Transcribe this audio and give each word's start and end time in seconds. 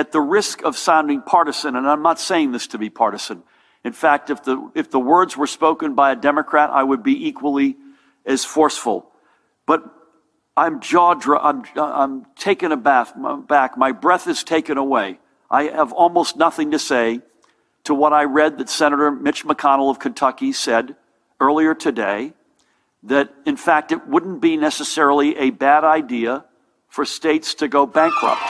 at 0.00 0.12
the 0.12 0.20
risk 0.20 0.62
of 0.62 0.78
sounding 0.78 1.20
partisan, 1.20 1.76
and 1.76 1.86
I'm 1.86 2.00
not 2.00 2.18
saying 2.18 2.52
this 2.52 2.68
to 2.68 2.78
be 2.78 2.88
partisan. 2.88 3.42
In 3.84 3.92
fact, 3.92 4.30
if 4.30 4.42
the, 4.42 4.70
if 4.74 4.90
the 4.90 4.98
words 4.98 5.36
were 5.36 5.46
spoken 5.46 5.94
by 5.94 6.10
a 6.12 6.16
Democrat, 6.16 6.70
I 6.70 6.82
would 6.82 7.02
be 7.02 7.28
equally 7.28 7.76
as 8.24 8.42
forceful. 8.42 9.10
But 9.66 9.84
I'm 10.56 10.80
jaw 10.80 11.12
dro- 11.12 11.38
I'm, 11.38 11.64
I'm 11.76 12.24
taken 12.34 12.72
aback, 12.72 13.08
back. 13.46 13.76
My 13.76 13.92
breath 13.92 14.26
is 14.26 14.42
taken 14.42 14.78
away. 14.78 15.18
I 15.50 15.64
have 15.64 15.92
almost 15.92 16.34
nothing 16.34 16.70
to 16.70 16.78
say 16.78 17.20
to 17.84 17.92
what 17.92 18.14
I 18.14 18.24
read 18.24 18.56
that 18.56 18.70
Senator 18.70 19.10
Mitch 19.10 19.44
McConnell 19.44 19.90
of 19.90 19.98
Kentucky 19.98 20.52
said 20.52 20.96
earlier 21.40 21.74
today 21.74 22.32
that, 23.02 23.34
in 23.44 23.58
fact, 23.58 23.92
it 23.92 24.06
wouldn't 24.06 24.40
be 24.40 24.56
necessarily 24.56 25.36
a 25.36 25.50
bad 25.50 25.84
idea 25.84 26.46
for 26.88 27.04
states 27.04 27.52
to 27.56 27.68
go 27.68 27.84
bankrupt. 27.84 28.40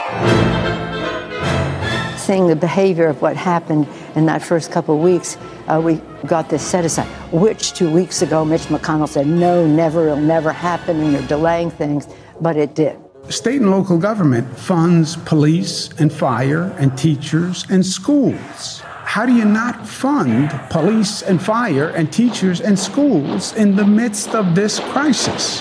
Seeing 2.21 2.49
the 2.49 2.55
behavior 2.55 3.07
of 3.07 3.23
what 3.23 3.35
happened 3.35 3.89
in 4.15 4.27
that 4.27 4.43
first 4.43 4.71
couple 4.71 4.95
of 4.95 5.01
weeks, 5.01 5.37
uh, 5.67 5.81
we 5.83 5.95
got 6.27 6.51
this 6.51 6.63
set 6.63 6.85
aside, 6.85 7.09
which 7.33 7.73
two 7.73 7.91
weeks 7.91 8.21
ago 8.21 8.45
Mitch 8.45 8.63
McConnell 8.63 9.09
said, 9.09 9.27
no, 9.27 9.67
never, 9.67 10.07
it'll 10.07 10.19
never 10.19 10.53
happen, 10.53 11.01
and 11.01 11.13
you're 11.13 11.27
delaying 11.27 11.71
things, 11.71 12.07
but 12.41 12.57
it 12.57 12.75
did. 12.75 12.97
State 13.31 13.63
and 13.63 13.71
local 13.71 13.99
government 13.99 14.47
funds 14.57 15.17
police 15.17 15.89
and 15.99 16.13
fire 16.13 16.77
and 16.79 16.97
teachers 16.97 17.65
and 17.71 17.85
schools. 17.85 18.81
How 18.85 19.25
do 19.25 19.35
you 19.35 19.47
not 19.47 19.89
fund 19.89 20.51
police 20.69 21.23
and 21.23 21.43
fire 21.43 21.89
and 21.89 22.13
teachers 22.13 22.61
and 22.61 22.79
schools 22.79 23.55
in 23.55 23.77
the 23.77 23.85
midst 23.85 24.35
of 24.35 24.55
this 24.55 24.79
crisis? 24.79 25.61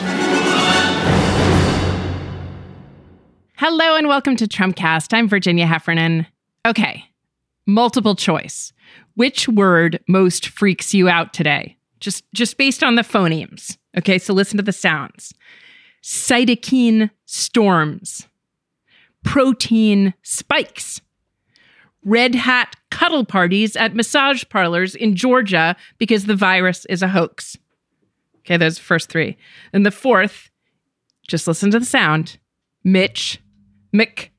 Hello 3.55 3.95
and 3.95 4.07
welcome 4.07 4.35
to 4.35 4.45
Trumpcast. 4.45 5.13
I'm 5.13 5.27
Virginia 5.27 5.65
Heffernan. 5.65 6.27
Okay, 6.65 7.05
multiple 7.65 8.15
choice. 8.15 8.73
Which 9.15 9.47
word 9.47 9.99
most 10.07 10.47
freaks 10.47 10.93
you 10.93 11.09
out 11.09 11.33
today? 11.33 11.77
Just 11.99 12.23
just 12.33 12.57
based 12.57 12.83
on 12.83 12.95
the 12.95 13.01
phonemes. 13.01 13.77
Okay, 13.97 14.17
so 14.17 14.33
listen 14.33 14.57
to 14.57 14.63
the 14.63 14.71
sounds. 14.71 15.33
Cytokine 16.03 17.09
storms. 17.25 18.27
Protein 19.23 20.13
spikes. 20.23 21.01
Red 22.05 22.35
hat 22.35 22.75
cuddle 22.89 23.25
parties 23.25 23.75
at 23.75 23.95
massage 23.95 24.43
parlors 24.49 24.95
in 24.95 25.15
Georgia 25.15 25.75
because 25.97 26.25
the 26.25 26.35
virus 26.35 26.85
is 26.85 27.01
a 27.01 27.09
hoax. 27.09 27.57
Okay, 28.39 28.57
those 28.57 28.77
first 28.77 29.09
three. 29.09 29.37
And 29.73 29.85
the 29.85 29.91
fourth, 29.91 30.49
just 31.27 31.47
listen 31.47 31.71
to 31.71 31.79
the 31.79 31.85
sound. 31.85 32.37
Mitch 32.83 33.41
Mc 33.91 34.31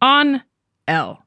on 0.00 0.42
L. 0.88 1.23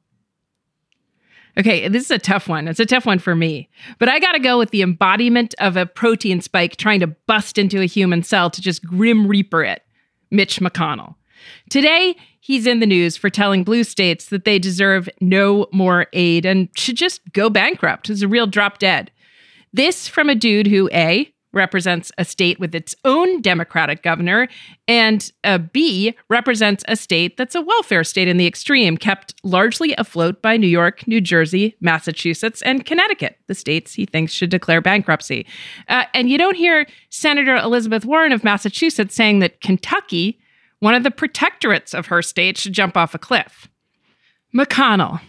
Okay, 1.58 1.88
this 1.88 2.04
is 2.04 2.10
a 2.10 2.18
tough 2.18 2.48
one. 2.48 2.68
It's 2.68 2.78
a 2.78 2.86
tough 2.86 3.04
one 3.04 3.18
for 3.18 3.34
me. 3.34 3.68
But 3.98 4.08
I 4.08 4.20
got 4.20 4.32
to 4.32 4.38
go 4.38 4.58
with 4.58 4.70
the 4.70 4.82
embodiment 4.82 5.54
of 5.58 5.76
a 5.76 5.86
protein 5.86 6.40
spike 6.40 6.76
trying 6.76 7.00
to 7.00 7.08
bust 7.08 7.58
into 7.58 7.80
a 7.80 7.86
human 7.86 8.22
cell 8.22 8.48
to 8.50 8.62
just 8.62 8.84
grim 8.84 9.26
reaper 9.26 9.64
it 9.64 9.82
Mitch 10.30 10.60
McConnell. 10.60 11.16
Today, 11.68 12.16
he's 12.40 12.66
in 12.66 12.80
the 12.80 12.86
news 12.86 13.16
for 13.16 13.30
telling 13.30 13.64
blue 13.64 13.82
states 13.82 14.26
that 14.26 14.44
they 14.44 14.58
deserve 14.58 15.08
no 15.20 15.66
more 15.72 16.06
aid 16.12 16.46
and 16.46 16.68
should 16.76 16.96
just 16.96 17.20
go 17.32 17.50
bankrupt. 17.50 18.08
It's 18.08 18.22
a 18.22 18.28
real 18.28 18.46
drop 18.46 18.78
dead. 18.78 19.10
This 19.72 20.06
from 20.06 20.28
a 20.28 20.34
dude 20.34 20.66
who, 20.66 20.88
A, 20.92 21.32
represents 21.52 22.12
a 22.18 22.24
state 22.24 22.60
with 22.60 22.74
its 22.74 22.94
own 23.04 23.40
Democratic 23.40 24.02
governor, 24.02 24.48
and 24.86 25.32
a 25.44 25.58
B 25.58 26.14
represents 26.28 26.84
a 26.88 26.96
state 26.96 27.36
that's 27.36 27.54
a 27.54 27.62
welfare 27.62 28.04
state 28.04 28.28
in 28.28 28.36
the 28.36 28.46
extreme, 28.46 28.96
kept 28.96 29.34
largely 29.42 29.94
afloat 29.96 30.42
by 30.42 30.56
New 30.56 30.66
York, 30.68 31.06
New 31.06 31.20
Jersey, 31.20 31.76
Massachusetts, 31.80 32.62
and 32.62 32.84
Connecticut, 32.84 33.38
the 33.46 33.54
states 33.54 33.94
he 33.94 34.04
thinks 34.04 34.32
should 34.32 34.50
declare 34.50 34.80
bankruptcy. 34.80 35.46
Uh, 35.88 36.04
and 36.14 36.28
you 36.28 36.38
don't 36.38 36.56
hear 36.56 36.86
Senator 37.10 37.56
Elizabeth 37.56 38.04
Warren 38.04 38.32
of 38.32 38.44
Massachusetts 38.44 39.14
saying 39.14 39.38
that 39.38 39.60
Kentucky, 39.60 40.38
one 40.80 40.94
of 40.94 41.02
the 41.02 41.10
protectorates 41.10 41.94
of 41.94 42.06
her 42.06 42.22
state, 42.22 42.58
should 42.58 42.72
jump 42.72 42.96
off 42.96 43.14
a 43.14 43.18
cliff. 43.18 43.68
McConnell, 44.54 45.20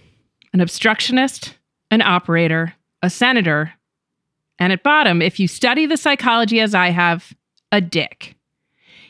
an 0.54 0.62
obstructionist, 0.62 1.56
an 1.92 2.02
operator, 2.02 2.74
a 3.02 3.10
senator, 3.10 3.74
and 4.60 4.74
at 4.74 4.84
bottom, 4.84 5.22
if 5.22 5.40
you 5.40 5.48
study 5.48 5.86
the 5.86 5.98
psychology 5.98 6.60
as 6.60 6.76
I 6.76 6.90
have, 6.90 7.34
a 7.72 7.82
dick. 7.82 8.36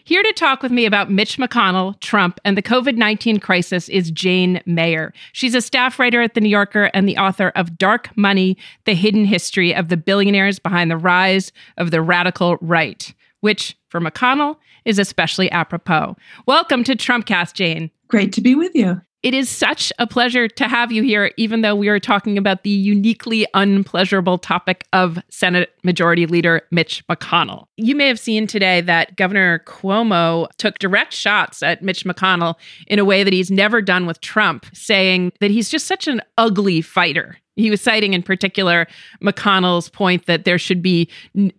Here 0.04 0.24
to 0.24 0.34
talk 0.34 0.64
with 0.64 0.72
me 0.72 0.86
about 0.86 1.12
Mitch 1.12 1.38
McConnell, 1.38 2.00
Trump, 2.00 2.40
and 2.44 2.58
the 2.58 2.64
COVID 2.64 2.96
19 2.96 3.40
crisis 3.40 3.90
is 3.90 4.09
Jane 4.09 4.62
Mayer. 4.66 5.14
She's 5.34 5.54
a 5.54 5.62
staff 5.62 6.00
writer 6.00 6.22
at 6.22 6.34
The 6.34 6.42
New 6.42 6.50
Yorker 6.50 6.86
and 6.94 7.08
the 7.08 7.18
author 7.18 7.50
of 7.50 7.78
Dark 7.78 8.16
Money 8.18 8.58
The 8.86 8.96
Hidden 8.96 9.26
History 9.26 9.74
of 9.74 9.90
the 9.90 9.98
Billionaires 9.98 10.58
Behind 10.58 10.90
the 10.90 10.98
Rise 10.98 11.52
of 11.78 11.92
the 11.92 12.02
Radical 12.02 12.58
Right, 12.59 13.14
which, 13.42 13.78
for 13.90 14.02
McConnell, 14.02 14.58
is 14.84 14.98
especially 14.98 15.52
apropos. 15.52 16.16
Welcome 16.48 16.84
to 16.86 16.96
Trumpcast, 16.96 17.54
Jane. 17.54 17.92
Great 18.08 18.34
to 18.34 18.42
be 18.42 18.56
with 18.56 18.74
you. 18.74 19.02
It 19.22 19.34
is 19.34 19.50
such 19.50 19.91
a 20.00 20.07
pleasure 20.07 20.47
to 20.47 20.68
have 20.69 20.94
you 20.94 21.03
here, 21.03 21.31
even 21.35 21.59
though 21.62 21.75
we 21.75 21.90
are 21.90 22.00
talking 22.00 22.38
about 22.38 22.63
the 22.63 22.69
uniquely 22.69 23.46
unpleasurable 23.53 24.38
topic 24.38 24.85
of 24.94 25.19
Senate 25.30 25.74
Majority 25.84 26.25
Leader 26.25 26.62
Mitch 26.72 27.06
McConnell. 27.07 27.66
You 27.75 27.96
may 27.96 28.08
have 28.08 28.18
seen 28.18 28.47
today 28.47 28.79
that 28.79 29.18
Governor 29.18 29.59
Cuomo 29.68 30.47
took 30.58 30.79
direct 30.79 31.12
shots 31.12 31.62
at 31.62 31.84
Mitch 31.84 32.06
McConnell 32.06 32.56
in 32.88 32.97
a 32.97 33.03
way 33.03 33.25
that 33.25 33.34
he's 33.34 33.52
never 33.52 33.81
done 33.81 34.06
with 34.06 34.22
Trump, 34.22 34.66
saying 34.74 35.34
that 35.41 35.52
he's 35.52 35.68
just 35.68 35.85
such 35.85 36.08
an 36.08 36.22
ugly 36.38 36.81
fighter. 36.81 37.38
He 37.58 37.69
was 37.69 37.81
citing 37.81 38.13
in 38.13 38.24
particular 38.24 38.88
McConnell's 39.22 39.90
point 39.90 40.28
that 40.28 40.46
there 40.46 40.58
should 40.58 40.81
be 40.81 41.09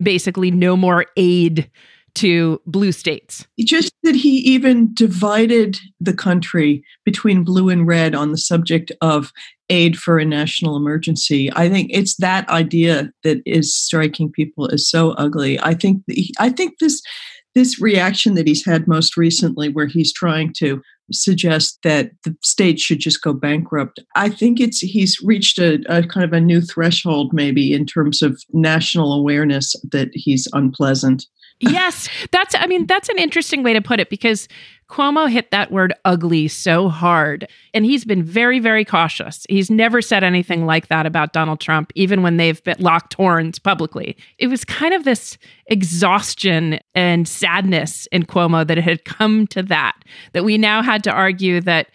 basically 0.02 0.50
no 0.50 0.78
more 0.78 1.04
aid 1.18 1.70
to 2.14 2.60
blue 2.66 2.92
states. 2.92 3.46
Just 3.58 3.92
that 4.02 4.14
he 4.14 4.38
even 4.38 4.92
divided 4.94 5.78
the 6.00 6.14
country 6.14 6.84
between 7.04 7.44
blue 7.44 7.68
and 7.68 7.86
red 7.86 8.14
on 8.14 8.30
the 8.30 8.38
subject 8.38 8.92
of 9.00 9.32
aid 9.68 9.96
for 9.96 10.18
a 10.18 10.24
national 10.24 10.76
emergency. 10.76 11.50
I 11.54 11.68
think 11.68 11.90
it's 11.92 12.16
that 12.16 12.48
idea 12.48 13.10
that 13.22 13.40
is 13.46 13.74
striking 13.74 14.30
people 14.30 14.70
as 14.70 14.88
so 14.88 15.12
ugly. 15.12 15.60
I 15.60 15.74
think 15.74 16.02
I 16.38 16.50
think 16.50 16.78
this 16.80 17.00
this 17.54 17.80
reaction 17.80 18.34
that 18.34 18.46
he's 18.46 18.64
had 18.64 18.86
most 18.86 19.16
recently 19.16 19.68
where 19.68 19.86
he's 19.86 20.12
trying 20.12 20.52
to 20.54 20.80
suggest 21.12 21.78
that 21.82 22.12
the 22.22 22.36
state 22.42 22.78
should 22.78 23.00
just 23.00 23.22
go 23.22 23.32
bankrupt. 23.32 24.00
I 24.14 24.28
think 24.28 24.60
it's 24.60 24.78
he's 24.78 25.20
reached 25.22 25.58
a, 25.58 25.80
a, 25.88 26.06
kind 26.06 26.24
of 26.24 26.32
a 26.32 26.40
new 26.40 26.60
threshold 26.60 27.32
maybe 27.32 27.72
in 27.72 27.86
terms 27.86 28.22
of 28.22 28.40
national 28.52 29.12
awareness 29.12 29.74
that 29.90 30.10
he's 30.12 30.46
unpleasant 30.52 31.26
yes, 31.60 32.08
that's 32.32 32.54
I 32.54 32.66
mean 32.66 32.86
that's 32.86 33.08
an 33.08 33.18
interesting 33.18 33.62
way 33.62 33.72
to 33.72 33.80
put 33.80 34.00
it 34.00 34.10
because 34.10 34.48
Cuomo 34.88 35.30
hit 35.30 35.52
that 35.52 35.70
word 35.70 35.94
ugly 36.04 36.48
so 36.48 36.88
hard 36.88 37.46
and 37.72 37.84
he's 37.84 38.04
been 38.04 38.22
very 38.22 38.58
very 38.58 38.84
cautious. 38.84 39.46
He's 39.48 39.70
never 39.70 40.02
said 40.02 40.24
anything 40.24 40.66
like 40.66 40.88
that 40.88 41.06
about 41.06 41.32
Donald 41.32 41.60
Trump 41.60 41.92
even 41.94 42.22
when 42.22 42.36
they've 42.36 42.62
been 42.64 42.76
locked 42.80 43.14
horns 43.14 43.58
publicly. 43.58 44.16
It 44.38 44.48
was 44.48 44.64
kind 44.64 44.94
of 44.94 45.04
this 45.04 45.38
exhaustion 45.66 46.80
and 46.94 47.28
sadness 47.28 48.06
in 48.10 48.24
Cuomo 48.24 48.66
that 48.66 48.78
it 48.78 48.84
had 48.84 49.04
come 49.04 49.46
to 49.48 49.62
that 49.64 49.96
that 50.32 50.44
we 50.44 50.58
now 50.58 50.82
had 50.82 51.04
to 51.04 51.12
argue 51.12 51.60
that 51.60 51.88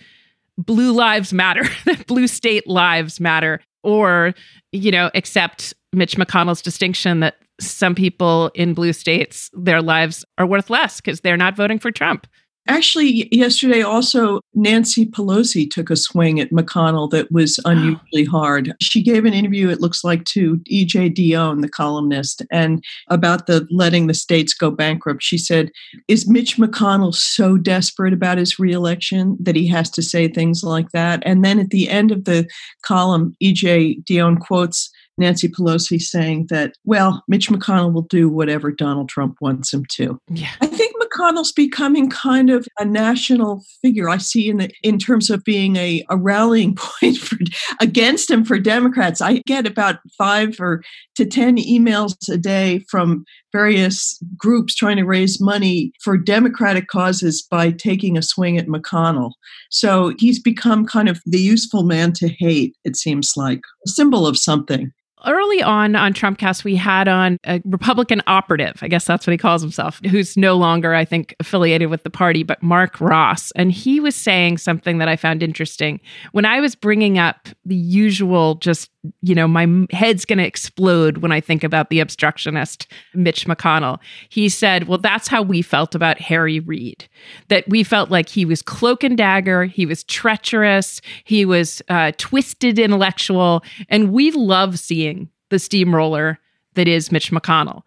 blue 0.58 0.94
lives 0.94 1.34
matter, 1.34 1.64
that 1.86 2.08
blue 2.08 2.28
state 2.28 2.68
lives 2.68 3.20
matter 3.20 3.62
or 3.84 4.34
you 4.72 4.92
know 4.92 5.10
accept 5.14 5.74
Mitch 5.94 6.18
McConnell's 6.18 6.62
distinction 6.62 7.22
that 7.22 7.36
some 7.60 7.96
people 7.96 8.52
in 8.54 8.74
blue 8.74 8.94
states, 8.94 9.50
their 9.54 9.82
lives 9.82 10.26
are 10.38 10.46
worth 10.46 10.70
less 10.70 11.00
because 11.00 11.22
they're 11.22 11.38
not 11.38 11.56
voting 11.56 11.80
for 11.80 11.92
Trump. 11.92 12.28
Actually, 12.68 13.28
yesterday 13.32 13.84
also, 13.84 14.40
Nancy 14.56 15.06
Pelosi 15.06 15.70
took 15.70 15.92
a 15.92 15.96
swing 15.96 16.40
at 16.40 16.50
McConnell 16.50 17.12
that 17.12 17.32
was 17.32 17.60
unusually 17.66 18.26
hard. 18.26 18.74
She 18.82 19.04
gave 19.04 19.26
an 19.26 19.34
interview, 19.34 19.70
it 19.70 19.82
looks 19.82 20.04
like, 20.04 20.26
to 20.26 20.60
E.J. 20.66 21.12
Dionne, 21.12 21.62
the 21.62 21.70
columnist, 21.70 22.42
and 22.52 22.84
about 23.10 23.46
the 23.46 23.68
letting 23.70 24.08
the 24.08 24.16
states 24.16 24.54
go 24.54 24.72
bankrupt. 24.72 25.22
She 25.22 25.38
said, 25.38 25.72
Is 26.08 26.28
Mitch 26.28 26.58
McConnell 26.58 27.14
so 27.14 27.58
desperate 27.58 28.14
about 28.14 28.40
his 28.40 28.58
reelection 28.58 29.38
that 29.40 29.56
he 29.56 29.68
has 29.68 29.92
to 29.92 30.02
say 30.02 30.28
things 30.28 30.64
like 30.64 30.90
that? 30.90 31.22
And 31.24 31.46
then 31.46 31.60
at 31.60 31.70
the 31.70 31.88
end 31.88 32.12
of 32.12 32.26
the 32.26 32.50
column, 32.82 33.36
E.J. 33.40 34.00
Dionne 34.10 34.40
quotes 34.40 34.90
Nancy 35.18 35.48
Pelosi 35.48 36.00
saying 36.00 36.48
that, 36.50 36.74
well, 36.84 37.24
Mitch 37.28 37.50
McConnell 37.50 37.94
will 37.94 38.04
do 38.04 38.28
whatever 38.28 38.72
Donald 38.72 39.10
Trump 39.10 39.38
wants 39.40 39.74
him 39.74 39.86
to. 39.92 40.20
Yeah. 40.30 40.52
I 40.62 40.68
think 40.68 40.94
McConnell's 41.02 41.54
becoming 41.54 42.10
kind 42.10 42.50
of 42.50 42.68
a 42.80 42.86
national 42.86 43.64
figure. 43.82 44.10
I 44.10 44.18
see 44.18 44.50
in 44.50 44.58
the 44.58 44.70
in 44.84 45.00
terms 45.00 45.30
of 45.30 45.44
being 45.44 45.78
a, 45.78 46.04
a 46.10 46.18
rallying 46.18 46.76
point 46.76 47.18
for 47.18 47.38
against 47.80 48.30
him 48.30 48.44
for 48.44 48.60
Democrats. 48.60 49.22
I 49.22 49.42
get 49.46 49.66
about 49.66 50.00
five 50.18 50.60
or 50.60 50.84
to 51.16 51.26
ten 51.26 51.58
emails 51.58 52.16
a 52.30 52.38
day 52.38 52.84
from 52.90 53.26
various 53.54 54.22
groups 54.38 54.76
trying 54.76 54.98
to 54.98 55.06
raise 55.06 55.40
money 55.40 55.94
for 56.02 56.18
Democratic 56.18 56.88
causes 56.88 57.42
by 57.42 57.72
taking 57.72 58.18
a 58.18 58.22
swing 58.22 58.58
at 58.58 58.68
McConnell. 58.68 59.32
So 59.70 60.14
he's 60.20 60.42
become 60.42 60.86
kind 60.86 61.08
of 61.08 61.22
the 61.26 61.40
useful 61.40 61.84
man 61.84 62.12
to 62.14 62.28
hate, 62.28 62.76
it 62.84 62.98
seems 62.98 63.34
like, 63.38 63.62
a 63.86 63.90
symbol 63.90 64.28
of 64.28 64.38
something 64.38 64.92
early 65.26 65.62
on 65.62 65.96
on 65.96 66.14
Trumpcast, 66.14 66.64
we 66.64 66.76
had 66.76 67.08
on 67.08 67.38
a 67.46 67.62
Republican 67.66 68.22
operative, 68.28 68.80
I 68.82 68.88
guess 68.88 69.06
that's 69.06 69.26
what 69.26 69.32
he 69.32 69.38
calls 69.38 69.62
himself, 69.62 70.00
who's 70.10 70.38
no 70.38 70.56
longer, 70.56 70.94
I 70.94 71.06
think, 71.06 71.36
affiliated 71.40 71.90
with 71.90 72.04
the 72.04 72.10
party, 72.10 72.44
but 72.44 72.62
Mark 72.62 73.00
Ross. 73.00 73.52
And 73.52 73.72
he 73.72 74.00
was 74.00 74.16
saying 74.16 74.58
something 74.58 74.98
that 74.98 75.08
I 75.08 75.16
found 75.16 75.44
interesting. 75.44 76.00
When 76.32 76.46
I 76.46 76.60
was 76.60 76.76
bringing 76.76 77.18
up 77.18 77.50
the 77.66 77.76
usual 77.76 78.56
just 78.56 78.90
you 79.22 79.36
know, 79.36 79.48
my 79.48 79.68
head's 79.92 80.26
going 80.26 80.40
to 80.40 80.46
explode 80.46 81.20
when 81.20 81.32
I 81.32 81.42
think 81.42 81.64
about 81.64 81.90
the 81.90 82.00
obstructionist 82.00 82.88
Mitch 83.14 83.46
McConnell. 83.46 84.00
He 84.30 84.50
said, 84.50 84.88
Well, 84.88 84.98
that's 84.98 85.28
how 85.28 85.42
we 85.42 85.62
felt 85.62 85.96
about 85.96 86.20
Harry 86.20 86.60
Reid, 86.60 87.08
that 87.50 87.68
we 87.68 87.84
felt 87.84 88.10
like 88.10 88.30
he 88.30 88.46
was 88.46 88.62
cloak 88.62 89.04
and 89.04 89.18
dagger, 89.18 89.66
he 89.66 89.86
was 89.86 90.04
treacherous, 90.04 91.02
he 91.24 91.46
was 91.46 91.82
uh, 91.90 92.12
twisted 92.18 92.80
intellectual, 92.80 93.64
and 93.90 94.12
we 94.12 94.32
love 94.32 94.80
seeing 94.80 95.30
the 95.50 95.60
steamroller 95.60 96.40
that 96.76 96.88
is 96.88 97.12
Mitch 97.12 97.32
McConnell. 97.32 97.84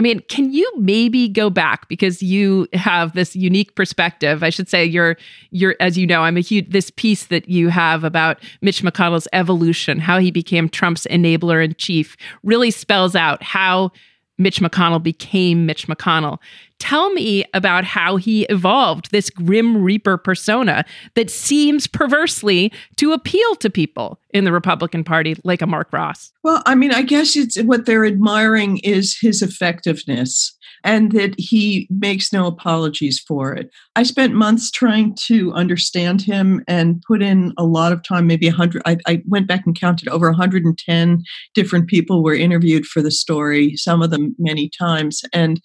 I 0.00 0.02
mean, 0.02 0.20
can 0.28 0.50
you 0.50 0.72
maybe 0.78 1.28
go 1.28 1.50
back 1.50 1.86
because 1.88 2.22
you 2.22 2.66
have 2.72 3.12
this 3.12 3.36
unique 3.36 3.74
perspective? 3.74 4.42
I 4.42 4.48
should 4.48 4.66
say 4.66 4.82
you're 4.82 5.18
you're 5.50 5.76
as 5.78 5.98
you 5.98 6.06
know, 6.06 6.22
I'm 6.22 6.38
a 6.38 6.40
huge 6.40 6.70
this 6.70 6.90
piece 6.90 7.26
that 7.26 7.50
you 7.50 7.68
have 7.68 8.02
about 8.02 8.38
Mitch 8.62 8.82
McConnell's 8.82 9.28
evolution, 9.34 9.98
how 9.98 10.18
he 10.18 10.30
became 10.30 10.70
Trump's 10.70 11.06
enabler 11.10 11.62
in 11.62 11.74
chief, 11.74 12.16
really 12.42 12.70
spells 12.70 13.14
out 13.14 13.42
how 13.42 13.90
Mitch 14.38 14.62
McConnell 14.62 15.02
became 15.02 15.66
Mitch 15.66 15.86
McConnell. 15.86 16.38
Tell 16.80 17.12
me 17.12 17.44
about 17.54 17.84
how 17.84 18.16
he 18.16 18.44
evolved 18.44 19.12
this 19.12 19.30
grim 19.30 19.82
reaper 19.82 20.16
persona 20.16 20.84
that 21.14 21.30
seems 21.30 21.86
perversely 21.86 22.72
to 22.96 23.12
appeal 23.12 23.54
to 23.56 23.70
people 23.70 24.18
in 24.30 24.44
the 24.44 24.52
Republican 24.52 25.04
Party, 25.04 25.36
like 25.44 25.62
a 25.62 25.66
Mark 25.66 25.92
Ross. 25.92 26.32
Well, 26.42 26.62
I 26.66 26.74
mean, 26.74 26.92
I 26.92 27.02
guess 27.02 27.36
it's 27.36 27.60
what 27.62 27.86
they're 27.86 28.06
admiring 28.06 28.78
is 28.78 29.16
his 29.20 29.42
effectiveness 29.42 30.56
and 30.82 31.12
that 31.12 31.34
he 31.36 31.86
makes 31.90 32.32
no 32.32 32.46
apologies 32.46 33.20
for 33.20 33.52
it. 33.52 33.70
I 33.96 34.02
spent 34.02 34.34
months 34.34 34.70
trying 34.70 35.14
to 35.26 35.52
understand 35.52 36.22
him 36.22 36.62
and 36.66 37.02
put 37.06 37.22
in 37.22 37.52
a 37.58 37.64
lot 37.64 37.92
of 37.92 38.02
time, 38.02 38.26
maybe 38.26 38.48
100. 38.48 38.82
I, 38.86 38.96
I 39.06 39.22
went 39.26 39.46
back 39.46 39.66
and 39.66 39.78
counted 39.78 40.08
over 40.08 40.30
110 40.30 41.22
different 41.54 41.88
people 41.88 42.22
were 42.22 42.34
interviewed 42.34 42.86
for 42.86 43.02
the 43.02 43.10
story, 43.10 43.76
some 43.76 44.00
of 44.00 44.10
them 44.10 44.34
many 44.38 44.70
times. 44.78 45.20
And 45.32 45.60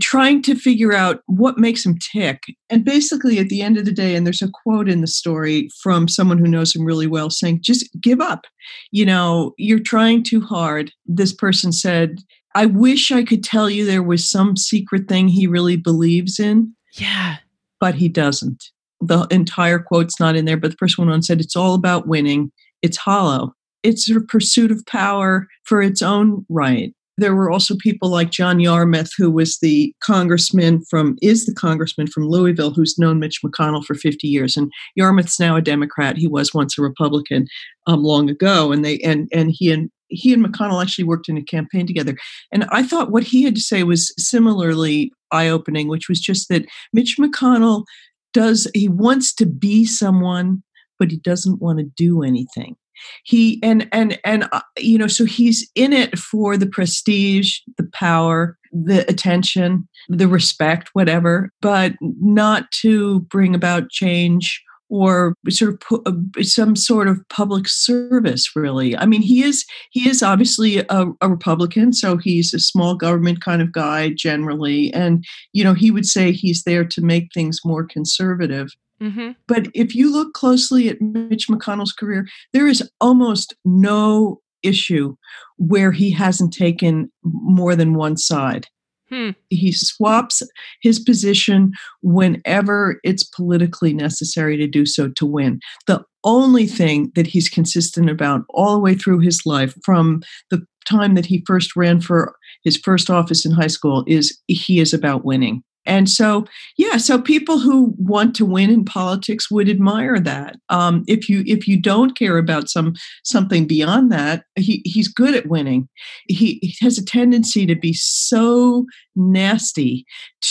trying 0.00 0.42
to 0.42 0.54
figure 0.54 0.92
out 0.92 1.20
what 1.26 1.58
makes 1.58 1.84
him 1.84 1.98
tick. 2.12 2.44
And 2.70 2.84
basically, 2.84 3.38
at 3.38 3.48
the 3.48 3.62
end 3.62 3.76
of 3.76 3.84
the 3.84 3.92
day, 3.92 4.14
and 4.14 4.26
there's 4.26 4.42
a 4.42 4.50
quote 4.62 4.88
in 4.88 5.00
the 5.00 5.06
story 5.06 5.68
from 5.82 6.08
someone 6.08 6.38
who 6.38 6.48
knows 6.48 6.74
him 6.74 6.84
really 6.84 7.06
well 7.06 7.30
saying, 7.30 7.60
just 7.62 7.88
give 8.00 8.20
up. 8.20 8.46
You 8.92 9.04
know, 9.04 9.52
you're 9.58 9.80
trying 9.80 10.22
too 10.22 10.40
hard. 10.40 10.92
This 11.06 11.32
person 11.32 11.72
said, 11.72 12.18
I 12.54 12.66
wish 12.66 13.10
I 13.10 13.24
could 13.24 13.42
tell 13.42 13.68
you 13.68 13.84
there 13.84 14.02
was 14.02 14.28
some 14.28 14.56
secret 14.56 15.08
thing 15.08 15.28
he 15.28 15.46
really 15.46 15.76
believes 15.76 16.38
in. 16.38 16.74
Yeah. 16.92 17.36
But 17.80 17.96
he 17.96 18.08
doesn't. 18.08 18.64
The 19.00 19.26
entire 19.30 19.80
quote's 19.80 20.18
not 20.18 20.36
in 20.36 20.44
there, 20.44 20.56
but 20.56 20.70
the 20.70 20.76
person 20.76 21.02
went 21.02 21.10
on 21.10 21.16
and 21.16 21.24
said, 21.24 21.40
It's 21.40 21.56
all 21.56 21.74
about 21.74 22.06
winning. 22.06 22.52
It's 22.80 22.96
hollow. 22.96 23.54
It's 23.82 24.08
a 24.08 24.20
pursuit 24.20 24.70
of 24.70 24.86
power 24.86 25.46
for 25.64 25.82
its 25.82 26.00
own 26.00 26.46
right. 26.48 26.94
There 27.16 27.34
were 27.34 27.50
also 27.50 27.76
people 27.76 28.08
like 28.08 28.30
John 28.30 28.58
Yarmuth, 28.58 29.12
who 29.16 29.30
was 29.30 29.58
the 29.58 29.94
congressman 30.02 30.84
from, 30.90 31.16
is 31.22 31.46
the 31.46 31.54
congressman 31.54 32.08
from 32.08 32.28
Louisville, 32.28 32.72
who's 32.72 32.98
known 32.98 33.20
Mitch 33.20 33.40
McConnell 33.44 33.84
for 33.84 33.94
50 33.94 34.26
years. 34.26 34.56
And 34.56 34.72
Yarmuth's 34.96 35.38
now 35.38 35.54
a 35.56 35.62
Democrat. 35.62 36.16
He 36.16 36.26
was 36.26 36.52
once 36.52 36.76
a 36.76 36.82
Republican 36.82 37.46
um, 37.86 38.02
long 38.02 38.28
ago. 38.28 38.72
And 38.72 38.84
they, 38.84 38.98
and, 38.98 39.28
and 39.32 39.52
he 39.52 39.70
and 39.70 39.90
he 40.08 40.32
and 40.32 40.44
McConnell 40.44 40.82
actually 40.82 41.04
worked 41.04 41.28
in 41.28 41.36
a 41.36 41.42
campaign 41.42 41.86
together. 41.86 42.16
And 42.52 42.64
I 42.70 42.82
thought 42.82 43.10
what 43.10 43.24
he 43.24 43.42
had 43.42 43.54
to 43.54 43.60
say 43.60 43.82
was 43.82 44.12
similarly 44.18 45.12
eye 45.30 45.48
opening, 45.48 45.88
which 45.88 46.08
was 46.08 46.20
just 46.20 46.48
that 46.48 46.66
Mitch 46.92 47.16
McConnell 47.18 47.84
does, 48.32 48.70
he 48.74 48.88
wants 48.88 49.34
to 49.34 49.46
be 49.46 49.84
someone, 49.84 50.62
but 50.98 51.10
he 51.10 51.16
doesn't 51.18 51.60
want 51.60 51.78
to 51.78 51.84
do 51.96 52.22
anything 52.22 52.76
he 53.24 53.58
and 53.62 53.88
and 53.92 54.18
and 54.24 54.48
uh, 54.52 54.60
you 54.78 54.98
know 54.98 55.06
so 55.06 55.24
he's 55.24 55.70
in 55.74 55.92
it 55.92 56.18
for 56.18 56.56
the 56.56 56.66
prestige 56.66 57.58
the 57.76 57.88
power 57.92 58.58
the 58.72 59.08
attention 59.08 59.88
the 60.08 60.28
respect 60.28 60.90
whatever 60.92 61.50
but 61.60 61.94
not 62.00 62.70
to 62.70 63.20
bring 63.20 63.54
about 63.54 63.90
change 63.90 64.62
or 64.90 65.34
sort 65.48 65.72
of 65.72 65.80
pu- 65.80 66.02
uh, 66.06 66.42
some 66.42 66.76
sort 66.76 67.08
of 67.08 67.20
public 67.28 67.66
service 67.68 68.54
really. 68.54 68.96
I 68.96 69.06
mean 69.06 69.22
he 69.22 69.42
is 69.42 69.64
he 69.90 70.08
is 70.08 70.22
obviously 70.22 70.78
a, 70.78 71.06
a, 71.20 71.28
republican 71.28 71.92
so 71.92 72.16
he's 72.16 72.54
a 72.54 72.60
small 72.60 72.94
government 72.94 73.40
kind 73.40 73.60
of 73.62 73.72
guy 73.72 74.10
generally 74.10 74.92
and 74.92 75.24
you 75.52 75.64
know 75.64 75.74
he 75.74 75.90
would 75.90 76.06
say 76.06 76.32
he's 76.32 76.62
there 76.64 76.84
to 76.84 77.00
make 77.00 77.32
things 77.32 77.60
more 77.64 77.84
conservative 77.84 78.68
mm-hmm. 79.00 79.30
but 79.46 79.68
if 79.74 79.94
you 79.94 80.12
look 80.12 80.32
closely 80.34 80.88
at 80.88 81.00
mitch 81.00 81.48
mcconnell's 81.48 81.92
career 81.92 82.26
there 82.52 82.66
is 82.66 82.88
almost 83.00 83.54
no 83.64 84.40
issue 84.62 85.14
where 85.56 85.92
he 85.92 86.10
hasn't 86.10 86.52
taken 86.52 87.10
more 87.22 87.76
than 87.76 87.94
one 87.94 88.16
side 88.16 88.66
Hmm. 89.10 89.30
He 89.50 89.72
swaps 89.72 90.42
his 90.82 90.98
position 90.98 91.72
whenever 92.02 93.00
it's 93.04 93.22
politically 93.22 93.92
necessary 93.92 94.56
to 94.56 94.66
do 94.66 94.86
so 94.86 95.08
to 95.08 95.26
win. 95.26 95.60
The 95.86 96.04
only 96.24 96.66
thing 96.66 97.12
that 97.14 97.26
he's 97.26 97.48
consistent 97.48 98.08
about 98.08 98.42
all 98.50 98.74
the 98.74 98.80
way 98.80 98.94
through 98.94 99.20
his 99.20 99.42
life, 99.44 99.74
from 99.84 100.22
the 100.50 100.64
time 100.86 101.14
that 101.14 101.26
he 101.26 101.44
first 101.46 101.76
ran 101.76 102.00
for 102.00 102.34
his 102.64 102.76
first 102.76 103.10
office 103.10 103.44
in 103.44 103.52
high 103.52 103.68
school, 103.68 104.04
is 104.06 104.38
he 104.46 104.80
is 104.80 104.94
about 104.94 105.24
winning. 105.24 105.62
And 105.86 106.08
so, 106.08 106.46
yeah, 106.76 106.96
so 106.96 107.20
people 107.20 107.58
who 107.58 107.94
want 107.98 108.34
to 108.36 108.44
win 108.44 108.70
in 108.70 108.84
politics 108.84 109.50
would 109.50 109.68
admire 109.68 110.18
that. 110.20 110.56
Um, 110.70 111.04
if 111.06 111.28
you 111.28 111.42
if 111.46 111.68
you 111.68 111.80
don't 111.80 112.16
care 112.16 112.38
about 112.38 112.68
some 112.68 112.94
something 113.22 113.66
beyond 113.66 114.10
that, 114.12 114.44
he 114.56 114.82
he's 114.84 115.08
good 115.08 115.34
at 115.34 115.46
winning. 115.46 115.88
He, 116.26 116.58
he 116.62 116.74
has 116.80 116.98
a 116.98 117.04
tendency 117.04 117.66
to 117.66 117.74
be 117.74 117.92
so 117.92 118.86
nasty 119.14 120.04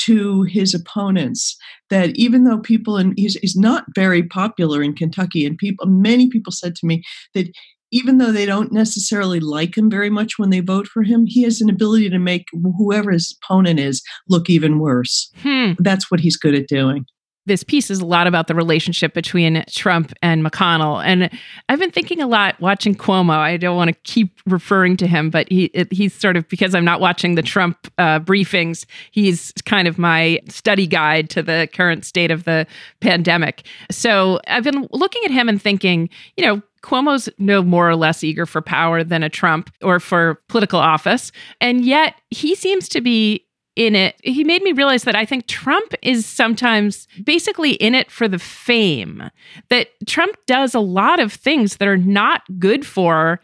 to 0.06 0.44
his 0.44 0.74
opponents 0.74 1.58
that 1.90 2.16
even 2.16 2.44
though 2.44 2.60
people 2.60 2.98
and 2.98 3.14
he's, 3.18 3.36
he's 3.36 3.56
not 3.56 3.86
very 3.96 4.24
popular 4.24 4.82
in 4.82 4.94
Kentucky, 4.94 5.46
and 5.46 5.58
people 5.58 5.86
many 5.88 6.30
people 6.30 6.52
said 6.52 6.76
to 6.76 6.86
me 6.86 7.04
that 7.34 7.48
even 7.94 8.18
though 8.18 8.32
they 8.32 8.46
don't 8.46 8.72
necessarily 8.72 9.40
like 9.40 9.78
him 9.78 9.88
very 9.88 10.10
much 10.10 10.40
when 10.40 10.50
they 10.50 10.62
vote 10.62 10.88
for 10.88 11.04
him, 11.04 11.26
he 11.28 11.44
has 11.44 11.62
an 11.62 11.70
ability 11.70 12.10
to 12.10 12.18
make 12.18 12.48
whoever 12.78 13.12
his 13.12 13.38
opponent 13.44 13.80
is 13.80 14.02
look 14.28 14.50
even 14.50 14.80
worse. 14.80 15.32
Hmm. 15.44 15.74
That's 15.78 16.10
what 16.10 16.20
he's 16.20 16.36
good 16.36 16.56
at 16.56 16.68
doing 16.68 17.06
this 17.46 17.64
piece 17.64 17.90
is 17.90 18.00
a 18.00 18.06
lot 18.06 18.28
about 18.28 18.48
the 18.48 18.56
relationship 18.56 19.14
between 19.14 19.64
Trump 19.70 20.14
and 20.22 20.46
McConnell. 20.46 21.04
And 21.04 21.30
I've 21.70 21.80
been 21.80 21.92
thinking 21.92 22.22
a 22.22 22.28
lot 22.28 22.60
watching 22.60 22.96
Cuomo. 22.96 23.34
I 23.34 23.58
don't 23.58 23.76
want 23.76 23.90
to 23.90 23.96
keep 24.04 24.40
referring 24.46 24.98
to 24.98 25.08
him, 25.08 25.30
but 25.30 25.52
he 25.52 25.66
it, 25.66 25.92
he's 25.92 26.14
sort 26.14 26.38
of 26.38 26.48
because 26.48 26.74
I'm 26.74 26.86
not 26.86 27.02
watching 27.02 27.36
the 27.36 27.42
Trump 27.42 27.92
uh, 27.98 28.20
briefings. 28.20 28.86
He's 29.12 29.52
kind 29.66 29.88
of 29.88 29.98
my 29.98 30.40
study 30.48 30.88
guide 30.88 31.30
to 31.32 31.44
the 31.44 31.68
current 31.74 32.06
state 32.06 32.32
of 32.32 32.46
the 32.46 32.66
pandemic. 33.02 33.66
So 33.92 34.40
I've 34.48 34.64
been 34.64 34.88
looking 34.92 35.22
at 35.26 35.32
him 35.32 35.50
and 35.50 35.62
thinking, 35.62 36.10
you 36.38 36.46
know, 36.46 36.62
Cuomo's 36.84 37.30
no 37.38 37.64
more 37.64 37.90
or 37.90 37.96
less 37.96 38.24
eager 38.24 38.46
for 38.46 38.62
power 38.62 39.04
than 39.04 39.24
a 39.24 39.30
Trump 39.30 39.70
or 39.82 40.00
for 40.00 40.42
political 40.50 40.80
office. 40.80 41.32
And 41.62 41.86
yet 41.86 42.16
he 42.30 42.56
seems 42.56 42.90
to 42.90 43.02
be 43.02 43.46
in 43.76 43.96
it. 43.96 44.16
He 44.24 44.44
made 44.44 44.62
me 44.64 44.72
realize 44.72 45.04
that 45.04 45.16
I 45.16 45.26
think 45.26 45.48
Trump 45.48 45.94
is 46.02 46.26
sometimes 46.26 47.08
basically 47.24 47.72
in 47.74 47.96
it 47.96 48.12
for 48.12 48.28
the 48.28 48.40
fame, 48.40 49.30
that 49.70 49.90
Trump 50.06 50.36
does 50.46 50.76
a 50.76 50.80
lot 50.80 51.20
of 51.20 51.34
things 51.34 51.78
that 51.78 51.88
are 51.88 51.98
not 51.98 52.44
good 52.60 52.86
for 52.86 53.40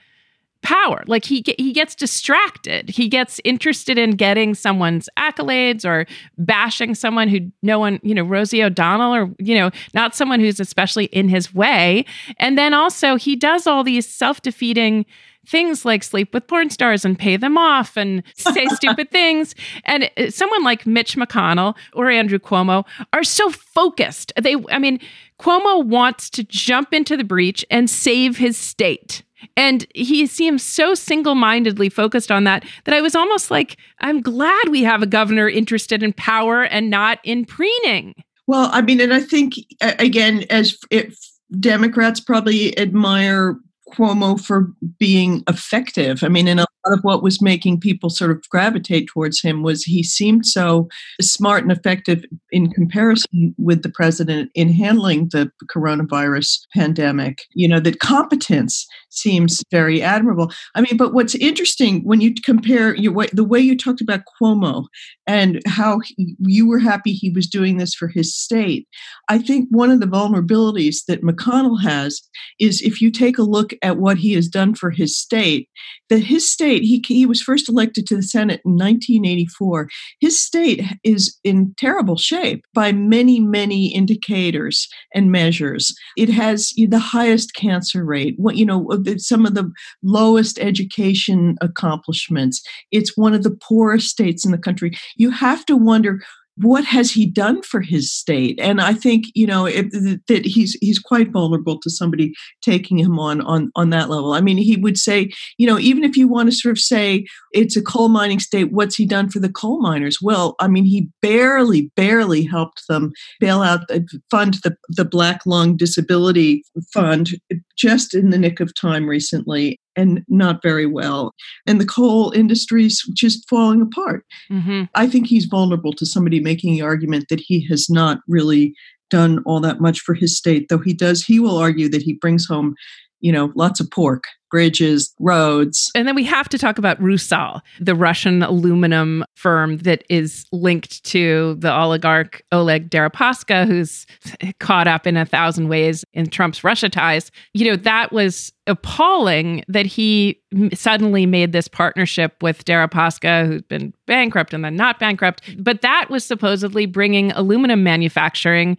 power. 0.62 1.04
Like 1.08 1.24
he 1.24 1.44
he 1.58 1.72
gets 1.72 1.96
distracted. 1.96 2.90
He 2.90 3.08
gets 3.08 3.40
interested 3.44 3.98
in 3.98 4.12
getting 4.12 4.54
someone's 4.54 5.10
accolades 5.18 5.86
or 5.86 6.06
bashing 6.38 6.96
someone 6.96 7.30
who 7.30 7.52
no 7.64 7.80
one, 7.80 8.00
you 8.04 8.14
know, 8.14 8.24
Rosie 8.24 8.62
O'Donnell 8.62 9.16
or 9.16 9.32
you 9.40 9.56
know, 9.56 9.72
not 9.94 10.16
someone 10.16 10.40
who's 10.42 10.60
especially 10.60 11.06
in 11.06 11.30
his 11.30 11.54
way. 11.54 12.06
And 12.38 12.58
then 12.58 12.74
also 12.74 13.16
he 13.16 13.36
does 13.36 13.68
all 13.68 13.84
these 13.84 14.08
self-defeating 14.08 15.06
things 15.50 15.84
like 15.84 16.04
sleep 16.04 16.34
with 16.34 16.48
porn 16.48 16.70
stars 16.70 17.04
and 17.04 17.18
pay 17.18 17.36
them 17.36 17.58
off 17.58 17.98
and 17.98 18.24
say 18.36 18.66
stupid 18.70 19.10
things. 19.12 19.56
And 19.84 20.10
uh, 20.18 20.30
someone 20.30 20.64
like 20.64 20.86
Mitch 20.86 21.16
McConnell 21.16 21.76
or 21.94 22.10
Andrew 22.10 22.40
Cuomo 22.40 22.86
are 23.14 23.24
so 23.24 23.50
focused. 23.50 24.32
They, 24.40 24.56
I 24.70 24.78
mean, 24.78 25.00
Cuomo 25.40 25.84
wants 25.84 26.30
to 26.32 26.44
jump 26.44 26.94
into 26.94 27.18
the 27.18 27.24
breach 27.24 27.66
and 27.72 27.90
save 27.90 28.38
his 28.38 28.58
state. 28.58 29.24
And 29.56 29.88
he 29.96 30.28
seems 30.28 30.64
so 30.64 30.94
single 30.94 31.34
mindedly 31.34 31.90
focused 31.90 32.30
on 32.30 32.44
that 32.44 32.66
that 32.84 32.94
I 32.94 33.02
was 33.02 33.16
almost 33.16 33.50
like, 33.50 33.78
I'm 34.00 34.22
glad 34.22 34.68
we 34.70 34.84
have 34.84 35.02
a 35.02 35.08
governor 35.08 35.48
interested 35.48 36.04
in 36.04 36.14
power 36.14 36.64
and 36.64 36.90
not 36.90 37.20
in 37.24 37.46
preening. 37.46 38.16
Well, 38.48 38.70
I 38.74 38.82
mean, 38.82 39.00
and 39.00 39.14
I 39.14 39.22
think, 39.22 39.54
again, 39.80 40.44
as 40.50 40.78
if 40.92 41.18
Democrats 41.58 42.20
probably 42.20 42.78
admire 42.78 43.58
Cuomo 43.92 44.40
for 44.40 44.68
being 44.98 45.44
effective. 45.48 46.24
I 46.24 46.30
mean, 46.30 46.48
in 46.48 46.60
a 46.60 46.66
lot 46.86 46.98
of 46.98 47.04
what 47.04 47.24
was 47.24 47.42
making 47.42 47.80
people 47.80 48.10
sort 48.10 48.32
of 48.32 48.42
gravitate 48.50 49.08
towards 49.08 49.42
him 49.42 49.64
was 49.64 49.84
he 49.84 50.04
seemed 50.04 50.46
so 50.46 50.88
smart 51.22 51.64
and 51.64 51.72
effective 51.72 52.24
in 52.52 52.72
comparison 52.72 53.54
with 53.58 53.84
the 53.84 53.90
president 53.90 54.52
in 54.56 54.72
handling 54.72 55.30
the 55.32 55.52
coronavirus 55.70 56.60
pandemic. 56.76 57.44
You 57.54 57.68
know, 57.68 57.80
that 57.80 58.00
competence 58.00 58.88
seems 59.10 59.64
very 59.72 60.02
admirable. 60.02 60.52
I 60.76 60.82
mean, 60.82 60.98
but 60.98 61.14
what's 61.14 61.36
interesting 61.36 62.02
when 62.04 62.22
you 62.22 62.34
compare 62.44 62.96
your 62.96 63.28
the 63.34 63.44
way 63.44 63.60
you 63.60 63.78
talked 63.78 64.02
about 64.02 64.22
Cuomo 64.42 64.86
and 65.28 65.62
how 65.66 66.00
he, 66.00 66.36
you 66.40 66.68
were 66.68 66.80
happy 66.80 67.14
he 67.14 67.30
was 67.30 67.48
doing 67.48 67.78
this 67.78 67.94
for 67.94 68.08
his 68.08 68.36
state, 68.36 68.88
I 69.28 69.38
think 69.40 69.68
one 69.70 69.92
of 69.92 70.00
the 70.00 70.06
vulnerabilities 70.06 71.06
that 71.08 71.22
McConnell 71.22 71.82
has 71.82 72.22
is 72.60 72.82
if 72.82 73.02
you 73.02 73.12
take 73.12 73.38
a 73.38 73.44
look 73.44 73.74
at 73.82 73.98
what 73.98 74.18
he 74.18 74.34
has 74.34 74.48
done 74.48 74.74
for 74.74 74.92
his 74.92 75.18
state, 75.18 75.70
that 76.10 76.24
his 76.24 76.52
state, 76.52 76.84
he, 76.84 77.04
he 77.08 77.26
was 77.26 77.42
first 77.42 77.70
elected 77.70 78.08
to 78.08 78.16
the 78.16 78.24
Senate 78.24 78.62
in 78.66 78.74
1984. 78.74 79.90
His 80.20 80.42
state 80.42 80.84
is 81.04 81.38
in 81.44 81.74
terrible 81.78 82.18
shape 82.18 82.64
by 82.74 82.92
many, 82.92 83.40
many 83.40 83.94
indicators 83.94 84.88
and 85.14 85.32
measures. 85.32 85.94
It 86.18 86.30
has 86.30 86.74
the 86.78 87.00
highest 87.00 87.54
cancer 87.56 88.04
rate, 88.04 88.36
what 88.38 88.56
you 88.56 88.66
know, 88.66 88.90
some 89.18 89.46
of 89.46 89.56
the 89.56 89.72
lowest 90.04 90.60
education 90.60 91.56
accomplishments. 91.62 92.62
It's 92.92 93.18
one 93.18 93.34
of 93.34 93.44
the 93.44 93.52
poorest 93.56 94.08
states 94.08 94.46
in 94.46 94.52
the 94.52 94.58
country. 94.58 94.92
You 95.16 95.32
have 95.32 95.66
to 95.66 95.76
wonder 95.76 96.22
what 96.62 96.84
has 96.84 97.12
he 97.12 97.26
done 97.26 97.62
for 97.62 97.82
his 97.82 98.12
state? 98.12 98.60
And 98.62 98.82
I 98.82 98.94
think 98.94 99.26
you 99.34 99.48
know 99.48 99.66
if, 99.66 99.90
that 100.28 100.46
he's 100.46 100.74
he's 100.82 101.00
quite 101.00 101.32
vulnerable 101.32 101.80
to 101.80 101.90
somebody 101.90 102.34
taking 102.62 102.98
him 102.98 103.20
on 103.20 103.42
on 103.42 103.72
on 103.76 103.90
that 103.92 104.10
level. 104.10 104.34
I 104.34 104.42
mean, 104.42 104.58
he 104.58 104.76
would 104.76 104.98
say, 104.98 105.32
you 105.58 105.66
know, 105.66 105.80
even 105.80 106.04
if 106.04 106.18
you 106.18 106.28
want 106.28 106.50
to 106.50 106.56
sort 106.56 106.74
of 106.74 106.80
say 106.80 107.26
it's 107.54 107.78
a 107.78 107.82
coal 107.82 108.10
mining 108.10 108.40
state, 108.40 108.72
what's 108.72 108.96
he 108.96 109.06
done 109.06 109.30
for 109.30 109.40
the 109.40 109.52
coal 109.52 109.82
miners? 109.82 110.20
Well, 110.22 110.56
I 110.60 110.68
mean, 110.68 110.86
he 110.86 111.10
barely 111.22 111.92
barely 111.96 112.44
helped 112.44 112.88
them 112.88 113.12
bail 113.40 113.62
out, 113.62 113.82
fund 114.30 114.56
the 114.64 114.76
the 114.90 115.06
Black 115.06 115.42
Lung 115.46 115.78
Disability 115.78 116.64
Fund 116.94 117.32
just 117.78 118.14
in 118.14 118.30
the 118.30 118.38
nick 118.38 118.60
of 118.60 118.76
time 118.76 119.08
recently 119.08 119.80
and 120.00 120.24
not 120.28 120.62
very 120.64 120.86
well. 120.86 121.34
And 121.68 121.80
the 121.80 121.86
coal 121.86 122.32
industry's 122.32 123.02
just 123.14 123.48
falling 123.50 123.82
apart. 123.82 124.26
Mm-hmm. 124.52 124.84
I 124.96 125.08
think 125.08 125.28
he's 125.28 125.46
vulnerable 125.46 125.94
to 125.94 126.06
somebody 126.06 126.40
making 126.40 126.74
the 126.74 126.82
argument 126.82 127.26
that 127.30 127.42
he 127.42 127.68
has 127.68 127.90
not 127.90 128.20
really 128.28 128.74
done 129.10 129.40
all 129.46 129.60
that 129.60 129.82
much 129.82 130.00
for 130.00 130.14
his 130.14 130.38
state, 130.38 130.70
though 130.70 130.80
he 130.80 130.94
does, 130.94 131.24
he 131.24 131.40
will 131.40 131.58
argue 131.58 131.90
that 131.90 132.02
he 132.02 132.14
brings 132.14 132.46
home, 132.46 132.76
you 133.20 133.32
know, 133.32 133.52
lots 133.56 133.80
of 133.80 133.90
pork 133.92 134.24
bridges, 134.50 135.14
roads. 135.20 135.92
And 135.96 136.08
then 136.08 136.16
we 136.16 136.24
have 136.24 136.50
to 136.50 136.58
talk 136.58 136.78
about 136.78 137.00
Rusal, 137.00 137.62
the 137.80 137.96
Russian 137.96 138.44
aluminum 138.44 139.24
firm 139.36 139.78
that 139.80 140.04
is 140.10 140.46
linked 140.52 141.04
to 141.06 141.56
the 141.60 141.72
oligarch 141.72 142.42
Oleg 142.52 142.90
Deripaska, 142.90 143.68
who's 143.68 144.06
caught 144.60 144.88
up 144.88 145.06
in 145.06 145.18
a 145.18 145.26
thousand 145.26 145.70
ways 145.70 146.04
in 146.14 146.30
Trump's 146.30 146.64
Russia 146.64 146.90
ties. 146.90 147.32
You 147.54 147.70
know, 147.70 147.76
that 147.78 148.12
was 148.12 148.52
appalling 148.68 149.64
that 149.68 149.86
he 149.86 150.42
suddenly 150.74 151.26
made 151.26 151.52
this 151.52 151.68
partnership 151.68 152.42
with 152.42 152.66
Deripaska, 152.66 153.48
who's 153.48 153.62
been 153.64 153.94
bankrupt 154.06 154.54
and 154.54 154.64
then 154.64 154.76
not 154.76 155.00
bankrupt. 155.00 155.42
But 155.58 155.82
that 155.82 156.08
was 156.10 156.24
supposedly 156.24 156.86
bringing 156.86 157.32
aluminum 157.34 157.84
manufacturing 157.84 158.78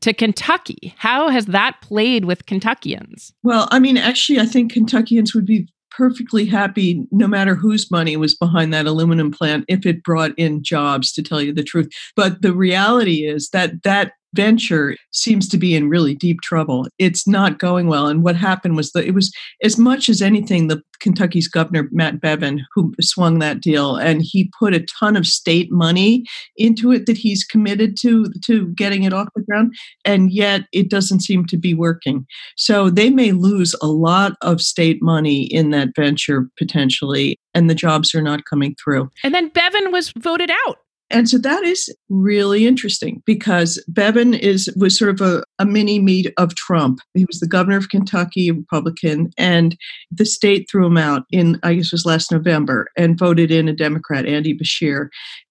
to 0.00 0.12
Kentucky. 0.12 0.94
How 0.96 1.28
has 1.28 1.46
that 1.46 1.80
played 1.80 2.24
with 2.24 2.46
Kentuckians? 2.46 3.32
Well, 3.42 3.68
I 3.70 3.78
mean, 3.78 3.96
actually, 3.96 4.40
I 4.40 4.46
think 4.46 4.72
Kentuckians 4.72 5.34
would 5.34 5.46
be 5.46 5.68
perfectly 5.90 6.46
happy 6.46 7.06
no 7.10 7.26
matter 7.26 7.54
whose 7.54 7.90
money 7.90 8.16
was 8.16 8.34
behind 8.34 8.72
that 8.72 8.86
aluminum 8.86 9.32
plant 9.32 9.64
if 9.68 9.84
it 9.84 10.04
brought 10.04 10.32
in 10.38 10.62
jobs 10.62 11.12
to 11.12 11.22
tell 11.22 11.42
you 11.42 11.52
the 11.52 11.64
truth 11.64 11.88
but 12.14 12.40
the 12.40 12.52
reality 12.52 13.26
is 13.26 13.48
that 13.50 13.82
that 13.82 14.12
venture 14.38 14.96
seems 15.10 15.48
to 15.48 15.58
be 15.58 15.74
in 15.74 15.88
really 15.88 16.14
deep 16.14 16.40
trouble. 16.42 16.86
It's 16.96 17.26
not 17.26 17.58
going 17.58 17.88
well. 17.88 18.06
And 18.06 18.22
what 18.22 18.36
happened 18.36 18.76
was 18.76 18.92
that 18.92 19.04
it 19.04 19.10
was 19.10 19.32
as 19.64 19.76
much 19.76 20.08
as 20.08 20.22
anything, 20.22 20.68
the 20.68 20.80
Kentucky's 21.00 21.48
governor, 21.48 21.88
Matt 21.90 22.20
Bevin, 22.20 22.60
who 22.72 22.94
swung 23.00 23.40
that 23.40 23.60
deal, 23.60 23.96
and 23.96 24.22
he 24.22 24.52
put 24.56 24.74
a 24.74 24.86
ton 25.00 25.16
of 25.16 25.26
state 25.26 25.72
money 25.72 26.24
into 26.56 26.92
it 26.92 27.06
that 27.06 27.16
he's 27.16 27.42
committed 27.42 27.96
to 28.02 28.26
to 28.44 28.68
getting 28.74 29.02
it 29.02 29.12
off 29.12 29.26
the 29.34 29.42
ground. 29.42 29.74
And 30.04 30.30
yet 30.30 30.62
it 30.72 30.88
doesn't 30.88 31.20
seem 31.20 31.44
to 31.46 31.56
be 31.56 31.74
working. 31.74 32.24
So 32.56 32.90
they 32.90 33.10
may 33.10 33.32
lose 33.32 33.74
a 33.82 33.88
lot 33.88 34.34
of 34.40 34.60
state 34.60 35.02
money 35.02 35.46
in 35.52 35.70
that 35.70 35.88
venture 35.96 36.48
potentially, 36.56 37.36
and 37.54 37.68
the 37.68 37.74
jobs 37.74 38.14
are 38.14 38.22
not 38.22 38.44
coming 38.48 38.76
through. 38.82 39.10
And 39.24 39.34
then 39.34 39.50
Bevin 39.50 39.90
was 39.90 40.12
voted 40.16 40.52
out. 40.68 40.76
And 41.10 41.28
so 41.28 41.38
that 41.38 41.64
is 41.64 41.94
really 42.10 42.66
interesting 42.66 43.22
because 43.24 43.82
Bevin 43.90 44.38
is 44.38 44.72
was 44.76 44.98
sort 44.98 45.10
of 45.10 45.20
a, 45.20 45.42
a 45.58 45.64
mini 45.64 45.98
meet 45.98 46.32
of 46.36 46.54
Trump. 46.54 47.00
He 47.14 47.24
was 47.24 47.40
the 47.40 47.48
governor 47.48 47.78
of 47.78 47.88
Kentucky, 47.88 48.48
a 48.48 48.54
Republican, 48.54 49.30
and 49.38 49.76
the 50.10 50.26
state 50.26 50.68
threw 50.70 50.86
him 50.86 50.98
out 50.98 51.22
in 51.30 51.58
I 51.62 51.74
guess 51.74 51.86
it 51.86 51.92
was 51.92 52.06
last 52.06 52.30
November 52.30 52.88
and 52.96 53.18
voted 53.18 53.50
in 53.50 53.68
a 53.68 53.72
Democrat, 53.72 54.26
Andy 54.26 54.56
Beshear. 54.56 55.08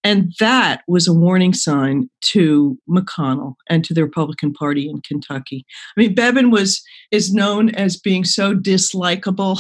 And 0.07 0.31
that 0.39 0.83
was 0.87 1.05
a 1.05 1.13
warning 1.13 1.53
sign 1.53 2.09
to 2.27 2.79
McConnell 2.89 3.55
and 3.69 3.83
to 3.83 3.93
the 3.93 4.05
Republican 4.05 4.53
Party 4.53 4.87
in 4.87 5.01
Kentucky. 5.01 5.65
I 5.97 5.99
mean, 5.99 6.15
Bevin 6.15 6.49
was 6.49 6.81
is 7.11 7.33
known 7.33 7.71
as 7.71 7.99
being 7.99 8.23
so 8.23 8.55
dislikable 8.55 9.59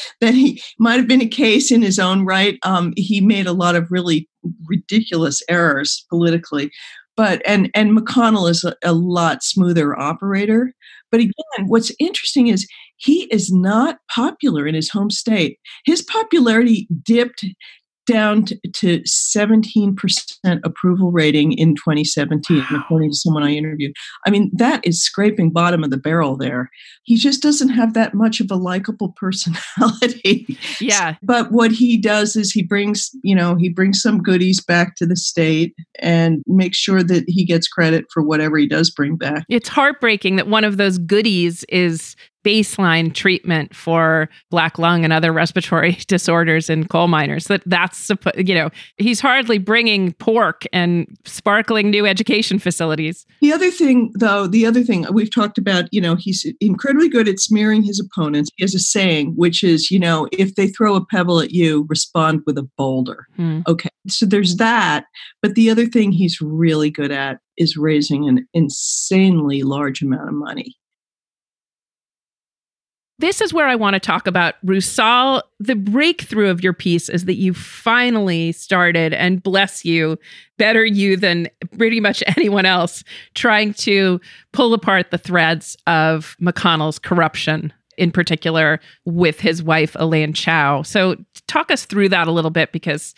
that 0.20 0.34
he 0.34 0.60
might 0.80 0.96
have 0.96 1.06
been 1.06 1.22
a 1.22 1.28
case 1.28 1.70
in 1.70 1.80
his 1.80 2.00
own 2.00 2.24
right. 2.24 2.58
Um, 2.64 2.92
he 2.96 3.20
made 3.20 3.46
a 3.46 3.52
lot 3.52 3.76
of 3.76 3.86
really 3.92 4.28
ridiculous 4.66 5.44
errors 5.48 6.04
politically 6.10 6.72
but 7.16 7.40
and 7.46 7.70
and 7.74 7.96
mcconnell 7.96 8.50
is 8.50 8.62
a, 8.62 8.74
a, 8.84 8.92
lot 8.92 9.42
smoother 9.42 9.98
operator 9.98 10.74
but 11.10 11.20
again 11.20 11.66
what's 11.66 11.90
interesting 11.98 12.48
is 12.48 12.68
he 12.96 13.22
is 13.32 13.50
not 13.50 13.96
popular 14.14 14.66
in 14.66 14.74
his 14.74 14.90
home 14.90 15.08
state 15.08 15.58
his 15.86 16.02
popularity 16.02 16.86
dipped 17.02 17.46
down 18.06 18.44
to, 18.44 18.58
to 18.72 19.00
17% 19.00 20.60
approval 20.64 21.12
rating 21.12 21.52
in 21.52 21.74
2017, 21.74 22.58
wow. 22.58 22.66
according 22.80 23.10
to 23.10 23.16
someone 23.16 23.42
I 23.42 23.50
interviewed. 23.50 23.92
I 24.26 24.30
mean, 24.30 24.50
that 24.54 24.86
is 24.86 25.02
scraping 25.02 25.50
bottom 25.50 25.84
of 25.84 25.90
the 25.90 25.96
barrel 25.96 26.36
there. 26.36 26.70
He 27.04 27.16
just 27.16 27.42
doesn't 27.42 27.70
have 27.70 27.94
that 27.94 28.14
much 28.14 28.40
of 28.40 28.50
a 28.50 28.56
likable 28.56 29.12
personality. 29.16 30.58
Yeah. 30.80 31.16
But 31.22 31.52
what 31.52 31.70
he 31.70 31.96
does 31.96 32.36
is 32.36 32.50
he 32.52 32.62
brings, 32.62 33.10
you 33.22 33.34
know, 33.34 33.54
he 33.54 33.68
brings 33.68 34.02
some 34.02 34.22
goodies 34.22 34.60
back 34.60 34.96
to 34.96 35.06
the 35.06 35.16
state 35.16 35.74
and 35.98 36.42
makes 36.46 36.76
sure 36.76 37.02
that 37.02 37.24
he 37.28 37.44
gets 37.44 37.68
credit 37.68 38.06
for 38.12 38.22
whatever 38.22 38.58
he 38.58 38.66
does 38.66 38.90
bring 38.90 39.16
back. 39.16 39.44
It's 39.48 39.68
heartbreaking 39.68 40.36
that 40.36 40.48
one 40.48 40.64
of 40.64 40.76
those 40.76 40.98
goodies 40.98 41.64
is 41.68 42.16
baseline 42.44 43.12
treatment 43.12 43.74
for 43.74 44.28
black 44.50 44.78
lung 44.78 45.04
and 45.04 45.12
other 45.12 45.32
respiratory 45.32 45.92
disorders 46.06 46.70
in 46.70 46.86
coal 46.86 47.08
miners. 47.08 47.46
That 47.46 47.62
that's 47.66 48.10
you 48.36 48.54
know 48.54 48.70
he's 48.98 49.20
hardly 49.20 49.58
bringing 49.58 50.12
pork 50.14 50.64
and 50.72 51.06
sparkling 51.24 51.90
new 51.90 52.06
education 52.06 52.58
facilities. 52.58 53.26
The 53.40 53.52
other 53.52 53.70
thing 53.70 54.12
though 54.14 54.46
the 54.46 54.66
other 54.66 54.82
thing 54.82 55.06
we've 55.12 55.34
talked 55.34 55.58
about 55.58 55.86
you 55.90 56.00
know 56.00 56.14
he's 56.14 56.46
incredibly 56.60 57.08
good 57.08 57.28
at 57.28 57.40
smearing 57.40 57.82
his 57.82 58.00
opponents. 58.00 58.50
He 58.56 58.64
has 58.64 58.74
a 58.74 58.78
saying 58.78 59.32
which 59.36 59.64
is 59.64 59.90
you 59.90 59.98
know 59.98 60.28
if 60.32 60.54
they 60.54 60.68
throw 60.68 60.94
a 60.94 61.04
pebble 61.06 61.40
at 61.40 61.50
you 61.50 61.86
respond 61.88 62.42
with 62.46 62.58
a 62.58 62.68
boulder. 62.76 63.26
Hmm. 63.36 63.60
okay 63.66 63.90
so 64.08 64.26
there's 64.26 64.56
that 64.56 65.06
but 65.42 65.54
the 65.54 65.70
other 65.70 65.86
thing 65.86 66.12
he's 66.12 66.40
really 66.40 66.90
good 66.90 67.10
at 67.10 67.38
is 67.56 67.76
raising 67.76 68.28
an 68.28 68.46
insanely 68.52 69.62
large 69.62 70.02
amount 70.02 70.28
of 70.28 70.34
money 70.34 70.76
this 73.18 73.40
is 73.40 73.52
where 73.54 73.66
I 73.66 73.76
want 73.76 73.94
to 73.94 74.00
talk 74.00 74.26
about 74.26 74.54
Rusal. 74.64 75.42
The 75.60 75.76
breakthrough 75.76 76.50
of 76.50 76.62
your 76.62 76.72
piece 76.72 77.08
is 77.08 77.26
that 77.26 77.36
you 77.36 77.54
finally 77.54 78.52
started, 78.52 79.12
and 79.12 79.42
bless 79.42 79.84
you, 79.84 80.18
better 80.58 80.84
you 80.84 81.16
than 81.16 81.48
pretty 81.78 82.00
much 82.00 82.22
anyone 82.36 82.66
else, 82.66 83.04
trying 83.34 83.74
to 83.74 84.20
pull 84.52 84.74
apart 84.74 85.10
the 85.10 85.18
threads 85.18 85.76
of 85.86 86.36
McConnell's 86.40 86.98
corruption 86.98 87.72
in 87.96 88.10
particular 88.10 88.80
with 89.04 89.38
his 89.38 89.62
wife, 89.62 89.94
Elaine 90.00 90.32
Chao. 90.32 90.82
So, 90.82 91.16
talk 91.46 91.70
us 91.70 91.84
through 91.84 92.08
that 92.08 92.26
a 92.26 92.32
little 92.32 92.50
bit 92.50 92.72
because 92.72 93.14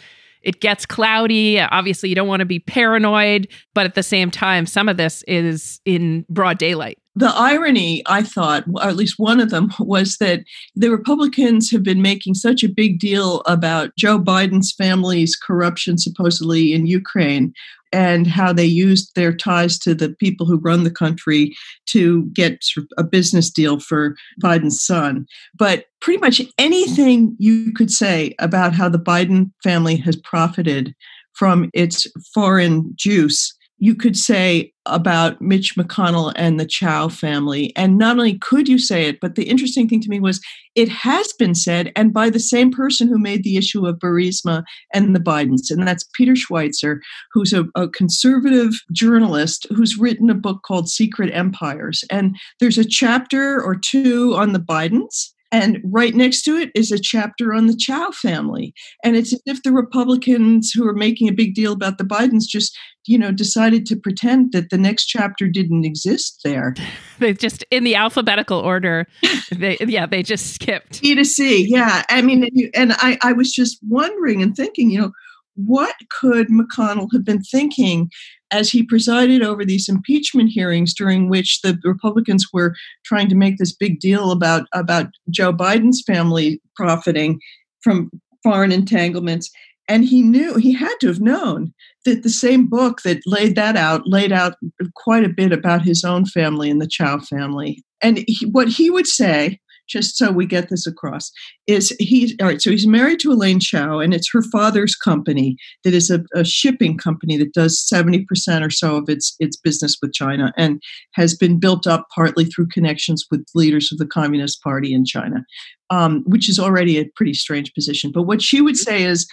it 0.46 0.60
gets 0.60 0.86
cloudy. 0.86 1.60
Obviously, 1.60 2.08
you 2.08 2.14
don't 2.14 2.28
want 2.28 2.38
to 2.38 2.46
be 2.46 2.60
paranoid, 2.60 3.48
but 3.74 3.84
at 3.84 3.96
the 3.96 4.02
same 4.02 4.30
time, 4.30 4.64
some 4.64 4.88
of 4.88 4.96
this 4.96 5.24
is 5.26 5.80
in 5.84 6.24
broad 6.30 6.56
daylight. 6.56 6.98
The 7.16 7.32
irony, 7.34 8.02
I 8.06 8.22
thought, 8.22 8.62
or 8.74 8.84
at 8.84 8.94
least 8.94 9.18
one 9.18 9.40
of 9.40 9.50
them, 9.50 9.72
was 9.80 10.18
that 10.18 10.44
the 10.76 10.90
Republicans 10.90 11.68
have 11.72 11.82
been 11.82 12.00
making 12.00 12.34
such 12.34 12.62
a 12.62 12.68
big 12.68 13.00
deal 13.00 13.40
about 13.40 13.96
Joe 13.96 14.20
Biden's 14.20 14.72
family's 14.72 15.34
corruption, 15.34 15.98
supposedly 15.98 16.72
in 16.72 16.86
Ukraine, 16.86 17.52
and 17.92 18.26
how 18.26 18.52
they 18.52 18.64
used 18.64 19.14
their 19.14 19.32
ties 19.34 19.78
to 19.80 19.94
the 19.94 20.10
people 20.10 20.46
who 20.46 20.58
run 20.58 20.84
the 20.84 20.90
country 20.90 21.54
to 21.86 22.24
get 22.32 22.64
a 22.98 23.04
business 23.04 23.50
deal 23.50 23.80
for 23.80 24.16
Biden's 24.42 24.84
son. 24.84 25.26
But 25.56 25.86
pretty 26.00 26.20
much 26.20 26.40
anything 26.58 27.36
you 27.38 27.72
could 27.72 27.90
say 27.90 28.34
about 28.38 28.74
how 28.74 28.88
the 28.88 28.98
Biden 28.98 29.50
family 29.62 29.96
has 29.96 30.16
profited 30.16 30.94
from 31.32 31.70
its 31.74 32.06
foreign 32.34 32.92
juice 32.96 33.54
you 33.78 33.94
could 33.94 34.16
say 34.16 34.72
about 34.86 35.40
Mitch 35.40 35.76
McConnell 35.76 36.32
and 36.36 36.58
the 36.58 36.66
Chao 36.66 37.08
family. 37.08 37.72
And 37.76 37.98
not 37.98 38.16
only 38.16 38.38
could 38.38 38.68
you 38.68 38.78
say 38.78 39.06
it, 39.06 39.20
but 39.20 39.34
the 39.34 39.48
interesting 39.48 39.88
thing 39.88 40.00
to 40.00 40.08
me 40.08 40.20
was 40.20 40.40
it 40.74 40.88
has 40.88 41.32
been 41.34 41.54
said, 41.54 41.92
and 41.96 42.12
by 42.12 42.30
the 42.30 42.40
same 42.40 42.70
person 42.70 43.08
who 43.08 43.18
made 43.18 43.42
the 43.42 43.56
issue 43.56 43.86
of 43.86 43.98
Burisma 43.98 44.62
and 44.94 45.14
the 45.14 45.20
Bidens. 45.20 45.70
And 45.70 45.86
that's 45.86 46.08
Peter 46.14 46.32
Schweizer, 46.34 46.98
who's 47.32 47.52
a, 47.52 47.66
a 47.74 47.88
conservative 47.88 48.74
journalist 48.92 49.66
who's 49.70 49.98
written 49.98 50.30
a 50.30 50.34
book 50.34 50.62
called 50.64 50.88
Secret 50.88 51.30
Empires. 51.32 52.04
And 52.10 52.36
there's 52.60 52.78
a 52.78 52.84
chapter 52.84 53.62
or 53.62 53.74
two 53.74 54.34
on 54.36 54.52
the 54.52 54.60
Bidens 54.60 55.32
and 55.56 55.80
right 55.84 56.14
next 56.14 56.42
to 56.42 56.56
it 56.56 56.70
is 56.74 56.92
a 56.92 56.98
chapter 56.98 57.54
on 57.54 57.66
the 57.66 57.76
Chao 57.76 58.10
family. 58.10 58.74
And 59.02 59.16
it's 59.16 59.32
as 59.32 59.40
if 59.46 59.62
the 59.62 59.72
Republicans 59.72 60.70
who 60.70 60.86
are 60.86 60.92
making 60.92 61.28
a 61.28 61.32
big 61.32 61.54
deal 61.54 61.72
about 61.72 61.96
the 61.96 62.04
Bidens 62.04 62.42
just, 62.46 62.76
you 63.06 63.16
know, 63.16 63.32
decided 63.32 63.86
to 63.86 63.96
pretend 63.96 64.52
that 64.52 64.68
the 64.68 64.76
next 64.76 65.06
chapter 65.06 65.48
didn't 65.48 65.86
exist 65.86 66.40
there. 66.44 66.74
They 67.18 67.32
just, 67.32 67.64
in 67.70 67.84
the 67.84 67.94
alphabetical 67.94 68.58
order, 68.58 69.06
they, 69.50 69.78
yeah, 69.80 70.04
they 70.04 70.22
just 70.22 70.52
skipped. 70.52 71.02
E 71.02 71.14
to 71.14 71.24
C. 71.24 71.66
Yeah. 71.66 72.02
I 72.10 72.20
mean, 72.20 72.50
and 72.74 72.92
I, 72.98 73.16
I 73.22 73.32
was 73.32 73.50
just 73.54 73.78
wondering 73.88 74.42
and 74.42 74.54
thinking, 74.54 74.90
you 74.90 75.00
know, 75.00 75.12
what 75.56 75.94
could 76.10 76.48
McConnell 76.48 77.08
have 77.12 77.24
been 77.24 77.42
thinking 77.42 78.10
as 78.52 78.70
he 78.70 78.82
presided 78.82 79.42
over 79.42 79.64
these 79.64 79.88
impeachment 79.88 80.50
hearings 80.50 80.94
during 80.94 81.28
which 81.28 81.60
the 81.62 81.78
Republicans 81.84 82.46
were 82.52 82.74
trying 83.04 83.28
to 83.28 83.34
make 83.34 83.58
this 83.58 83.74
big 83.74 83.98
deal 83.98 84.30
about, 84.30 84.66
about 84.72 85.08
Joe 85.30 85.52
Biden's 85.52 86.02
family 86.06 86.60
profiting 86.76 87.40
from 87.82 88.10
foreign 88.42 88.70
entanglements. 88.70 89.50
And 89.88 90.04
he 90.04 90.22
knew, 90.22 90.56
he 90.56 90.72
had 90.72 90.94
to 91.00 91.08
have 91.08 91.20
known 91.20 91.72
that 92.04 92.22
the 92.22 92.30
same 92.30 92.68
book 92.68 93.02
that 93.02 93.20
laid 93.26 93.56
that 93.56 93.76
out 93.76 94.02
laid 94.06 94.32
out 94.32 94.54
quite 94.94 95.24
a 95.24 95.28
bit 95.28 95.52
about 95.52 95.82
his 95.82 96.04
own 96.04 96.24
family 96.26 96.70
and 96.70 96.80
the 96.80 96.88
Chao 96.88 97.18
family. 97.18 97.84
And 98.00 98.24
he, 98.26 98.46
what 98.46 98.68
he 98.68 98.90
would 98.90 99.06
say 99.06 99.58
just 99.88 100.16
so 100.16 100.30
we 100.30 100.46
get 100.46 100.68
this 100.68 100.86
across, 100.86 101.30
is 101.66 101.94
he 101.98 102.36
all 102.40 102.48
right? 102.48 102.60
So 102.60 102.70
he's 102.70 102.86
married 102.86 103.20
to 103.20 103.32
Elaine 103.32 103.60
Chao, 103.60 103.98
and 103.98 104.14
it's 104.14 104.30
her 104.32 104.42
father's 104.42 104.94
company 104.94 105.56
that 105.84 105.94
is 105.94 106.10
a, 106.10 106.24
a 106.34 106.44
shipping 106.44 106.98
company 106.98 107.36
that 107.36 107.52
does 107.52 107.80
seventy 107.86 108.24
percent 108.24 108.64
or 108.64 108.70
so 108.70 108.96
of 108.96 109.08
its 109.08 109.34
its 109.38 109.56
business 109.56 109.96
with 110.00 110.12
China, 110.12 110.52
and 110.56 110.82
has 111.12 111.36
been 111.36 111.58
built 111.58 111.86
up 111.86 112.06
partly 112.14 112.44
through 112.44 112.68
connections 112.68 113.26
with 113.30 113.46
leaders 113.54 113.90
of 113.92 113.98
the 113.98 114.06
Communist 114.06 114.62
Party 114.62 114.92
in 114.92 115.04
China, 115.04 115.44
um, 115.90 116.22
which 116.26 116.48
is 116.48 116.58
already 116.58 116.98
a 116.98 117.08
pretty 117.16 117.34
strange 117.34 117.72
position. 117.74 118.10
But 118.12 118.24
what 118.24 118.42
she 118.42 118.60
would 118.60 118.76
say 118.76 119.04
is. 119.04 119.26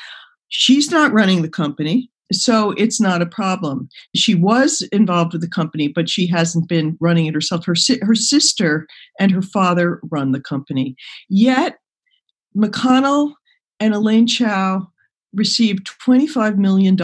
She's 0.56 0.92
not 0.92 1.12
running 1.12 1.42
the 1.42 1.50
company. 1.50 2.12
So 2.34 2.72
it's 2.72 3.00
not 3.00 3.22
a 3.22 3.25
problem. 3.25 3.88
She 4.16 4.36
was 4.36 4.82
involved 4.92 5.34
with 5.34 5.42
the 5.42 5.50
company, 5.50 5.88
but 5.88 6.10
she 6.10 6.28
hasn't 6.28 6.68
been 6.68 6.98
running 7.00 7.25
it 7.25 7.34
herself. 7.34 7.66
Her, 7.66 7.75
her 8.02 8.16
sister 8.16 8.88
and 9.20 9.32
her 9.32 9.42
father 9.42 10.00
run 10.12 10.32
the 10.32 10.42
company. 10.42 10.96
Yet, 11.30 11.78
McConnell 12.56 13.34
and 13.80 13.94
Elaine 13.94 14.28
Chao 14.28 14.88
received 15.34 15.90
$25 16.06 16.58
million 16.58 16.98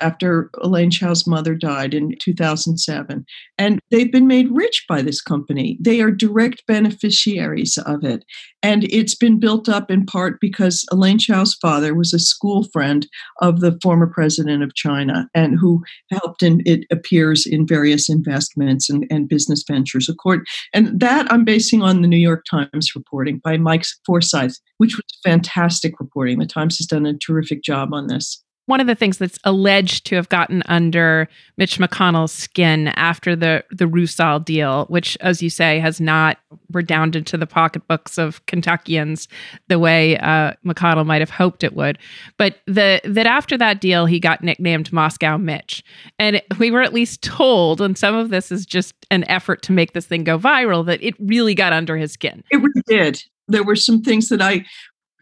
after 0.00 0.50
Elaine 0.62 0.90
Chao's 0.90 1.26
mother 1.26 1.54
died 1.54 1.94
in 1.94 2.16
2007. 2.20 3.24
And 3.58 3.80
they've 3.90 4.10
been 4.10 4.26
made 4.26 4.48
rich 4.50 4.84
by 4.88 5.02
this 5.02 5.20
company. 5.20 5.78
They 5.80 6.00
are 6.00 6.10
direct 6.10 6.66
beneficiaries 6.66 7.78
of 7.78 8.04
it. 8.04 8.24
And 8.62 8.84
it's 8.84 9.14
been 9.14 9.38
built 9.38 9.68
up 9.68 9.90
in 9.90 10.06
part 10.06 10.40
because 10.40 10.84
Elaine 10.90 11.18
Chao's 11.18 11.54
father 11.54 11.94
was 11.94 12.12
a 12.12 12.18
school 12.18 12.64
friend 12.72 13.06
of 13.40 13.60
the 13.60 13.78
former 13.82 14.06
president 14.06 14.62
of 14.62 14.74
China 14.74 15.28
and 15.34 15.58
who 15.58 15.82
helped 16.10 16.42
in 16.42 16.62
it 16.66 16.84
appears 16.90 17.46
in 17.46 17.66
various 17.66 18.08
investments 18.08 18.90
and, 18.90 19.06
and 19.10 19.28
business 19.28 19.62
ventures. 19.66 20.10
Course, 20.16 20.40
and 20.72 20.98
that 20.98 21.30
I'm 21.30 21.44
basing 21.44 21.82
on 21.82 22.02
the 22.02 22.08
New 22.08 22.16
York 22.16 22.44
Times 22.50 22.94
reporting 22.94 23.38
by 23.38 23.56
Mike 23.56 23.84
Forsythe, 24.04 24.54
which 24.78 24.96
was 24.96 25.04
fantastic 25.24 25.98
reporting. 26.00 26.38
The 26.38 26.46
Times 26.46 26.78
has 26.78 26.86
done 26.86 27.06
a 27.06 27.16
terrific 27.16 27.62
job 27.62 27.92
on 27.92 28.06
this 28.06 28.42
one 28.66 28.80
of 28.80 28.88
the 28.88 28.94
things 28.94 29.18
that's 29.18 29.38
alleged 29.44 30.04
to 30.06 30.16
have 30.16 30.28
gotten 30.28 30.62
under 30.66 31.28
Mitch 31.56 31.78
McConnell's 31.78 32.32
skin 32.32 32.88
after 32.88 33.34
the 33.34 33.64
the 33.70 33.86
Rusal 33.86 34.44
deal, 34.44 34.86
which, 34.86 35.16
as 35.20 35.40
you 35.40 35.48
say, 35.48 35.78
has 35.78 36.00
not 36.00 36.38
redounded 36.72 37.26
to 37.28 37.36
the 37.36 37.46
pocketbooks 37.46 38.18
of 38.18 38.44
Kentuckians 38.46 39.28
the 39.68 39.78
way 39.78 40.18
uh, 40.18 40.52
McConnell 40.64 41.06
might 41.06 41.22
have 41.22 41.30
hoped 41.30 41.64
it 41.64 41.74
would, 41.74 41.98
but 42.36 42.56
the 42.66 43.00
that 43.04 43.26
after 43.26 43.56
that 43.56 43.80
deal, 43.80 44.06
he 44.06 44.20
got 44.20 44.42
nicknamed 44.42 44.92
Moscow 44.92 45.38
Mitch, 45.38 45.84
and 46.18 46.42
we 46.58 46.70
were 46.70 46.82
at 46.82 46.92
least 46.92 47.22
told, 47.22 47.80
and 47.80 47.96
some 47.96 48.16
of 48.16 48.30
this 48.30 48.50
is 48.50 48.66
just 48.66 48.94
an 49.10 49.24
effort 49.28 49.62
to 49.62 49.72
make 49.72 49.92
this 49.92 50.06
thing 50.06 50.24
go 50.24 50.38
viral, 50.38 50.84
that 50.86 51.02
it 51.02 51.14
really 51.20 51.54
got 51.54 51.72
under 51.72 51.96
his 51.96 52.12
skin. 52.12 52.42
It 52.50 52.56
really 52.56 52.82
did 52.86 53.22
there 53.48 53.64
were 53.64 53.76
some 53.76 54.02
things 54.02 54.28
that 54.28 54.42
I 54.42 54.64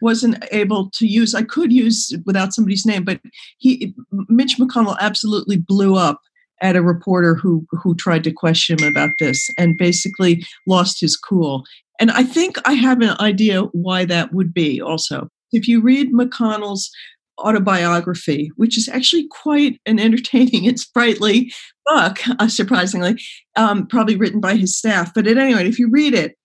wasn't 0.01 0.43
able 0.51 0.89
to 0.91 1.07
use. 1.07 1.33
I 1.33 1.43
could 1.43 1.71
use 1.71 2.13
without 2.25 2.53
somebody's 2.53 2.85
name, 2.85 3.03
but 3.03 3.19
he 3.57 3.93
Mitch 4.29 4.57
McConnell 4.57 4.97
absolutely 4.99 5.57
blew 5.57 5.95
up 5.95 6.19
at 6.61 6.75
a 6.75 6.81
reporter 6.81 7.35
who 7.35 7.65
who 7.71 7.95
tried 7.95 8.23
to 8.25 8.31
question 8.31 8.79
him 8.79 8.87
about 8.87 9.11
this 9.19 9.49
and 9.57 9.77
basically 9.77 10.45
lost 10.67 11.01
his 11.01 11.17
cool. 11.17 11.63
And 11.99 12.11
I 12.11 12.23
think 12.23 12.57
I 12.65 12.73
have 12.73 13.01
an 13.01 13.15
idea 13.19 13.63
why 13.71 14.05
that 14.05 14.33
would 14.33 14.53
be 14.53 14.81
also. 14.81 15.29
If 15.51 15.67
you 15.67 15.81
read 15.81 16.11
McConnell's 16.11 16.91
autobiography, 17.39 18.51
which 18.55 18.77
is 18.77 18.87
actually 18.87 19.27
quite 19.29 19.79
an 19.85 19.99
entertaining 19.99 20.67
and 20.67 20.79
sprightly 20.79 21.51
book, 21.85 22.19
uh, 22.39 22.47
surprisingly, 22.47 23.17
um, 23.55 23.87
probably 23.87 24.15
written 24.15 24.39
by 24.39 24.55
his 24.55 24.77
staff. 24.77 25.13
But 25.13 25.27
at 25.27 25.37
any 25.37 25.53
rate, 25.53 25.67
if 25.67 25.79
you 25.79 25.89
read 25.89 26.13
it, 26.13 26.35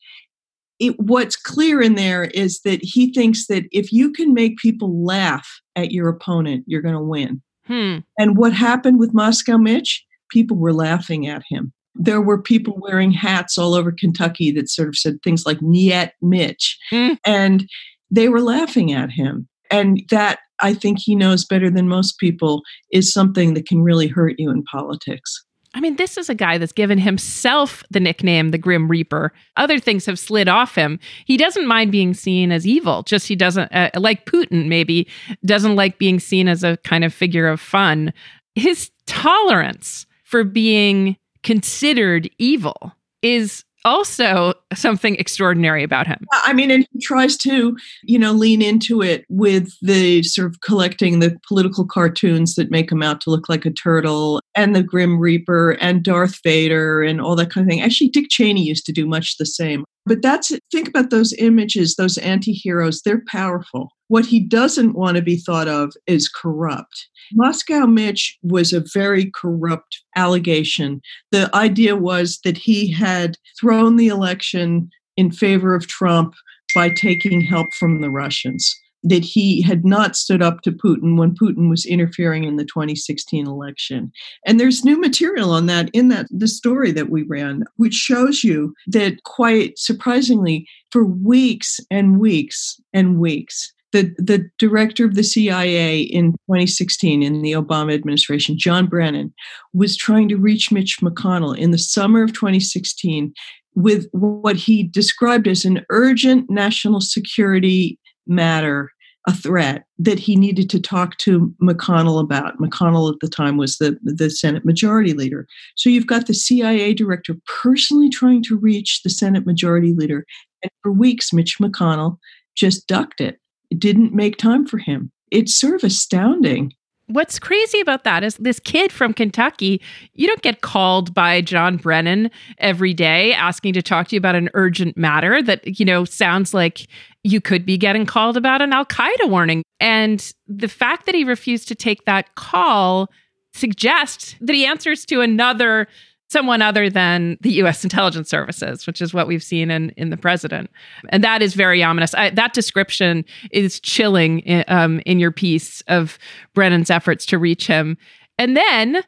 it, 0.80 0.98
what's 0.98 1.36
clear 1.36 1.80
in 1.80 1.94
there 1.94 2.24
is 2.24 2.60
that 2.62 2.80
he 2.82 3.12
thinks 3.12 3.46
that 3.46 3.64
if 3.70 3.92
you 3.92 4.10
can 4.10 4.32
make 4.32 4.56
people 4.56 5.04
laugh 5.04 5.60
at 5.76 5.92
your 5.92 6.08
opponent, 6.08 6.64
you're 6.66 6.82
going 6.82 6.94
to 6.94 7.02
win. 7.02 7.42
Hmm. 7.66 7.98
And 8.18 8.36
what 8.36 8.52
happened 8.52 8.98
with 8.98 9.14
Moscow 9.14 9.58
Mitch? 9.58 10.04
People 10.30 10.56
were 10.56 10.72
laughing 10.72 11.26
at 11.26 11.42
him. 11.48 11.72
There 11.94 12.20
were 12.20 12.40
people 12.40 12.78
wearing 12.80 13.12
hats 13.12 13.58
all 13.58 13.74
over 13.74 13.92
Kentucky 13.92 14.50
that 14.52 14.70
sort 14.70 14.88
of 14.88 14.96
said 14.96 15.22
things 15.22 15.44
like 15.44 15.60
"Niet 15.60 16.10
Mitch," 16.22 16.78
hmm. 16.88 17.14
and 17.26 17.68
they 18.10 18.28
were 18.28 18.40
laughing 18.40 18.92
at 18.92 19.10
him. 19.10 19.48
And 19.70 20.02
that 20.10 20.38
I 20.60 20.72
think 20.72 20.98
he 20.98 21.14
knows 21.14 21.44
better 21.44 21.70
than 21.70 21.88
most 21.88 22.18
people 22.18 22.62
is 22.90 23.12
something 23.12 23.54
that 23.54 23.66
can 23.66 23.82
really 23.82 24.08
hurt 24.08 24.36
you 24.38 24.50
in 24.50 24.62
politics. 24.64 25.44
I 25.74 25.80
mean, 25.80 25.96
this 25.96 26.16
is 26.16 26.28
a 26.28 26.34
guy 26.34 26.58
that's 26.58 26.72
given 26.72 26.98
himself 26.98 27.84
the 27.90 28.00
nickname 28.00 28.50
the 28.50 28.58
Grim 28.58 28.88
Reaper. 28.88 29.32
Other 29.56 29.78
things 29.78 30.04
have 30.06 30.18
slid 30.18 30.48
off 30.48 30.74
him. 30.74 30.98
He 31.26 31.36
doesn't 31.36 31.66
mind 31.66 31.92
being 31.92 32.12
seen 32.12 32.50
as 32.50 32.66
evil, 32.66 33.02
just 33.04 33.28
he 33.28 33.36
doesn't, 33.36 33.72
uh, 33.72 33.90
like 33.94 34.26
Putin, 34.26 34.66
maybe, 34.66 35.06
doesn't 35.44 35.76
like 35.76 35.98
being 35.98 36.18
seen 36.18 36.48
as 36.48 36.64
a 36.64 36.76
kind 36.78 37.04
of 37.04 37.14
figure 37.14 37.46
of 37.46 37.60
fun. 37.60 38.12
His 38.56 38.90
tolerance 39.06 40.06
for 40.24 40.42
being 40.42 41.16
considered 41.42 42.28
evil 42.38 42.92
is 43.22 43.64
also 43.84 44.52
something 44.74 45.16
extraordinary 45.16 45.82
about 45.82 46.06
him. 46.06 46.26
I 46.44 46.52
mean, 46.52 46.70
and 46.70 46.86
he 46.92 47.00
tries 47.00 47.36
to, 47.38 47.76
you 48.02 48.18
know, 48.18 48.32
lean 48.32 48.62
into 48.62 49.02
it 49.02 49.24
with 49.28 49.72
the 49.80 50.22
sort 50.22 50.48
of 50.48 50.60
collecting 50.60 51.20
the 51.20 51.38
political 51.46 51.86
cartoons 51.86 52.54
that 52.56 52.70
make 52.70 52.92
him 52.92 53.02
out 53.02 53.20
to 53.22 53.30
look 53.30 53.48
like 53.48 53.64
a 53.64 53.70
turtle 53.70 54.40
and 54.60 54.76
the 54.76 54.82
Grim 54.82 55.18
Reaper 55.18 55.70
and 55.80 56.02
Darth 56.02 56.38
Vader 56.44 57.02
and 57.02 57.18
all 57.18 57.34
that 57.36 57.50
kind 57.50 57.66
of 57.66 57.70
thing. 57.70 57.80
Actually, 57.80 58.10
Dick 58.10 58.26
Cheney 58.28 58.62
used 58.62 58.84
to 58.84 58.92
do 58.92 59.06
much 59.06 59.38
the 59.38 59.46
same. 59.46 59.84
But 60.04 60.20
that's 60.20 60.52
think 60.70 60.86
about 60.86 61.08
those 61.08 61.32
images, 61.34 61.96
those 61.96 62.18
anti 62.18 62.52
heroes, 62.52 63.00
they're 63.00 63.22
powerful. 63.26 63.88
What 64.08 64.26
he 64.26 64.38
doesn't 64.40 64.94
want 64.94 65.16
to 65.16 65.22
be 65.22 65.36
thought 65.36 65.68
of 65.68 65.92
is 66.06 66.28
corrupt. 66.28 67.08
Moscow 67.32 67.86
Mitch 67.86 68.36
was 68.42 68.72
a 68.72 68.84
very 68.92 69.30
corrupt 69.34 70.02
allegation. 70.14 71.00
The 71.30 71.48
idea 71.54 71.96
was 71.96 72.38
that 72.44 72.58
he 72.58 72.90
had 72.92 73.36
thrown 73.58 73.96
the 73.96 74.08
election 74.08 74.90
in 75.16 75.30
favor 75.30 75.74
of 75.74 75.86
Trump 75.86 76.34
by 76.74 76.90
taking 76.90 77.40
help 77.40 77.72
from 77.72 78.02
the 78.02 78.10
Russians. 78.10 78.78
That 79.02 79.24
he 79.24 79.62
had 79.62 79.84
not 79.84 80.14
stood 80.14 80.42
up 80.42 80.60
to 80.62 80.72
Putin 80.72 81.16
when 81.16 81.34
Putin 81.34 81.70
was 81.70 81.86
interfering 81.86 82.44
in 82.44 82.56
the 82.56 82.64
2016 82.64 83.46
election. 83.46 84.12
And 84.46 84.60
there's 84.60 84.84
new 84.84 85.00
material 85.00 85.52
on 85.52 85.66
that 85.66 85.90
in 85.94 86.08
that 86.08 86.26
the 86.30 86.48
story 86.48 86.92
that 86.92 87.08
we 87.08 87.22
ran, 87.22 87.64
which 87.76 87.94
shows 87.94 88.44
you 88.44 88.74
that 88.88 89.22
quite 89.24 89.78
surprisingly, 89.78 90.66
for 90.90 91.04
weeks 91.04 91.80
and 91.90 92.20
weeks 92.20 92.78
and 92.92 93.18
weeks, 93.18 93.72
the, 93.92 94.14
the 94.18 94.48
director 94.58 95.04
of 95.04 95.14
the 95.14 95.24
CIA 95.24 96.00
in 96.00 96.32
2016 96.32 97.22
in 97.22 97.42
the 97.42 97.52
Obama 97.52 97.94
administration, 97.94 98.58
John 98.58 98.86
Brennan, 98.86 99.32
was 99.72 99.96
trying 99.96 100.28
to 100.28 100.36
reach 100.36 100.70
Mitch 100.70 100.98
McConnell 101.00 101.56
in 101.56 101.70
the 101.70 101.78
summer 101.78 102.22
of 102.22 102.32
2016 102.32 103.32
with 103.74 104.08
what 104.12 104.56
he 104.56 104.82
described 104.82 105.48
as 105.48 105.64
an 105.64 105.84
urgent 105.90 106.50
national 106.50 107.00
security 107.00 107.98
matter, 108.26 108.90
a 109.26 109.34
threat 109.34 109.84
that 109.98 110.18
he 110.18 110.34
needed 110.34 110.70
to 110.70 110.80
talk 110.80 111.18
to 111.18 111.54
McConnell 111.62 112.20
about. 112.20 112.58
McConnell 112.58 113.12
at 113.12 113.20
the 113.20 113.28
time 113.28 113.56
was 113.56 113.76
the, 113.76 113.98
the 114.02 114.30
Senate 114.30 114.64
Majority 114.64 115.12
Leader. 115.12 115.46
So 115.76 115.90
you've 115.90 116.06
got 116.06 116.26
the 116.26 116.34
CIA 116.34 116.94
director 116.94 117.36
personally 117.62 118.08
trying 118.08 118.42
to 118.44 118.56
reach 118.56 119.02
the 119.02 119.10
Senate 119.10 119.46
Majority 119.46 119.92
Leader. 119.92 120.24
And 120.62 120.70
for 120.82 120.90
weeks, 120.90 121.32
Mitch 121.32 121.58
McConnell 121.58 122.16
just 122.56 122.86
ducked 122.86 123.20
it. 123.20 123.38
It 123.70 123.78
didn't 123.78 124.14
make 124.14 124.36
time 124.36 124.66
for 124.66 124.78
him. 124.78 125.12
It's 125.30 125.58
sort 125.58 125.74
of 125.74 125.84
astounding 125.84 126.72
what's 127.10 127.38
crazy 127.38 127.80
about 127.80 128.04
that 128.04 128.22
is 128.22 128.36
this 128.36 128.60
kid 128.60 128.92
from 128.92 129.12
Kentucky, 129.12 129.80
you 130.14 130.26
don't 130.26 130.42
get 130.42 130.60
called 130.60 131.12
by 131.12 131.40
John 131.40 131.76
Brennan 131.76 132.30
every 132.58 132.94
day 132.94 133.32
asking 133.32 133.74
to 133.74 133.82
talk 133.82 134.08
to 134.08 134.16
you 134.16 134.18
about 134.18 134.36
an 134.36 134.48
urgent 134.54 134.96
matter 134.96 135.42
that, 135.42 135.78
you 135.78 135.84
know, 135.84 136.04
sounds 136.04 136.54
like 136.54 136.86
you 137.24 137.40
could 137.40 137.66
be 137.66 137.76
getting 137.76 138.06
called 138.06 138.36
about 138.36 138.62
an 138.62 138.72
Al 138.72 138.86
Qaeda 138.86 139.28
warning. 139.28 139.62
And 139.78 140.32
the 140.46 140.68
fact 140.68 141.06
that 141.06 141.14
he 141.14 141.24
refused 141.24 141.68
to 141.68 141.74
take 141.74 142.04
that 142.04 142.34
call 142.34 143.10
suggests 143.52 144.36
that 144.40 144.54
he 144.54 144.64
answers 144.64 145.04
to 145.06 145.20
another 145.20 145.88
someone 146.30 146.62
other 146.62 146.88
than 146.88 147.36
the 147.40 147.50
US 147.62 147.82
intelligence 147.84 148.30
services, 148.30 148.86
which 148.86 149.02
is 149.02 149.12
what 149.12 149.26
we've 149.26 149.42
seen 149.42 149.70
in, 149.70 149.90
in 149.90 150.10
the 150.10 150.16
president. 150.16 150.70
And 151.08 151.24
that 151.24 151.42
is 151.42 151.54
very 151.54 151.82
ominous. 151.82 152.14
I, 152.14 152.30
that 152.30 152.54
description 152.54 153.24
is 153.50 153.80
chilling 153.80 154.40
in, 154.40 154.64
um, 154.68 155.00
in 155.04 155.18
your 155.18 155.32
piece 155.32 155.80
of 155.88 156.18
Brennan's 156.54 156.88
efforts 156.88 157.26
to 157.26 157.38
reach 157.38 157.66
him. 157.66 157.98
And 158.38 158.56
then, 158.56 159.02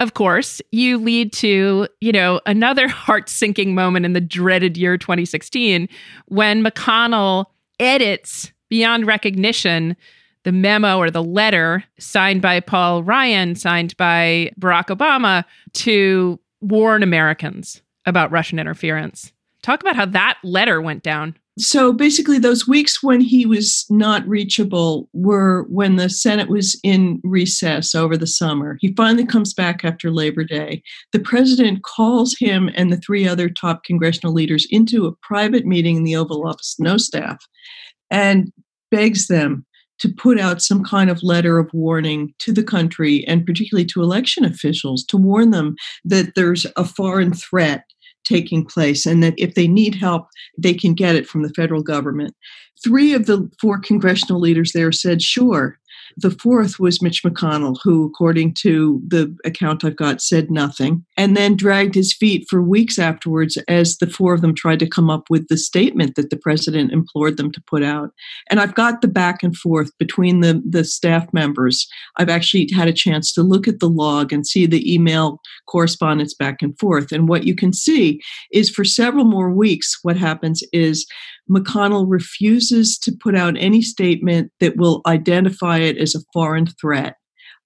of 0.00 0.14
course, 0.14 0.60
you 0.72 0.98
lead 0.98 1.32
to, 1.34 1.86
you 2.00 2.12
know, 2.12 2.40
another 2.46 2.88
heart-sinking 2.88 3.74
moment 3.74 4.04
in 4.04 4.12
the 4.12 4.20
dreaded 4.20 4.76
year 4.76 4.98
2016 4.98 5.88
when 6.26 6.64
McConnell 6.64 7.46
edits 7.78 8.52
beyond 8.68 9.06
recognition 9.06 9.96
the 10.44 10.52
memo 10.52 10.98
or 10.98 11.10
the 11.10 11.22
letter 11.22 11.84
signed 11.98 12.42
by 12.42 12.60
Paul 12.60 13.02
Ryan, 13.02 13.54
signed 13.54 13.96
by 13.96 14.52
Barack 14.58 14.86
Obama 14.86 15.44
to 15.74 16.38
warn 16.60 17.02
Americans 17.02 17.82
about 18.06 18.30
Russian 18.30 18.58
interference. 18.58 19.32
Talk 19.62 19.82
about 19.82 19.96
how 19.96 20.06
that 20.06 20.38
letter 20.42 20.80
went 20.80 21.02
down. 21.02 21.36
So 21.58 21.92
basically, 21.92 22.38
those 22.38 22.66
weeks 22.66 23.02
when 23.02 23.20
he 23.20 23.44
was 23.44 23.84
not 23.90 24.26
reachable 24.26 25.10
were 25.12 25.64
when 25.68 25.96
the 25.96 26.08
Senate 26.08 26.48
was 26.48 26.78
in 26.82 27.20
recess 27.22 27.94
over 27.94 28.16
the 28.16 28.26
summer. 28.26 28.78
He 28.80 28.94
finally 28.94 29.26
comes 29.26 29.52
back 29.52 29.84
after 29.84 30.10
Labor 30.10 30.44
Day. 30.44 30.82
The 31.12 31.20
president 31.20 31.82
calls 31.82 32.34
him 32.38 32.70
and 32.74 32.90
the 32.90 32.96
three 32.96 33.28
other 33.28 33.50
top 33.50 33.84
congressional 33.84 34.32
leaders 34.32 34.66
into 34.70 35.06
a 35.06 35.12
private 35.22 35.66
meeting 35.66 35.96
in 35.96 36.04
the 36.04 36.16
Oval 36.16 36.46
Office, 36.46 36.76
no 36.78 36.96
staff, 36.96 37.44
and 38.10 38.50
begs 38.90 39.26
them 39.26 39.66
to 40.00 40.08
put 40.08 40.40
out 40.40 40.62
some 40.62 40.82
kind 40.82 41.10
of 41.10 41.22
letter 41.22 41.58
of 41.58 41.70
warning 41.72 42.34
to 42.38 42.52
the 42.52 42.62
country 42.62 43.24
and 43.26 43.46
particularly 43.46 43.84
to 43.86 44.02
election 44.02 44.44
officials 44.44 45.04
to 45.04 45.16
warn 45.16 45.50
them 45.50 45.76
that 46.04 46.34
there's 46.34 46.66
a 46.76 46.84
foreign 46.84 47.32
threat 47.32 47.84
taking 48.24 48.64
place 48.64 49.06
and 49.06 49.22
that 49.22 49.34
if 49.38 49.54
they 49.54 49.66
need 49.66 49.94
help, 49.94 50.26
they 50.58 50.74
can 50.74 50.94
get 50.94 51.16
it 51.16 51.26
from 51.26 51.42
the 51.42 51.52
federal 51.54 51.82
government. 51.82 52.34
Three 52.82 53.12
of 53.12 53.26
the 53.26 53.50
four 53.60 53.78
congressional 53.78 54.40
leaders 54.40 54.72
there 54.72 54.92
said, 54.92 55.22
sure, 55.22 55.78
the 56.16 56.30
fourth 56.30 56.78
was 56.78 57.02
Mitch 57.02 57.22
McConnell, 57.22 57.76
who, 57.82 58.06
according 58.06 58.54
to 58.54 59.00
the 59.06 59.34
account 59.44 59.84
I've 59.84 59.96
got, 59.96 60.20
said 60.20 60.50
nothing 60.50 61.04
and 61.16 61.36
then 61.36 61.56
dragged 61.56 61.94
his 61.94 62.12
feet 62.12 62.46
for 62.48 62.62
weeks 62.62 62.98
afterwards 62.98 63.56
as 63.68 63.98
the 63.98 64.06
four 64.06 64.34
of 64.34 64.40
them 64.40 64.54
tried 64.54 64.78
to 64.80 64.88
come 64.88 65.10
up 65.10 65.24
with 65.30 65.48
the 65.48 65.56
statement 65.56 66.14
that 66.16 66.30
the 66.30 66.36
president 66.36 66.92
implored 66.92 67.36
them 67.36 67.52
to 67.52 67.62
put 67.66 67.82
out. 67.82 68.10
And 68.50 68.60
I've 68.60 68.74
got 68.74 69.00
the 69.00 69.08
back 69.08 69.42
and 69.42 69.56
forth 69.56 69.90
between 69.98 70.40
the, 70.40 70.62
the 70.68 70.84
staff 70.84 71.32
members. 71.32 71.88
I've 72.16 72.28
actually 72.28 72.68
had 72.74 72.88
a 72.88 72.92
chance 72.92 73.32
to 73.34 73.42
look 73.42 73.68
at 73.68 73.80
the 73.80 73.88
log 73.88 74.32
and 74.32 74.46
see 74.46 74.66
the 74.66 74.92
email 74.92 75.40
correspondence 75.66 76.34
back 76.34 76.62
and 76.62 76.78
forth. 76.78 77.12
And 77.12 77.28
what 77.28 77.44
you 77.44 77.54
can 77.54 77.72
see 77.72 78.20
is 78.52 78.70
for 78.70 78.84
several 78.84 79.24
more 79.24 79.50
weeks, 79.50 79.98
what 80.02 80.16
happens 80.16 80.62
is 80.72 81.06
McConnell 81.50 82.06
refuses 82.08 82.98
to 82.98 83.12
put 83.12 83.36
out 83.36 83.56
any 83.58 83.82
statement 83.82 84.52
that 84.60 84.76
will 84.76 85.02
identify 85.06 85.78
it 85.78 85.98
as 85.98 86.14
a 86.14 86.20
foreign 86.32 86.66
threat. 86.66 87.16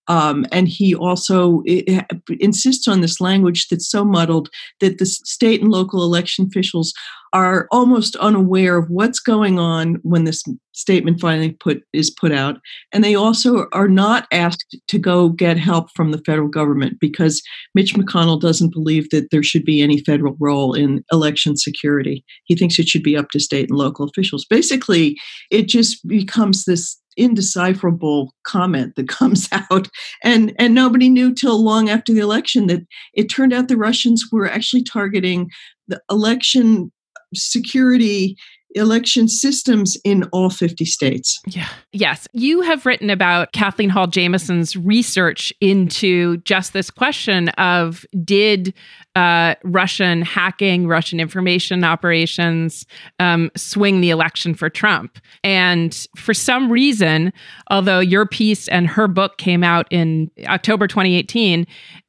Um, 0.07 0.45
and 0.53 0.69
he 0.69 0.95
also 0.95 1.63
it, 1.65 2.05
insists 2.41 2.87
on 2.89 3.01
this 3.01 3.21
language 3.21 3.69
that's 3.69 3.91
so 3.91 4.05
muddled 4.05 4.51
that 4.81 4.99
the 4.99 5.07
state 5.07 5.63
and 5.63 5.71
local 5.71 6.03
election 6.03 6.47
officials 6.47 6.93
are 7.35 7.67
almost 7.73 8.15
unaware 8.17 8.79
of 8.79 8.89
what's 8.89 9.19
going 9.19 9.59
on 9.59 9.97
when 10.03 10.23
this 10.23 10.45
statement 10.73 11.21
finally 11.21 11.51
put 11.51 11.83
is 11.93 12.09
put 12.09 12.31
out. 12.31 12.59
And 12.93 13.03
they 13.03 13.17
also 13.17 13.67
are 13.73 13.89
not 13.89 14.29
asked 14.31 14.77
to 14.87 14.99
go 15.01 15.31
get 15.31 15.59
help 15.59 15.89
from 15.97 16.13
the 16.13 16.23
federal 16.25 16.49
government 16.49 16.99
because 17.01 17.43
Mitch 17.75 17.95
McConnell 17.95 18.41
doesn't 18.41 18.73
believe 18.73 19.11
that 19.11 19.33
there 19.33 19.43
should 19.43 19.65
be 19.65 19.83
any 19.83 19.99
federal 20.05 20.37
role 20.39 20.75
in 20.75 21.05
election 21.11 21.57
security. 21.57 22.25
He 22.45 22.55
thinks 22.55 22.79
it 22.79 22.87
should 22.87 23.03
be 23.03 23.17
up 23.17 23.31
to 23.31 23.41
state 23.41 23.69
and 23.69 23.77
local 23.77 24.07
officials. 24.07 24.47
Basically 24.49 25.17
it 25.51 25.67
just 25.67 26.07
becomes 26.07 26.65
this 26.65 27.01
indecipherable 27.17 28.33
comment 28.45 28.95
that 28.95 29.09
comes 29.09 29.49
out. 29.51 29.89
And 30.23 30.55
and 30.61 30.73
nobody 30.73 31.09
knew 31.09 31.35
till 31.35 31.63
long 31.63 31.89
after 31.89 32.13
the 32.13 32.21
election 32.21 32.69
that 32.69 32.83
it 33.13 33.25
turned 33.25 33.53
out 33.53 33.67
the 33.67 33.77
russians 33.77 34.25
were 34.31 34.49
actually 34.49 34.83
targeting 34.83 35.51
the 35.89 36.01
election 36.11 36.91
security 37.37 38.37
election 38.75 39.29
systems 39.29 39.97
in 40.05 40.25
all 40.33 40.51
50 40.51 40.85
states. 40.85 41.41
Yeah. 41.47 41.69
Yes. 41.93 42.27
You 42.33 42.61
have 42.63 42.85
written 42.85 43.09
about 43.09 43.53
Kathleen 43.53 43.89
Hall 43.89 44.07
Jamieson's 44.07 44.77
research 44.77 45.53
into 45.61 46.39
just 46.39 46.73
this 46.73 46.91
question 46.91 47.51
of 47.51 48.05
did 48.25 48.75
uh, 49.15 49.55
Russian 49.63 50.23
hacking, 50.23 50.89
Russian 50.89 51.21
information 51.21 51.85
operations 51.85 52.85
um, 53.21 53.51
swing 53.57 54.01
the 54.01 54.11
election 54.11 54.55
for 54.55 54.69
Trump? 54.69 55.19
And 55.45 56.07
for 56.17 56.35
some 56.35 56.71
reason, 56.71 57.33
although 57.71 58.01
your 58.01 58.27
piece 58.27 58.67
and 58.69 58.89
her 58.89 59.07
book 59.07 59.39
came 59.39 59.63
out 59.63 59.87
in 59.91 60.31
October 60.47 60.89
2018, 60.89 61.65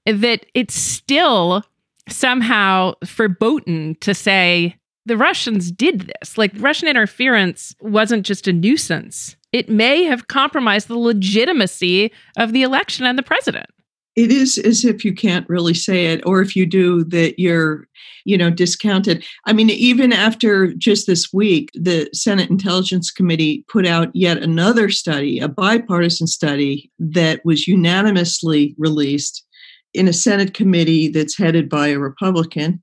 that 0.08 0.46
it's 0.56 0.76
still 0.76 1.64
somehow 2.10 2.94
verboten 3.04 3.96
to 4.02 4.14
say 4.14 4.76
the 5.06 5.18
Russians 5.18 5.72
did 5.72 6.12
this. 6.22 6.38
Like 6.38 6.52
Russian 6.58 6.88
interference 6.88 7.76
wasn't 7.80 8.26
just 8.26 8.48
a 8.48 8.54
nuisance. 8.54 9.36
It 9.52 9.70
may 9.70 10.04
have 10.04 10.28
compromised 10.28 10.88
the 10.88 10.98
legitimacy 10.98 12.12
of 12.38 12.52
the 12.52 12.64
election 12.64 13.06
and 13.06 13.18
the 13.18 13.24
president. 13.24 13.68
It 14.16 14.32
is 14.32 14.58
as 14.58 14.86
if 14.86 15.04
you 15.04 15.14
can't 15.14 15.48
really 15.50 15.74
say 15.74 16.08
it, 16.08 16.26
or 16.26 16.42
if 16.42 16.56
you 16.56 16.66
do, 16.66 17.04
that 17.06 17.38
you're, 17.38 17.86
you 18.24 18.38
know, 18.38 18.50
discounted. 18.50 19.26
I 19.46 19.52
mean, 19.52 19.70
even 19.70 20.14
after 20.14 20.74
just 20.74 21.06
this 21.06 21.34
week, 21.34 21.70
the 21.74 22.10
Senate 22.14 22.50
Intelligence 22.50 23.12
Committee 23.12 23.66
put 23.68 23.86
out 23.86 24.10
yet 24.14 24.38
another 24.38 24.90
study, 24.90 25.40
a 25.40 25.50
bipartisan 25.50 26.28
study 26.28 26.90
that 26.98 27.42
was 27.44 27.68
unanimously 27.68 28.74
released 28.78 29.46
in 29.94 30.08
a 30.08 30.14
Senate 30.14 30.54
committee 30.54 31.10
that's 31.10 31.38
headed 31.38 31.68
by 31.70 31.88
a 31.88 32.00
Republican 32.00 32.82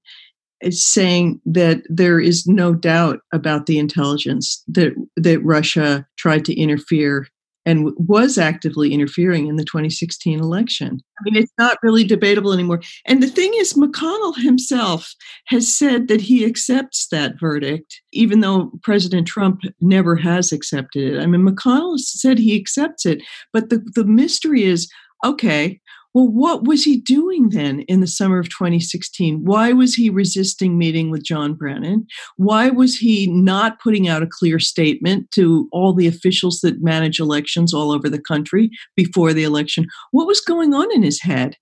saying 0.71 1.41
that 1.47 1.83
there 1.89 2.21
is 2.21 2.47
no 2.47 2.75
doubt 2.75 3.21
about 3.33 3.67
the 3.67 3.79
intelligence 3.79 4.63
that 4.69 4.93
that 5.17 5.43
Russia 5.45 6.07
tried 6.17 6.45
to 6.47 6.55
interfere 6.55 7.27
and 7.65 7.93
was 7.97 8.39
actively 8.39 8.93
interfering 8.93 9.47
in 9.47 9.57
the 9.57 9.65
2016 9.65 10.41
election. 10.41 11.01
I 11.19 11.23
mean, 11.25 11.37
it's 11.37 11.53
not 11.59 11.79
really 11.83 12.05
debatable 12.05 12.53
anymore. 12.53 12.81
And 13.07 13.23
the 13.23 13.29
thing 13.29 13.53
is, 13.55 13.75
McConnell 13.75 14.37
himself 14.37 15.15
has 15.47 15.73
said 15.73 16.09
that 16.09 16.21
he 16.21 16.45
accepts 16.45 17.07
that 17.13 17.39
verdict, 17.39 18.01
even 18.13 18.41
though 18.41 18.73
President 18.83 19.29
Trump 19.29 19.61
never 19.81 20.17
has 20.17 20.51
accepted 20.51 21.15
it. 21.15 21.21
I 21.21 21.27
mean, 21.27 21.47
McConnell 21.47 21.99
said 21.99 22.39
he 22.39 22.57
accepts 22.57 23.07
it, 23.07 23.23
but 23.53 23.71
the, 23.71 23.81
the 23.95 24.05
mystery 24.05 24.65
is 24.65 24.89
okay, 25.25 25.81
well, 26.15 26.29
what 26.29 26.65
was 26.65 26.85
he 26.85 26.99
doing 26.99 27.51
then 27.51 27.81
in 27.83 28.01
the 28.01 28.07
summer 28.07 28.39
of 28.39 28.49
2016? 28.51 29.45
Why 29.45 29.73
was 29.73 29.95
he 29.95 30.11
resisting 30.11 30.77
meeting 30.77 31.11
with 31.11 31.25
John 31.25 31.55
Brennan? 31.55 32.07
Why 32.37 32.69
was 32.69 32.97
he 32.97 33.27
not 33.29 33.81
putting 33.81 34.09
out 34.09 34.23
a 34.23 34.29
clear 34.31 34.59
statement 34.59 35.31
to 35.33 35.69
all 35.73 35.95
the 35.95 36.07
officials 36.07 36.61
that 36.61 36.83
manage 36.83 37.19
elections 37.19 37.73
all 37.73 37.91
over 37.93 38.09
the 38.09 38.21
country 38.21 38.71
before 38.95 39.33
the 39.33 39.45
election? 39.45 39.87
What 40.11 40.27
was 40.27 40.41
going 40.41 40.75
on 40.75 40.93
in 40.93 41.03
his 41.03 41.23
head? 41.23 41.57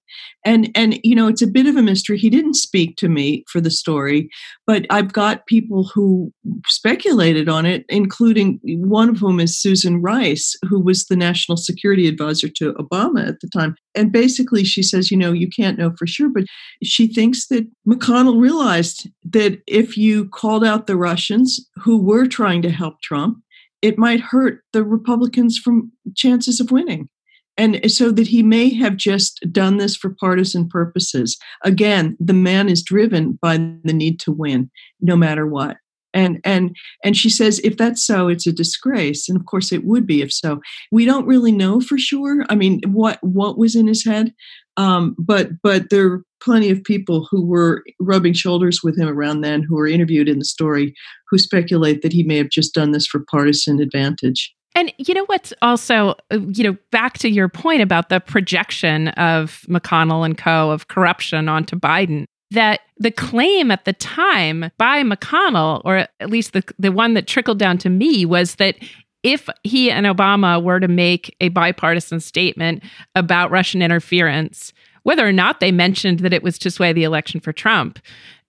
And 0.44 0.70
and 0.74 0.98
you 1.04 1.14
know, 1.14 1.28
it's 1.28 1.42
a 1.42 1.46
bit 1.46 1.66
of 1.66 1.76
a 1.76 1.82
mystery. 1.82 2.18
He 2.18 2.30
didn't 2.30 2.54
speak 2.54 2.96
to 2.96 3.08
me 3.08 3.44
for 3.48 3.60
the 3.60 3.70
story, 3.70 4.28
but 4.66 4.86
I've 4.90 5.12
got 5.12 5.46
people 5.46 5.88
who 5.94 6.32
speculated 6.66 7.48
on 7.48 7.66
it, 7.66 7.84
including 7.88 8.58
one 8.64 9.08
of 9.08 9.18
whom 9.18 9.38
is 9.38 9.60
Susan 9.60 10.00
Rice, 10.02 10.56
who 10.68 10.80
was 10.80 11.06
the 11.06 11.16
national 11.16 11.56
security 11.56 12.08
advisor 12.08 12.48
to 12.56 12.72
Obama 12.74 13.28
at 13.28 13.40
the 13.40 13.48
time. 13.48 13.76
And 13.94 14.12
basically, 14.12 14.64
she 14.64 14.82
says, 14.82 15.10
you 15.10 15.16
know, 15.16 15.32
you 15.32 15.48
can't 15.48 15.78
know 15.78 15.92
for 15.98 16.06
sure, 16.06 16.28
but 16.28 16.44
she 16.82 17.06
thinks 17.06 17.48
that 17.48 17.66
McConnell 17.86 18.40
realized 18.40 19.08
that 19.24 19.60
if 19.66 19.96
you 19.96 20.28
called 20.28 20.64
out 20.64 20.86
the 20.86 20.96
Russians 20.96 21.68
who 21.76 22.00
were 22.00 22.26
trying 22.26 22.62
to 22.62 22.70
help 22.70 23.00
Trump, 23.02 23.38
it 23.82 23.98
might 23.98 24.20
hurt 24.20 24.62
the 24.72 24.84
Republicans 24.84 25.58
from 25.58 25.90
chances 26.14 26.60
of 26.60 26.70
winning. 26.70 27.08
And 27.56 27.90
so 27.90 28.10
that 28.12 28.28
he 28.28 28.42
may 28.42 28.72
have 28.74 28.96
just 28.96 29.44
done 29.50 29.76
this 29.76 29.96
for 29.96 30.14
partisan 30.18 30.68
purposes. 30.68 31.36
Again, 31.64 32.16
the 32.20 32.32
man 32.32 32.68
is 32.68 32.82
driven 32.82 33.38
by 33.42 33.56
the 33.56 33.92
need 33.92 34.20
to 34.20 34.32
win, 34.32 34.70
no 35.00 35.16
matter 35.16 35.46
what 35.46 35.76
and 36.14 36.40
and 36.44 36.76
and 37.04 37.16
she 37.16 37.30
says 37.30 37.60
if 37.60 37.76
that's 37.76 38.04
so 38.04 38.28
it's 38.28 38.46
a 38.46 38.52
disgrace 38.52 39.28
and 39.28 39.38
of 39.38 39.46
course 39.46 39.72
it 39.72 39.84
would 39.84 40.06
be 40.06 40.22
if 40.22 40.32
so 40.32 40.60
we 40.90 41.04
don't 41.04 41.26
really 41.26 41.52
know 41.52 41.80
for 41.80 41.98
sure 41.98 42.44
i 42.48 42.54
mean 42.54 42.80
what 42.86 43.18
what 43.22 43.58
was 43.58 43.74
in 43.74 43.86
his 43.86 44.04
head 44.04 44.32
um, 44.76 45.14
but 45.18 45.50
but 45.62 45.90
there 45.90 46.06
are 46.06 46.22
plenty 46.40 46.70
of 46.70 46.82
people 46.82 47.28
who 47.30 47.44
were 47.44 47.84
rubbing 47.98 48.32
shoulders 48.32 48.80
with 48.82 48.98
him 48.98 49.08
around 49.08 49.42
then 49.42 49.62
who 49.62 49.74
were 49.74 49.86
interviewed 49.86 50.28
in 50.28 50.38
the 50.38 50.44
story 50.44 50.94
who 51.28 51.38
speculate 51.38 52.02
that 52.02 52.12
he 52.12 52.22
may 52.22 52.36
have 52.36 52.48
just 52.48 52.72
done 52.72 52.92
this 52.92 53.06
for 53.06 53.24
partisan 53.30 53.80
advantage 53.80 54.54
and 54.76 54.92
you 54.98 55.14
know 55.14 55.24
what's 55.26 55.52
also, 55.62 56.14
uh, 56.32 56.38
you 56.46 56.62
know, 56.62 56.76
back 56.92 57.18
to 57.18 57.28
your 57.28 57.48
point 57.48 57.82
about 57.82 58.08
the 58.08 58.20
projection 58.20 59.08
of 59.08 59.62
McConnell 59.68 60.24
and 60.24 60.38
co. 60.38 60.70
of 60.70 60.86
corruption 60.86 61.48
onto 61.48 61.76
Biden 61.76 62.26
that 62.50 62.80
the 62.98 63.10
claim 63.10 63.70
at 63.70 63.84
the 63.84 63.92
time 63.92 64.70
by 64.76 65.02
McConnell, 65.02 65.82
or 65.84 66.08
at 66.18 66.30
least 66.30 66.52
the, 66.52 66.64
the 66.78 66.92
one 66.92 67.14
that 67.14 67.26
trickled 67.26 67.58
down 67.58 67.78
to 67.78 67.88
me, 67.90 68.24
was 68.24 68.56
that 68.56 68.76
if 69.22 69.48
he 69.62 69.90
and 69.90 70.06
Obama 70.06 70.62
were 70.62 70.80
to 70.80 70.88
make 70.88 71.34
a 71.40 71.48
bipartisan 71.50 72.20
statement 72.20 72.82
about 73.14 73.50
Russian 73.50 73.82
interference, 73.82 74.72
whether 75.02 75.26
or 75.26 75.32
not 75.32 75.60
they 75.60 75.72
mentioned 75.72 76.20
that 76.20 76.32
it 76.32 76.42
was 76.42 76.58
to 76.58 76.70
sway 76.70 76.92
the 76.92 77.04
election 77.04 77.40
for 77.40 77.52
Trump, 77.52 77.98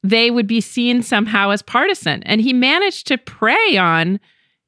they 0.03 0.31
would 0.31 0.47
be 0.47 0.61
seen 0.61 1.03
somehow 1.03 1.51
as 1.51 1.61
partisan. 1.61 2.23
And 2.23 2.41
he 2.41 2.53
managed 2.53 3.07
to 3.07 3.17
prey 3.17 3.77
on, 3.77 4.19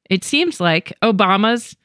it 0.08 0.22
seems 0.22 0.60
like, 0.60 0.92
Obama's 1.02 1.76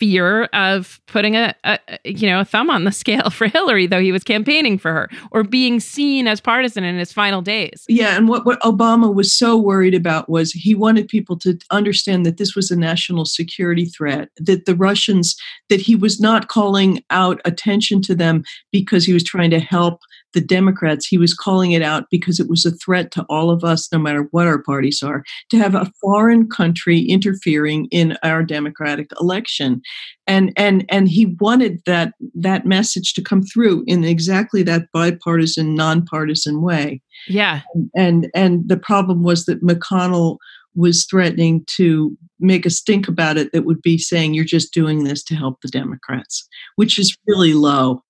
fear 0.00 0.44
of 0.54 0.98
putting 1.06 1.36
a, 1.36 1.54
a, 1.64 1.78
you 2.04 2.26
know 2.26 2.40
a 2.40 2.44
thumb 2.44 2.70
on 2.70 2.84
the 2.84 2.90
scale 2.90 3.28
for 3.30 3.46
Hillary 3.46 3.86
though 3.86 4.00
he 4.00 4.12
was 4.12 4.24
campaigning 4.24 4.78
for 4.78 4.92
her 4.92 5.08
or 5.30 5.44
being 5.44 5.78
seen 5.78 6.26
as 6.26 6.40
partisan 6.40 6.82
in 6.82 6.98
his 6.98 7.12
final 7.12 7.42
days. 7.42 7.84
Yeah, 7.88 8.16
and 8.16 8.26
what 8.26 8.46
what 8.46 8.60
Obama 8.62 9.14
was 9.14 9.32
so 9.32 9.56
worried 9.56 9.94
about 9.94 10.28
was 10.28 10.52
he 10.52 10.74
wanted 10.74 11.06
people 11.06 11.38
to 11.40 11.58
understand 11.70 12.24
that 12.24 12.38
this 12.38 12.56
was 12.56 12.70
a 12.70 12.76
national 12.76 13.26
security 13.26 13.84
threat 13.84 14.30
that 14.38 14.64
the 14.64 14.74
Russians 14.74 15.36
that 15.68 15.80
he 15.80 15.94
was 15.94 16.18
not 16.18 16.48
calling 16.48 17.04
out 17.10 17.40
attention 17.44 18.00
to 18.02 18.14
them 18.14 18.42
because 18.72 19.04
he 19.04 19.12
was 19.12 19.22
trying 19.22 19.50
to 19.50 19.60
help 19.60 20.00
the 20.32 20.40
Democrats, 20.40 21.06
he 21.06 21.18
was 21.18 21.34
calling 21.34 21.72
it 21.72 21.82
out 21.82 22.06
because 22.10 22.40
it 22.40 22.48
was 22.48 22.64
a 22.64 22.70
threat 22.70 23.10
to 23.12 23.24
all 23.28 23.50
of 23.50 23.64
us, 23.64 23.90
no 23.92 23.98
matter 23.98 24.28
what 24.30 24.46
our 24.46 24.62
parties 24.62 25.02
are, 25.02 25.24
to 25.50 25.58
have 25.58 25.74
a 25.74 25.90
foreign 26.00 26.48
country 26.48 27.00
interfering 27.00 27.86
in 27.90 28.16
our 28.22 28.42
democratic 28.42 29.10
election. 29.20 29.82
And 30.26 30.52
and 30.56 30.84
and 30.88 31.08
he 31.08 31.36
wanted 31.40 31.80
that 31.86 32.14
that 32.34 32.66
message 32.66 33.14
to 33.14 33.22
come 33.22 33.42
through 33.42 33.84
in 33.86 34.04
exactly 34.04 34.62
that 34.64 34.86
bipartisan, 34.92 35.74
nonpartisan 35.74 36.62
way. 36.62 37.02
Yeah. 37.28 37.62
And 37.94 38.30
and 38.34 38.68
the 38.68 38.76
problem 38.76 39.22
was 39.22 39.46
that 39.46 39.62
McConnell 39.62 40.38
was 40.74 41.04
threatening 41.04 41.64
to 41.66 42.16
make 42.38 42.64
a 42.64 42.70
stink 42.70 43.08
about 43.08 43.36
it 43.36 43.52
that 43.52 43.64
would 43.64 43.82
be 43.82 43.98
saying 43.98 44.34
you're 44.34 44.44
just 44.44 44.72
doing 44.72 45.04
this 45.04 45.22
to 45.24 45.34
help 45.34 45.60
the 45.60 45.68
Democrats, 45.68 46.48
which 46.76 46.98
is 46.98 47.16
really 47.26 47.54
low. 47.54 48.02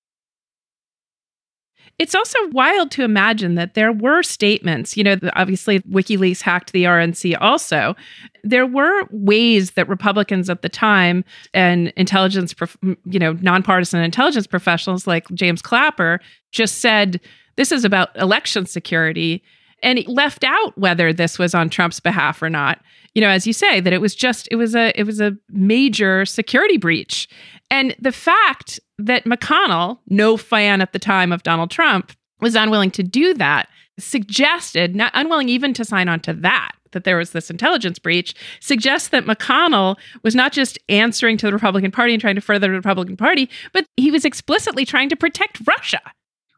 It's 2.00 2.14
also 2.14 2.38
wild 2.48 2.90
to 2.92 3.04
imagine 3.04 3.56
that 3.56 3.74
there 3.74 3.92
were 3.92 4.22
statements, 4.22 4.96
you 4.96 5.04
know, 5.04 5.16
obviously 5.34 5.80
WikiLeaks 5.80 6.40
hacked 6.40 6.72
the 6.72 6.84
RNC 6.84 7.36
also. 7.38 7.94
There 8.42 8.66
were 8.66 9.06
ways 9.10 9.72
that 9.72 9.86
Republicans 9.86 10.48
at 10.48 10.62
the 10.62 10.70
time 10.70 11.26
and 11.52 11.88
intelligence, 11.96 12.54
you 13.04 13.18
know, 13.18 13.34
nonpartisan 13.42 14.00
intelligence 14.00 14.46
professionals 14.46 15.06
like 15.06 15.28
James 15.34 15.60
Clapper 15.60 16.20
just 16.52 16.78
said, 16.78 17.20
this 17.56 17.70
is 17.70 17.84
about 17.84 18.16
election 18.16 18.64
security 18.64 19.42
and 19.82 19.98
it 19.98 20.08
left 20.08 20.44
out 20.44 20.76
whether 20.76 21.12
this 21.12 21.38
was 21.38 21.54
on 21.54 21.70
Trump's 21.70 22.00
behalf 22.00 22.42
or 22.42 22.50
not. 22.50 22.80
You 23.14 23.22
know, 23.22 23.28
as 23.28 23.46
you 23.46 23.52
say, 23.52 23.80
that 23.80 23.92
it 23.92 24.00
was 24.00 24.14
just 24.14 24.48
it 24.50 24.56
was 24.56 24.74
a 24.74 24.98
it 24.98 25.04
was 25.04 25.20
a 25.20 25.36
major 25.48 26.24
security 26.24 26.76
breach. 26.76 27.28
And 27.70 27.94
the 28.00 28.12
fact 28.12 28.80
that 28.98 29.24
McConnell, 29.24 29.98
no 30.08 30.36
fan 30.36 30.80
at 30.80 30.92
the 30.92 30.98
time 30.98 31.32
of 31.32 31.42
Donald 31.42 31.70
Trump, 31.70 32.12
was 32.40 32.54
unwilling 32.54 32.90
to 32.92 33.02
do 33.02 33.34
that 33.34 33.68
suggested, 33.98 34.96
not 34.96 35.12
unwilling 35.14 35.48
even 35.48 35.74
to 35.74 35.84
sign 35.84 36.08
on 36.08 36.20
to 36.20 36.32
that, 36.32 36.72
that 36.92 37.04
there 37.04 37.16
was 37.16 37.30
this 37.30 37.50
intelligence 37.50 37.98
breach, 37.98 38.34
suggests 38.60 39.08
that 39.08 39.24
McConnell 39.24 39.96
was 40.22 40.34
not 40.34 40.52
just 40.52 40.78
answering 40.88 41.36
to 41.36 41.46
the 41.46 41.52
Republican 41.52 41.90
Party 41.90 42.14
and 42.14 42.20
trying 42.20 42.34
to 42.34 42.40
further 42.40 42.68
the 42.68 42.72
Republican 42.72 43.16
Party, 43.16 43.48
but 43.72 43.84
he 43.96 44.10
was 44.10 44.24
explicitly 44.24 44.84
trying 44.84 45.08
to 45.08 45.16
protect 45.16 45.60
Russia. 45.66 46.00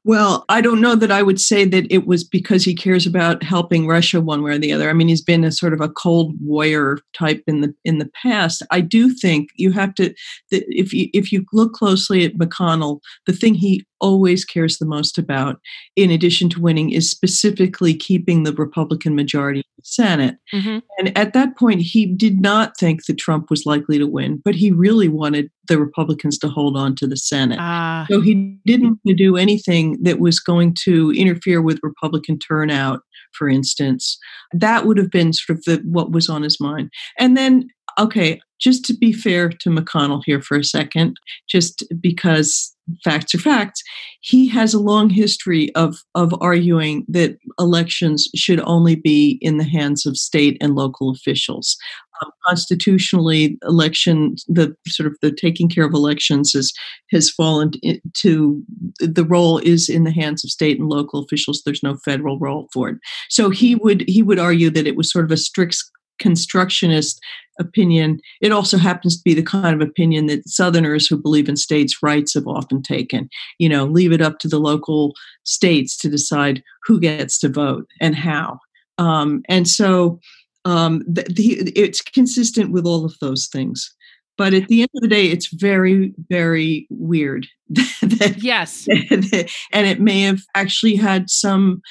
Well, 0.04 0.44
I 0.48 0.60
don't 0.60 0.80
know 0.80 0.96
that 0.96 1.12
I 1.12 1.22
would 1.22 1.40
say 1.40 1.64
that 1.64 1.86
it 1.88 2.08
was 2.08 2.24
because 2.24 2.64
he 2.64 2.74
cares 2.74 3.06
about 3.06 3.44
helping 3.44 3.86
Russia 3.86 4.20
one 4.20 4.42
way 4.42 4.50
or 4.52 4.58
the 4.58 4.72
other. 4.72 4.90
I 4.90 4.94
mean, 4.94 5.06
he's 5.06 5.22
been 5.22 5.44
a 5.44 5.52
sort 5.52 5.72
of 5.72 5.80
a 5.80 5.88
cold 5.88 6.34
warrior 6.40 6.98
type 7.12 7.44
in 7.46 7.60
the 7.60 7.72
in 7.84 7.98
the 7.98 8.10
past. 8.20 8.64
I 8.72 8.80
do 8.80 9.14
think 9.14 9.50
you 9.54 9.70
have 9.70 9.94
to 9.94 10.12
if 10.50 10.92
you 10.92 11.08
if 11.14 11.30
you 11.30 11.44
look 11.52 11.72
closely 11.72 12.24
at 12.24 12.34
McConnell, 12.34 12.98
the 13.26 13.32
thing 13.32 13.54
he 13.54 13.86
always 14.00 14.44
cares 14.44 14.78
the 14.78 14.86
most 14.86 15.18
about, 15.18 15.60
in 15.94 16.10
addition 16.10 16.48
to 16.50 16.60
winning, 16.60 16.90
is 16.90 17.08
specifically 17.08 17.94
keeping 17.94 18.42
the 18.42 18.52
Republican 18.52 19.14
majority 19.14 19.62
Senate. 19.82 20.36
Mm-hmm. 20.52 20.78
And 20.98 21.18
at 21.18 21.32
that 21.32 21.56
point, 21.56 21.80
he 21.82 22.06
did 22.06 22.40
not 22.40 22.76
think 22.76 23.06
that 23.06 23.18
Trump 23.18 23.50
was 23.50 23.66
likely 23.66 23.98
to 23.98 24.06
win, 24.06 24.40
but 24.44 24.54
he 24.54 24.70
really 24.70 25.08
wanted 25.08 25.50
the 25.68 25.78
Republicans 25.78 26.38
to 26.38 26.48
hold 26.48 26.76
on 26.76 26.94
to 26.96 27.06
the 27.06 27.16
Senate. 27.16 27.58
Uh. 27.58 28.06
So 28.06 28.20
he 28.20 28.56
didn't 28.66 28.98
do 29.04 29.36
anything 29.36 30.02
that 30.02 30.18
was 30.18 30.40
going 30.40 30.74
to 30.84 31.12
interfere 31.12 31.62
with 31.62 31.80
Republican 31.82 32.38
turnout, 32.38 33.00
for 33.36 33.48
instance. 33.48 34.18
That 34.52 34.86
would 34.86 34.98
have 34.98 35.10
been 35.10 35.32
sort 35.32 35.58
of 35.58 35.64
the, 35.64 35.82
what 35.84 36.12
was 36.12 36.28
on 36.28 36.42
his 36.42 36.60
mind. 36.60 36.90
And 37.18 37.36
then, 37.36 37.68
okay, 37.98 38.40
just 38.62 38.84
to 38.86 38.94
be 38.94 39.12
fair 39.12 39.48
to 39.48 39.70
McConnell 39.70 40.22
here 40.24 40.40
for 40.40 40.56
a 40.56 40.64
second, 40.64 41.16
just 41.48 41.84
because 42.00 42.74
facts 43.04 43.34
are 43.34 43.38
facts, 43.38 43.82
he 44.20 44.48
has 44.48 44.74
a 44.74 44.80
long 44.80 45.10
history 45.10 45.74
of, 45.74 45.96
of 46.14 46.34
arguing 46.40 47.04
that 47.08 47.36
elections 47.58 48.28
should 48.34 48.60
only 48.60 48.96
be 48.96 49.38
in 49.40 49.56
the 49.58 49.64
hands 49.64 50.06
of 50.06 50.16
state 50.16 50.56
and 50.60 50.74
local 50.74 51.10
officials. 51.10 51.76
Um, 52.22 52.30
constitutionally, 52.46 53.58
election, 53.62 54.36
the 54.46 54.76
sort 54.86 55.06
of 55.06 55.16
the 55.22 55.32
taking 55.32 55.68
care 55.68 55.84
of 55.84 55.94
elections 55.94 56.54
is, 56.54 56.72
has 57.10 57.30
fallen 57.30 57.72
to 58.14 58.62
the 59.00 59.24
role 59.24 59.58
is 59.58 59.88
in 59.88 60.04
the 60.04 60.12
hands 60.12 60.44
of 60.44 60.50
state 60.50 60.78
and 60.78 60.88
local 60.88 61.24
officials. 61.24 61.62
There's 61.64 61.82
no 61.82 61.96
federal 62.04 62.38
role 62.38 62.68
for 62.72 62.90
it. 62.90 62.98
So 63.28 63.50
he 63.50 63.74
would 63.74 64.04
he 64.06 64.22
would 64.22 64.38
argue 64.38 64.70
that 64.70 64.86
it 64.86 64.96
was 64.96 65.10
sort 65.10 65.24
of 65.24 65.32
a 65.32 65.36
strict 65.36 65.82
constructionist 66.22 67.20
opinion. 67.58 68.20
It 68.40 68.52
also 68.52 68.78
happens 68.78 69.16
to 69.16 69.22
be 69.24 69.34
the 69.34 69.42
kind 69.42 69.74
of 69.74 69.86
opinion 69.86 70.26
that 70.26 70.48
Southerners 70.48 71.06
who 71.06 71.16
believe 71.16 71.48
in 71.48 71.56
states' 71.56 72.02
rights 72.02 72.34
have 72.34 72.46
often 72.46 72.82
taken. 72.82 73.28
You 73.58 73.68
know, 73.68 73.84
leave 73.84 74.12
it 74.12 74.22
up 74.22 74.38
to 74.38 74.48
the 74.48 74.60
local 74.60 75.12
states 75.44 75.96
to 75.98 76.08
decide 76.08 76.62
who 76.84 77.00
gets 77.00 77.38
to 77.40 77.48
vote 77.48 77.86
and 78.00 78.14
how. 78.14 78.60
Um, 78.98 79.42
and 79.48 79.68
so 79.68 80.20
um, 80.64 81.02
the, 81.06 81.24
the, 81.24 81.72
it's 81.74 82.00
consistent 82.00 82.72
with 82.72 82.86
all 82.86 83.04
of 83.04 83.14
those 83.20 83.48
things. 83.48 83.92
But 84.38 84.54
at 84.54 84.68
the 84.68 84.82
end 84.82 84.90
of 84.94 85.02
the 85.02 85.08
day, 85.08 85.26
it's 85.26 85.52
very, 85.52 86.14
very 86.30 86.86
weird. 86.90 87.46
that, 87.68 88.36
yes. 88.38 88.88
and 89.72 89.86
it 89.86 90.00
may 90.00 90.22
have 90.22 90.40
actually 90.54 90.96
had 90.96 91.28
some 91.28 91.82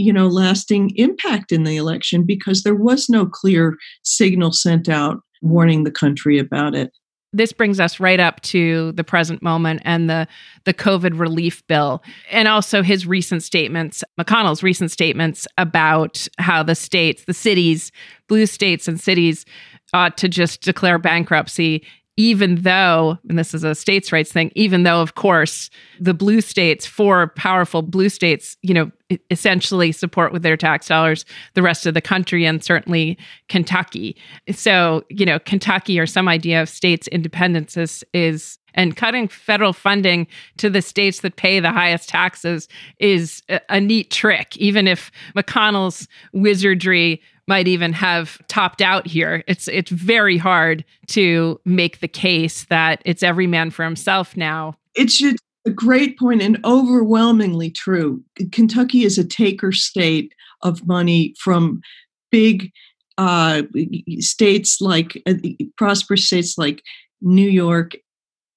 you 0.00 0.12
know 0.12 0.26
lasting 0.26 0.92
impact 0.96 1.52
in 1.52 1.64
the 1.64 1.76
election 1.76 2.24
because 2.24 2.62
there 2.62 2.74
was 2.74 3.08
no 3.08 3.26
clear 3.26 3.76
signal 4.02 4.52
sent 4.52 4.88
out 4.88 5.18
warning 5.42 5.84
the 5.84 5.90
country 5.90 6.38
about 6.38 6.74
it. 6.74 6.90
This 7.32 7.52
brings 7.52 7.78
us 7.78 8.00
right 8.00 8.18
up 8.18 8.40
to 8.42 8.90
the 8.92 9.04
present 9.04 9.40
moment 9.40 9.82
and 9.84 10.10
the 10.10 10.26
the 10.64 10.74
COVID 10.74 11.18
relief 11.18 11.64
bill 11.68 12.02
and 12.30 12.48
also 12.48 12.82
his 12.82 13.06
recent 13.06 13.42
statements 13.42 14.02
McConnell's 14.20 14.64
recent 14.64 14.90
statements 14.90 15.46
about 15.56 16.26
how 16.38 16.62
the 16.64 16.74
states 16.74 17.24
the 17.26 17.34
cities 17.34 17.92
blue 18.28 18.46
states 18.46 18.88
and 18.88 18.98
cities 18.98 19.44
ought 19.92 20.16
to 20.18 20.28
just 20.28 20.62
declare 20.62 20.98
bankruptcy 20.98 21.84
even 22.16 22.56
though, 22.56 23.18
and 23.28 23.38
this 23.38 23.54
is 23.54 23.64
a 23.64 23.74
states' 23.74 24.12
rights 24.12 24.32
thing, 24.32 24.52
even 24.54 24.82
though, 24.82 25.00
of 25.00 25.14
course, 25.14 25.70
the 25.98 26.12
blue 26.12 26.40
states, 26.40 26.86
four 26.86 27.28
powerful 27.28 27.82
blue 27.82 28.08
states, 28.08 28.56
you 28.62 28.74
know, 28.74 28.90
essentially 29.30 29.90
support 29.90 30.32
with 30.32 30.42
their 30.42 30.56
tax 30.56 30.88
dollars 30.88 31.24
the 31.54 31.62
rest 31.62 31.86
of 31.86 31.94
the 31.94 32.00
country 32.00 32.44
and 32.44 32.62
certainly 32.62 33.18
Kentucky. 33.48 34.16
So, 34.52 35.02
you 35.08 35.26
know, 35.26 35.38
Kentucky 35.38 35.98
or 35.98 36.06
some 36.06 36.28
idea 36.28 36.62
of 36.62 36.68
states' 36.68 37.08
independence 37.08 37.76
is, 37.76 38.04
is 38.12 38.58
and 38.74 38.96
cutting 38.96 39.26
federal 39.28 39.72
funding 39.72 40.26
to 40.58 40.70
the 40.70 40.82
states 40.82 41.20
that 41.20 41.36
pay 41.36 41.58
the 41.58 41.72
highest 41.72 42.08
taxes 42.08 42.68
is 42.98 43.42
a, 43.48 43.60
a 43.68 43.80
neat 43.80 44.10
trick, 44.10 44.56
even 44.56 44.86
if 44.86 45.10
McConnell's 45.34 46.06
wizardry 46.32 47.20
might 47.50 47.66
even 47.66 47.92
have 47.92 48.38
topped 48.46 48.80
out 48.80 49.08
here. 49.08 49.42
It's 49.48 49.66
it's 49.66 49.90
very 49.90 50.38
hard 50.38 50.84
to 51.08 51.60
make 51.64 51.98
the 51.98 52.06
case 52.06 52.64
that 52.66 53.02
it's 53.04 53.24
every 53.24 53.48
man 53.48 53.72
for 53.72 53.84
himself 53.84 54.36
now. 54.36 54.76
It's 54.94 55.18
just 55.18 55.42
a 55.66 55.70
great 55.70 56.16
point 56.16 56.42
and 56.42 56.60
overwhelmingly 56.64 57.72
true. 57.72 58.22
Kentucky 58.52 59.02
is 59.02 59.18
a 59.18 59.26
taker 59.26 59.72
state 59.72 60.32
of 60.62 60.86
money 60.86 61.34
from 61.40 61.80
big 62.30 62.70
uh, 63.18 63.62
states 64.20 64.80
like 64.80 65.20
uh, 65.26 65.34
prosperous 65.76 66.26
states 66.26 66.56
like 66.56 66.84
New 67.20 67.50
York 67.50 67.96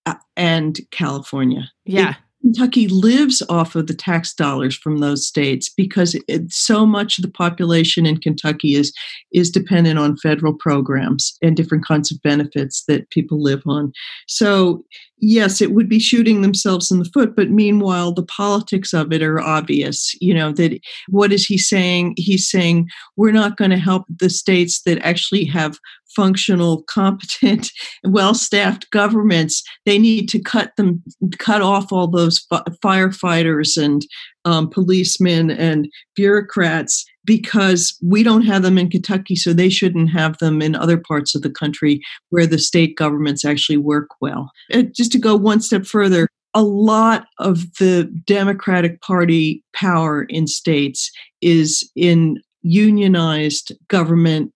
uh, 0.06 0.14
and 0.38 0.80
California. 0.92 1.72
Yeah. 1.86 2.12
It, 2.12 2.18
Kentucky 2.44 2.90
lives 2.90 3.42
off 3.48 3.74
of 3.74 3.88
the 3.88 3.94
tax 3.94 4.34
dollars 4.34 4.76
from 4.76 4.98
those 4.98 5.26
states 5.26 5.70
because 5.70 6.16
it, 6.28 6.52
so 6.52 6.86
much 6.86 7.18
of 7.18 7.22
the 7.22 7.32
population 7.32 8.06
in 8.06 8.18
Kentucky 8.18 8.76
is 8.76 8.94
is 9.32 9.50
dependent 9.50 9.98
on 9.98 10.18
federal 10.18 10.54
programs 10.54 11.38
and 11.42 11.56
different 11.56 11.86
kinds 11.88 12.12
of 12.12 12.22
benefits 12.22 12.84
that 12.90 13.10
people 13.12 13.42
live 13.42 13.64
on. 13.66 13.94
So 14.28 14.84
yes, 15.24 15.62
it 15.62 15.72
would 15.72 15.88
be 15.88 16.00
shooting 16.00 16.42
themselves 16.42 16.92
in 16.92 17.00
the 17.00 17.10
foot, 17.14 17.36
but 17.36 17.50
meanwhile, 17.50 18.12
the 18.12 18.26
politics 18.26 18.94
of 18.94 19.12
it 19.14 19.24
are 19.24 19.40
obvious. 19.40 20.14
You 20.20 20.34
know, 20.34 20.52
that 20.54 20.80
what 21.10 21.32
is 21.32 21.46
he 21.46 21.58
saying? 21.58 22.16
He's 22.18 22.50
saying 22.50 22.90
we're 23.16 23.32
not 23.32 23.58
going 23.58 23.72
to 23.72 23.78
help 23.78 24.06
the 24.20 24.30
states 24.30 24.82
that 24.82 25.00
actually 25.00 25.46
have 25.46 25.80
functional, 26.16 26.84
competent, 26.84 27.72
well-staffed 28.04 28.90
governments. 28.92 29.64
They 29.86 29.98
need 29.98 30.30
to 30.30 30.40
cut 30.40 30.76
them, 30.76 31.02
cut 31.40 31.62
off 31.62 31.92
all 31.92 32.08
those 32.08 32.46
firefighters 32.84 33.82
and 33.82 34.06
um, 34.46 34.70
policemen 34.70 35.50
and 35.50 35.88
bureaucrats 36.16 37.06
because 37.26 37.98
we 38.02 38.24
don't 38.24 38.44
have 38.44 38.62
them 38.64 38.78
in 38.78 38.90
Kentucky, 38.90 39.36
so 39.36 39.54
they 39.54 39.70
shouldn't 39.70 40.12
have 40.12 40.38
them 40.40 40.62
in 40.62 40.76
other 40.76 40.98
parts 40.98 41.36
of 41.36 41.42
the 41.42 41.50
country 41.50 42.02
where 42.30 42.48
the 42.48 42.58
state 42.58 42.98
governments 42.98 43.46
actually 43.46 43.78
work 43.78 44.10
well. 44.22 44.52
And 44.72 44.94
just 44.94 45.12
to 45.14 45.20
go 45.20 45.36
one 45.36 45.62
step 45.62 45.86
further, 45.86 46.28
a 46.54 46.64
lot 46.64 47.26
of 47.40 47.74
the 47.80 48.04
Democratic 48.26 49.02
Party 49.02 49.64
power 49.74 50.24
in 50.24 50.48
states 50.48 51.12
is 51.42 51.90
in 51.96 52.42
unionized 52.62 53.72
government 53.88 54.52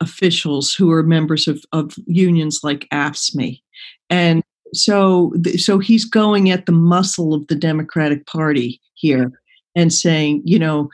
officials 0.00 0.74
who 0.74 0.90
are 0.92 1.02
members 1.02 1.46
of, 1.46 1.62
of 1.72 1.94
unions 2.06 2.60
like 2.62 2.88
AFSCME. 2.92 3.60
And 4.08 4.42
so, 4.72 5.32
so 5.56 5.78
he's 5.78 6.04
going 6.04 6.50
at 6.50 6.66
the 6.66 6.72
muscle 6.72 7.34
of 7.34 7.46
the 7.48 7.56
Democratic 7.56 8.26
Party 8.26 8.80
here 8.94 9.32
and 9.74 9.92
saying, 9.92 10.42
you 10.44 10.58
know, 10.58 10.88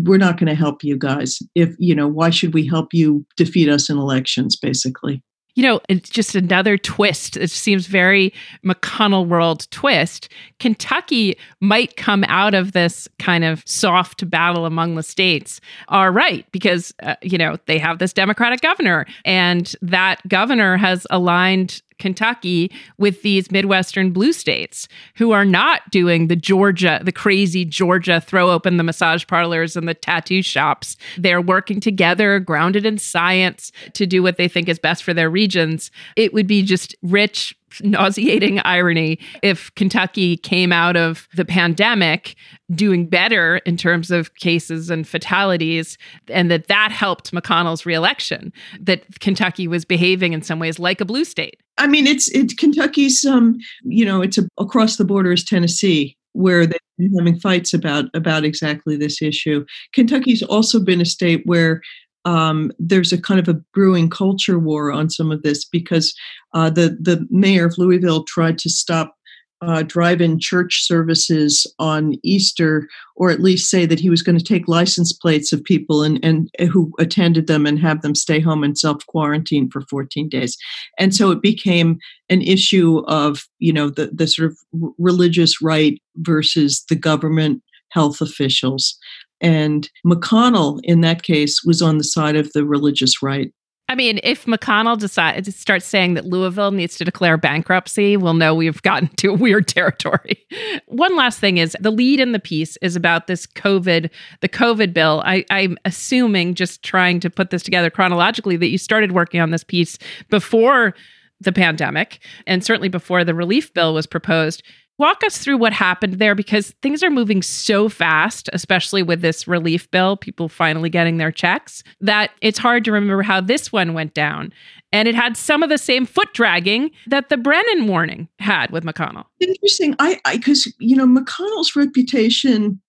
we're 0.00 0.18
not 0.18 0.38
going 0.38 0.48
to 0.48 0.54
help 0.54 0.82
you 0.82 0.96
guys. 0.96 1.38
If, 1.54 1.74
you 1.78 1.94
know, 1.94 2.08
why 2.08 2.30
should 2.30 2.54
we 2.54 2.66
help 2.66 2.92
you 2.92 3.24
defeat 3.36 3.68
us 3.68 3.90
in 3.90 3.98
elections, 3.98 4.56
basically? 4.56 5.22
you 5.54 5.62
know, 5.62 5.80
it's 5.88 6.08
just 6.08 6.34
another 6.34 6.78
twist. 6.78 7.36
It 7.36 7.50
seems 7.50 7.86
very 7.86 8.32
McConnell 8.64 9.26
world 9.26 9.70
twist. 9.70 10.28
Kentucky 10.58 11.36
might 11.60 11.96
come 11.96 12.24
out 12.24 12.54
of 12.54 12.72
this 12.72 13.06
kind 13.18 13.44
of 13.44 13.62
soft 13.66 14.28
battle 14.30 14.64
among 14.64 14.94
the 14.94 15.02
states, 15.02 15.60
all 15.88 16.10
right, 16.10 16.46
because, 16.52 16.94
uh, 17.02 17.16
you 17.22 17.36
know, 17.36 17.58
they 17.66 17.78
have 17.78 17.98
this 17.98 18.12
Democratic 18.12 18.60
governor, 18.60 19.06
and 19.24 19.74
that 19.82 20.26
governor 20.28 20.76
has 20.76 21.06
aligned 21.10 21.82
Kentucky 22.02 22.72
with 22.98 23.22
these 23.22 23.52
Midwestern 23.52 24.10
blue 24.10 24.32
states 24.32 24.88
who 25.14 25.30
are 25.30 25.44
not 25.44 25.88
doing 25.92 26.26
the 26.26 26.34
Georgia, 26.34 27.00
the 27.04 27.12
crazy 27.12 27.64
Georgia 27.64 28.20
throw 28.20 28.50
open 28.50 28.76
the 28.76 28.82
massage 28.82 29.24
parlors 29.24 29.76
and 29.76 29.86
the 29.86 29.94
tattoo 29.94 30.42
shops. 30.42 30.96
They're 31.16 31.40
working 31.40 31.78
together, 31.78 32.40
grounded 32.40 32.84
in 32.84 32.98
science, 32.98 33.70
to 33.92 34.04
do 34.04 34.20
what 34.20 34.36
they 34.36 34.48
think 34.48 34.68
is 34.68 34.80
best 34.80 35.04
for 35.04 35.14
their 35.14 35.30
regions. 35.30 35.92
It 36.16 36.34
would 36.34 36.48
be 36.48 36.64
just 36.64 36.96
rich 37.02 37.56
nauseating 37.80 38.60
irony 38.64 39.20
if 39.42 39.72
Kentucky 39.76 40.36
came 40.36 40.72
out 40.72 40.96
of 40.96 41.28
the 41.34 41.44
pandemic 41.44 42.34
doing 42.74 43.06
better 43.06 43.58
in 43.58 43.76
terms 43.76 44.10
of 44.10 44.34
cases 44.34 44.90
and 44.90 45.06
fatalities 45.06 45.96
and 46.28 46.50
that 46.50 46.66
that 46.66 46.90
helped 46.90 47.32
McConnell's 47.32 47.86
reelection 47.86 48.52
that 48.80 49.20
Kentucky 49.20 49.68
was 49.68 49.84
behaving 49.84 50.32
in 50.32 50.42
some 50.42 50.58
ways 50.58 50.80
like 50.80 51.00
a 51.00 51.04
blue 51.04 51.24
state. 51.24 51.61
I 51.78 51.86
mean 51.86 52.06
it's 52.06 52.28
it's 52.30 52.54
Kentucky's 52.54 53.24
um 53.24 53.58
you 53.84 54.04
know 54.04 54.22
it's 54.22 54.38
a, 54.38 54.48
across 54.58 54.96
the 54.96 55.04
border 55.04 55.32
is 55.32 55.44
Tennessee 55.44 56.16
where 56.32 56.66
they've 56.66 56.78
been 56.98 57.14
having 57.18 57.38
fights 57.38 57.74
about 57.74 58.06
about 58.14 58.44
exactly 58.44 58.96
this 58.96 59.22
issue. 59.22 59.64
Kentucky's 59.92 60.42
also 60.42 60.80
been 60.80 61.00
a 61.00 61.06
state 61.06 61.42
where 61.44 61.82
um, 62.24 62.70
there's 62.78 63.12
a 63.12 63.20
kind 63.20 63.40
of 63.40 63.48
a 63.48 63.60
brewing 63.74 64.08
culture 64.08 64.58
war 64.58 64.92
on 64.92 65.10
some 65.10 65.32
of 65.32 65.42
this 65.42 65.64
because 65.64 66.14
uh, 66.54 66.70
the 66.70 66.96
the 67.00 67.26
mayor 67.30 67.66
of 67.66 67.78
Louisville 67.78 68.24
tried 68.24 68.58
to 68.58 68.70
stop 68.70 69.16
uh, 69.62 69.82
drive-in 69.82 70.40
church 70.40 70.82
services 70.82 71.66
on 71.78 72.14
Easter, 72.22 72.88
or 73.16 73.30
at 73.30 73.40
least 73.40 73.70
say 73.70 73.86
that 73.86 74.00
he 74.00 74.10
was 74.10 74.20
going 74.20 74.36
to 74.36 74.44
take 74.44 74.66
license 74.66 75.12
plates 75.12 75.52
of 75.52 75.62
people 75.62 76.02
and, 76.02 76.18
and 76.24 76.50
who 76.70 76.92
attended 76.98 77.46
them 77.46 77.64
and 77.64 77.78
have 77.78 78.02
them 78.02 78.14
stay 78.14 78.40
home 78.40 78.64
and 78.64 78.76
self-quarantine 78.76 79.70
for 79.70 79.82
14 79.82 80.28
days. 80.28 80.56
And 80.98 81.14
so 81.14 81.30
it 81.30 81.40
became 81.40 81.98
an 82.28 82.42
issue 82.42 83.04
of 83.06 83.44
you 83.58 83.72
know 83.72 83.88
the 83.88 84.10
the 84.12 84.26
sort 84.26 84.50
of 84.50 84.58
religious 84.98 85.62
right 85.62 86.00
versus 86.16 86.84
the 86.88 86.96
government 86.96 87.62
health 87.90 88.20
officials. 88.20 88.98
And 89.40 89.90
McConnell, 90.06 90.80
in 90.84 91.00
that 91.02 91.22
case, 91.22 91.62
was 91.64 91.82
on 91.82 91.98
the 91.98 92.04
side 92.04 92.36
of 92.36 92.52
the 92.52 92.64
religious 92.64 93.22
right. 93.22 93.52
I 93.92 93.94
mean, 93.94 94.20
if 94.22 94.46
McConnell 94.46 94.98
decides 94.98 95.46
to 95.46 95.52
start 95.52 95.82
saying 95.82 96.14
that 96.14 96.24
Louisville 96.24 96.70
needs 96.70 96.96
to 96.96 97.04
declare 97.04 97.36
bankruptcy, 97.36 98.16
we'll 98.16 98.32
know 98.32 98.54
we've 98.54 98.80
gotten 98.80 99.08
to 99.18 99.34
weird 99.34 99.68
territory. 99.68 100.46
One 100.86 101.14
last 101.14 101.40
thing 101.40 101.58
is 101.58 101.76
the 101.78 101.90
lead 101.90 102.18
in 102.18 102.32
the 102.32 102.38
piece 102.38 102.78
is 102.78 102.96
about 102.96 103.26
this 103.26 103.46
COVID, 103.46 104.08
the 104.40 104.48
COVID 104.48 104.94
bill. 104.94 105.22
I, 105.26 105.44
I'm 105.50 105.76
assuming, 105.84 106.54
just 106.54 106.82
trying 106.82 107.20
to 107.20 107.28
put 107.28 107.50
this 107.50 107.62
together 107.62 107.90
chronologically, 107.90 108.56
that 108.56 108.68
you 108.68 108.78
started 108.78 109.12
working 109.12 109.42
on 109.42 109.50
this 109.50 109.62
piece 109.62 109.98
before 110.30 110.94
the 111.42 111.52
pandemic 111.52 112.20
and 112.46 112.64
certainly 112.64 112.88
before 112.88 113.24
the 113.24 113.34
relief 113.34 113.74
bill 113.74 113.92
was 113.92 114.06
proposed. 114.06 114.62
Walk 114.98 115.24
us 115.24 115.38
through 115.38 115.56
what 115.56 115.72
happened 115.72 116.14
there 116.14 116.34
because 116.34 116.74
things 116.82 117.02
are 117.02 117.10
moving 117.10 117.42
so 117.42 117.88
fast, 117.88 118.48
especially 118.52 119.02
with 119.02 119.20
this 119.20 119.48
relief 119.48 119.90
bill, 119.90 120.16
people 120.16 120.48
finally 120.48 120.90
getting 120.90 121.16
their 121.16 121.32
checks, 121.32 121.82
that 122.00 122.30
it's 122.40 122.58
hard 122.58 122.84
to 122.84 122.92
remember 122.92 123.22
how 123.22 123.40
this 123.40 123.72
one 123.72 123.94
went 123.94 124.14
down. 124.14 124.52
And 124.92 125.08
it 125.08 125.14
had 125.14 125.36
some 125.36 125.62
of 125.62 125.70
the 125.70 125.78
same 125.78 126.04
foot 126.04 126.34
dragging 126.34 126.90
that 127.06 127.30
the 127.30 127.38
Brennan 127.38 127.86
warning 127.88 128.28
had 128.38 128.70
with 128.70 128.84
McConnell. 128.84 129.24
Interesting. 129.40 129.96
I, 129.98 130.20
because, 130.32 130.72
you 130.78 130.94
know, 130.94 131.06
McConnell's 131.06 131.74
reputation 131.74 132.80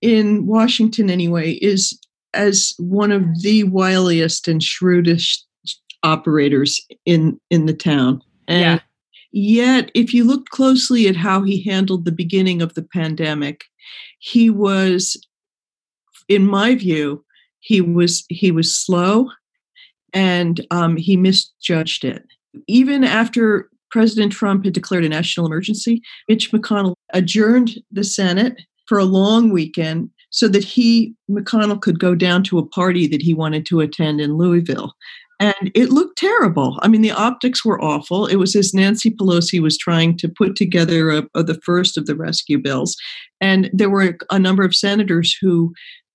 in 0.00 0.46
Washington, 0.46 1.10
anyway, 1.10 1.54
is 1.54 1.98
as 2.32 2.72
one 2.78 3.10
of 3.10 3.24
the 3.42 3.64
wiliest 3.64 4.46
and 4.48 4.62
shrewdest 4.62 5.46
operators 6.02 6.80
in 7.04 7.38
in 7.50 7.66
the 7.66 7.74
town. 7.74 8.22
And 8.48 8.60
yeah. 8.60 8.78
Yet, 9.32 9.90
if 9.94 10.12
you 10.12 10.24
look 10.24 10.46
closely 10.48 11.06
at 11.06 11.16
how 11.16 11.42
he 11.42 11.62
handled 11.62 12.04
the 12.04 12.12
beginning 12.12 12.62
of 12.62 12.74
the 12.74 12.82
pandemic, 12.82 13.64
he 14.18 14.50
was, 14.50 15.16
in 16.28 16.46
my 16.46 16.74
view, 16.74 17.24
he 17.60 17.80
was 17.80 18.24
he 18.28 18.50
was 18.50 18.74
slow, 18.74 19.30
and 20.12 20.66
um, 20.70 20.96
he 20.96 21.16
misjudged 21.16 22.04
it. 22.04 22.24
Even 22.66 23.04
after 23.04 23.68
President 23.90 24.32
Trump 24.32 24.64
had 24.64 24.74
declared 24.74 25.04
a 25.04 25.08
national 25.08 25.46
emergency, 25.46 26.02
Mitch 26.28 26.50
McConnell 26.50 26.94
adjourned 27.12 27.78
the 27.90 28.04
Senate 28.04 28.60
for 28.86 28.98
a 28.98 29.04
long 29.04 29.50
weekend 29.50 30.10
so 30.30 30.48
that 30.48 30.64
he 30.64 31.14
McConnell 31.30 31.80
could 31.80 32.00
go 32.00 32.14
down 32.14 32.42
to 32.44 32.58
a 32.58 32.66
party 32.66 33.06
that 33.08 33.22
he 33.22 33.34
wanted 33.34 33.66
to 33.66 33.80
attend 33.80 34.20
in 34.20 34.36
Louisville 34.36 34.94
and 35.40 35.70
it 35.74 35.90
looked 35.90 36.18
terrible. 36.18 36.78
I 36.82 36.88
mean, 36.88 37.00
the 37.00 37.10
optics 37.10 37.64
were 37.64 37.82
awful. 37.82 38.26
It 38.26 38.36
was 38.36 38.54
as 38.54 38.74
Nancy 38.74 39.10
Pelosi 39.10 39.60
was 39.60 39.78
trying 39.78 40.16
to 40.18 40.28
put 40.28 40.54
together 40.54 41.10
a, 41.10 41.22
a, 41.34 41.42
the 41.42 41.58
first 41.64 41.96
of 41.96 42.06
the 42.06 42.14
rescue 42.14 42.58
bills, 42.58 42.94
and 43.40 43.70
there 43.72 43.90
were 43.90 44.16
a 44.30 44.38
number 44.38 44.62
of 44.62 44.74
senators 44.74 45.36
who 45.40 45.72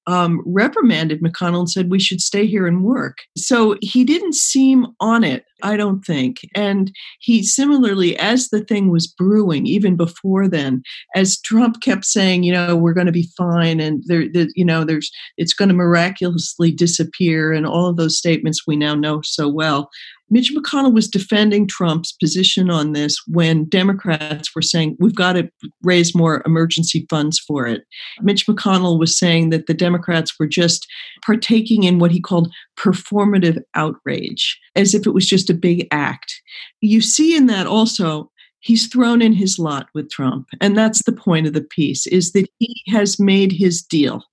um, 0.08 0.42
reprimanded 0.46 1.22
McConnell 1.22 1.60
and 1.60 1.70
said 1.70 1.90
we 1.90 2.00
should 2.00 2.22
stay 2.22 2.46
here 2.46 2.68
and 2.68 2.84
work. 2.84 3.20
So 3.38 3.78
he 3.82 4.04
didn't 4.04 4.36
seem 4.36 4.88
on 5.00 5.24
it, 5.24 5.46
I 5.64 5.78
don't 5.78 6.04
think. 6.04 6.42
And 6.56 6.92
he 7.20 7.44
similarly, 7.44 8.18
as 8.18 8.50
the 8.50 8.64
thing 8.64 8.92
was 8.92 9.08
brewing, 9.08 9.66
even 9.66 9.96
before 9.96 10.48
then, 10.48 10.84
as 11.16 11.40
Trump 11.42 11.82
kept 11.82 12.06
saying, 12.06 12.44
you 12.44 12.54
know, 12.54 12.76
we're 12.76 12.94
going 12.94 13.08
to 13.08 13.12
be 13.12 13.30
fine, 13.38 13.80
and 13.80 14.04
there, 14.06 14.26
there, 14.32 14.48
you 14.56 14.66
know, 14.66 14.84
there's 14.84 15.12
it's 15.38 15.54
going 15.54 15.70
to 15.70 15.76
miraculously 15.76 16.72
disappear, 16.72 17.52
and 17.52 17.66
all 17.66 17.88
of 17.88 17.98
those 17.98 18.18
statements 18.18 18.68
we 18.68 18.76
now 18.76 18.96
know 18.96 19.22
so 19.24 19.48
well. 19.48 19.90
Mitch 20.30 20.54
McConnell 20.56 20.94
was 20.94 21.08
defending 21.08 21.68
Trump's 21.68 22.12
position 22.12 22.70
on 22.70 22.94
this 22.94 23.22
when 23.28 23.66
Democrats 23.66 24.56
were 24.56 24.62
saying, 24.62 24.98
we've 25.00 25.16
got 25.16 25.34
to 25.34 25.50
raise 25.84 26.16
more 26.16 26.42
emergency 26.46 27.06
funds 27.10 27.40
for 27.40 27.68
it. 27.68 27.84
Mitch 28.22 28.48
McConnell 28.48 29.00
was 29.00 29.18
saying 29.18 29.52
that 29.52 29.68
the 29.68 29.74
Democrats 29.74 30.34
were 30.40 30.48
just 30.48 30.88
partaking 31.24 31.84
in 31.84 32.00
what 32.00 32.12
he 32.12 32.20
called 32.20 32.52
performative 32.78 33.62
outrage, 33.76 34.60
as 34.76 34.94
if 34.96 35.06
it 35.06 35.14
was 35.14 35.28
just 35.28 35.50
a 35.50 35.54
big 35.54 35.88
act. 35.92 36.42
You 36.82 37.02
see 37.02 37.36
in 37.36 37.46
that 37.48 37.68
also 37.68 38.32
he's 38.66 38.88
thrown 38.88 39.22
in 39.22 39.34
his 39.34 39.60
lot 39.60 39.88
with 39.94 40.10
Trump. 40.10 40.48
And 40.60 40.76
that's 40.76 41.04
the 41.04 41.12
point 41.12 41.46
of 41.46 41.54
the 41.54 41.62
piece 41.62 42.08
is 42.08 42.32
that 42.32 42.50
he 42.58 42.74
has 42.90 43.20
made 43.20 43.52
his 43.52 43.84
deal. 43.84 44.24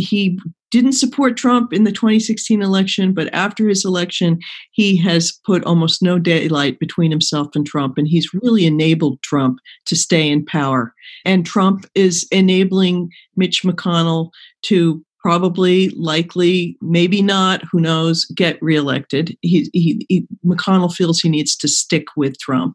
He 0.00 0.38
didn't 0.70 0.92
support 0.92 1.36
Trump 1.36 1.72
in 1.72 1.84
the 1.84 1.92
2016 1.92 2.62
election, 2.62 3.12
but 3.12 3.32
after 3.34 3.68
his 3.68 3.84
election, 3.84 4.38
he 4.70 4.96
has 4.98 5.32
put 5.44 5.64
almost 5.64 6.02
no 6.02 6.18
daylight 6.18 6.78
between 6.78 7.10
himself 7.10 7.48
and 7.54 7.66
Trump, 7.66 7.98
and 7.98 8.06
he's 8.06 8.32
really 8.34 8.66
enabled 8.66 9.20
Trump 9.22 9.58
to 9.86 9.96
stay 9.96 10.28
in 10.28 10.44
power. 10.44 10.94
And 11.24 11.44
Trump 11.44 11.86
is 11.94 12.26
enabling 12.30 13.10
Mitch 13.36 13.62
McConnell 13.62 14.30
to 14.62 15.04
probably, 15.20 15.90
likely, 15.90 16.78
maybe 16.80 17.20
not, 17.20 17.62
who 17.70 17.80
knows, 17.80 18.24
get 18.34 18.60
reelected. 18.62 19.36
He, 19.42 19.68
he, 19.72 20.06
he 20.08 20.26
McConnell 20.44 20.92
feels 20.92 21.20
he 21.20 21.28
needs 21.28 21.56
to 21.56 21.68
stick 21.68 22.06
with 22.16 22.38
Trump. 22.38 22.74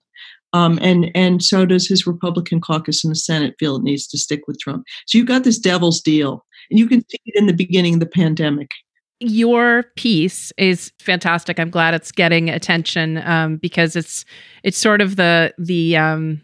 Um, 0.56 0.80
and 0.82 1.12
and 1.14 1.44
so 1.44 1.66
does 1.66 1.86
his 1.86 2.08
Republican 2.08 2.62
caucus 2.62 3.04
in 3.04 3.10
the 3.10 3.16
Senate 3.16 3.56
feel 3.60 3.76
it 3.76 3.84
needs 3.84 4.08
to 4.08 4.18
stick 4.18 4.44
with 4.48 4.58
Trump. 4.58 4.86
So 5.06 5.18
you've 5.18 5.28
got 5.28 5.44
this 5.44 5.60
devil's 5.60 6.00
deal 6.00 6.46
and 6.72 6.80
you 6.80 6.88
can 6.88 7.02
see 7.10 7.20
it 7.26 7.38
in 7.38 7.48
the 7.48 7.54
beginning 7.54 7.96
of 7.96 8.00
the 8.00 8.06
pandemic. 8.06 8.70
Your 9.20 9.84
piece 9.98 10.54
is 10.58 10.94
fantastic. 11.00 11.60
I'm 11.60 11.70
glad 11.70 11.94
it's 11.94 12.12
getting 12.12 12.50
attention 12.50 13.18
um, 13.26 13.58
because 13.58 13.98
it's 13.98 14.24
it's 14.64 14.78
sort 14.78 15.02
of 15.02 15.18
the 15.18 15.54
the 15.58 15.98
um, 15.98 16.42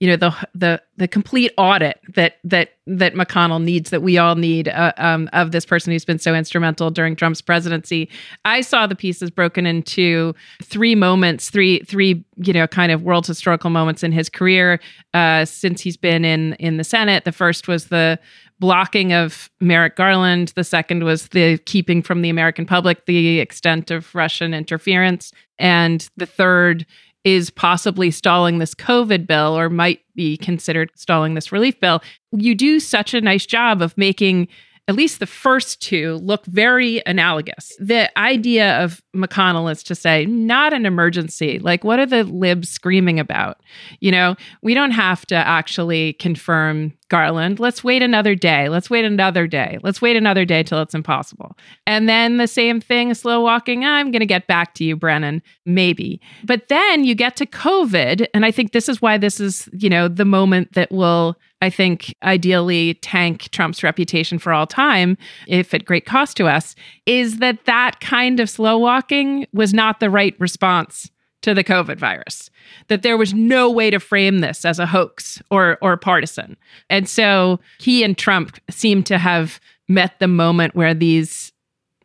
you 0.00 0.08
know 0.08 0.16
the 0.16 0.48
the 0.54 0.82
the 0.96 1.08
complete 1.08 1.52
audit 1.56 2.00
that 2.14 2.36
that 2.44 2.70
that 2.86 3.14
McConnell 3.14 3.62
needs 3.62 3.90
that 3.90 4.02
we 4.02 4.18
all 4.18 4.34
need 4.34 4.68
uh, 4.68 4.92
um, 4.98 5.28
of 5.32 5.52
this 5.52 5.64
person 5.64 5.92
who's 5.92 6.04
been 6.04 6.18
so 6.18 6.34
instrumental 6.34 6.90
during 6.90 7.16
Trump's 7.16 7.40
presidency. 7.40 8.08
I 8.44 8.60
saw 8.60 8.86
the 8.86 8.94
pieces 8.94 9.30
broken 9.30 9.66
into 9.66 10.34
three 10.62 10.94
moments, 10.94 11.50
three 11.50 11.80
three 11.80 12.24
you 12.36 12.52
know 12.52 12.66
kind 12.66 12.92
of 12.92 13.02
world 13.02 13.26
historical 13.26 13.70
moments 13.70 14.02
in 14.02 14.12
his 14.12 14.28
career 14.28 14.80
uh, 15.14 15.44
since 15.44 15.80
he's 15.80 15.96
been 15.96 16.24
in 16.24 16.54
in 16.54 16.76
the 16.76 16.84
Senate. 16.84 17.24
The 17.24 17.32
first 17.32 17.68
was 17.68 17.86
the 17.86 18.18
blocking 18.58 19.12
of 19.12 19.50
Merrick 19.60 19.96
Garland. 19.96 20.52
The 20.56 20.64
second 20.64 21.04
was 21.04 21.28
the 21.28 21.58
keeping 21.58 22.02
from 22.02 22.22
the 22.22 22.30
American 22.30 22.66
public 22.66 23.06
the 23.06 23.38
extent 23.38 23.90
of 23.90 24.14
Russian 24.14 24.54
interference. 24.54 25.32
And 25.58 26.08
the 26.16 26.26
third 26.26 26.86
is 27.26 27.50
possibly 27.50 28.08
stalling 28.12 28.58
this 28.58 28.72
COVID 28.72 29.26
bill 29.26 29.58
or 29.58 29.68
might 29.68 30.00
be 30.14 30.36
considered 30.36 30.92
stalling 30.94 31.34
this 31.34 31.50
relief 31.50 31.78
bill. 31.80 32.00
You 32.30 32.54
do 32.54 32.78
such 32.78 33.14
a 33.14 33.20
nice 33.20 33.44
job 33.44 33.82
of 33.82 33.98
making 33.98 34.46
at 34.88 34.94
least 34.94 35.18
the 35.18 35.26
first 35.26 35.82
two 35.82 36.14
look 36.22 36.46
very 36.46 37.02
analogous. 37.06 37.72
The 37.80 38.16
idea 38.16 38.82
of 38.84 39.02
McConnell 39.16 39.70
is 39.70 39.82
to 39.84 39.96
say, 39.96 40.26
not 40.26 40.72
an 40.72 40.86
emergency. 40.86 41.58
Like, 41.58 41.82
what 41.82 41.98
are 41.98 42.06
the 42.06 42.22
libs 42.22 42.68
screaming 42.68 43.18
about? 43.18 43.60
You 43.98 44.12
know, 44.12 44.36
we 44.62 44.74
don't 44.74 44.92
have 44.92 45.26
to 45.26 45.34
actually 45.34 46.12
confirm 46.14 46.92
Garland. 47.08 47.58
Let's 47.58 47.82
wait 47.82 48.02
another 48.02 48.36
day. 48.36 48.68
Let's 48.68 48.88
wait 48.88 49.04
another 49.04 49.48
day. 49.48 49.78
Let's 49.82 50.00
wait 50.00 50.16
another 50.16 50.44
day 50.44 50.62
till 50.62 50.80
it's 50.80 50.94
impossible. 50.94 51.56
And 51.86 52.08
then 52.08 52.36
the 52.36 52.46
same 52.46 52.80
thing, 52.80 53.12
slow 53.14 53.40
walking. 53.40 53.84
I'm 53.84 54.12
going 54.12 54.20
to 54.20 54.26
get 54.26 54.46
back 54.46 54.74
to 54.74 54.84
you, 54.84 54.94
Brennan. 54.94 55.42
Maybe. 55.64 56.20
But 56.44 56.68
then 56.68 57.04
you 57.04 57.16
get 57.16 57.36
to 57.36 57.46
COVID. 57.46 58.26
And 58.34 58.44
I 58.44 58.52
think 58.52 58.72
this 58.72 58.88
is 58.88 59.02
why 59.02 59.18
this 59.18 59.40
is, 59.40 59.68
you 59.72 59.88
know, 59.88 60.06
the 60.06 60.24
moment 60.24 60.74
that 60.74 60.92
will 60.92 61.36
I 61.62 61.70
think, 61.70 62.14
ideally 62.22 62.94
tank 62.94 63.48
Trump's 63.50 63.82
reputation 63.82 64.38
for 64.38 64.52
all 64.52 64.66
time, 64.66 65.16
if 65.46 65.72
at 65.72 65.84
great 65.84 66.04
cost 66.04 66.36
to 66.36 66.46
us, 66.46 66.74
is 67.06 67.38
that 67.38 67.64
that 67.64 68.00
kind 68.00 68.40
of 68.40 68.50
slow 68.50 68.76
walking 68.76 69.46
was 69.52 69.72
not 69.72 70.00
the 70.00 70.10
right 70.10 70.34
response 70.38 71.10
to 71.42 71.54
the 71.54 71.64
COVID 71.64 71.98
virus. 71.98 72.50
That 72.88 73.02
there 73.02 73.16
was 73.16 73.32
no 73.32 73.70
way 73.70 73.90
to 73.90 74.00
frame 74.00 74.40
this 74.40 74.64
as 74.64 74.78
a 74.78 74.86
hoax 74.86 75.40
or 75.50 75.78
or 75.80 75.96
partisan. 75.96 76.56
And 76.90 77.08
so 77.08 77.60
he 77.78 78.02
and 78.02 78.18
Trump 78.18 78.58
seem 78.70 79.02
to 79.04 79.16
have 79.16 79.60
met 79.88 80.18
the 80.18 80.28
moment 80.28 80.74
where 80.74 80.92
these 80.92 81.52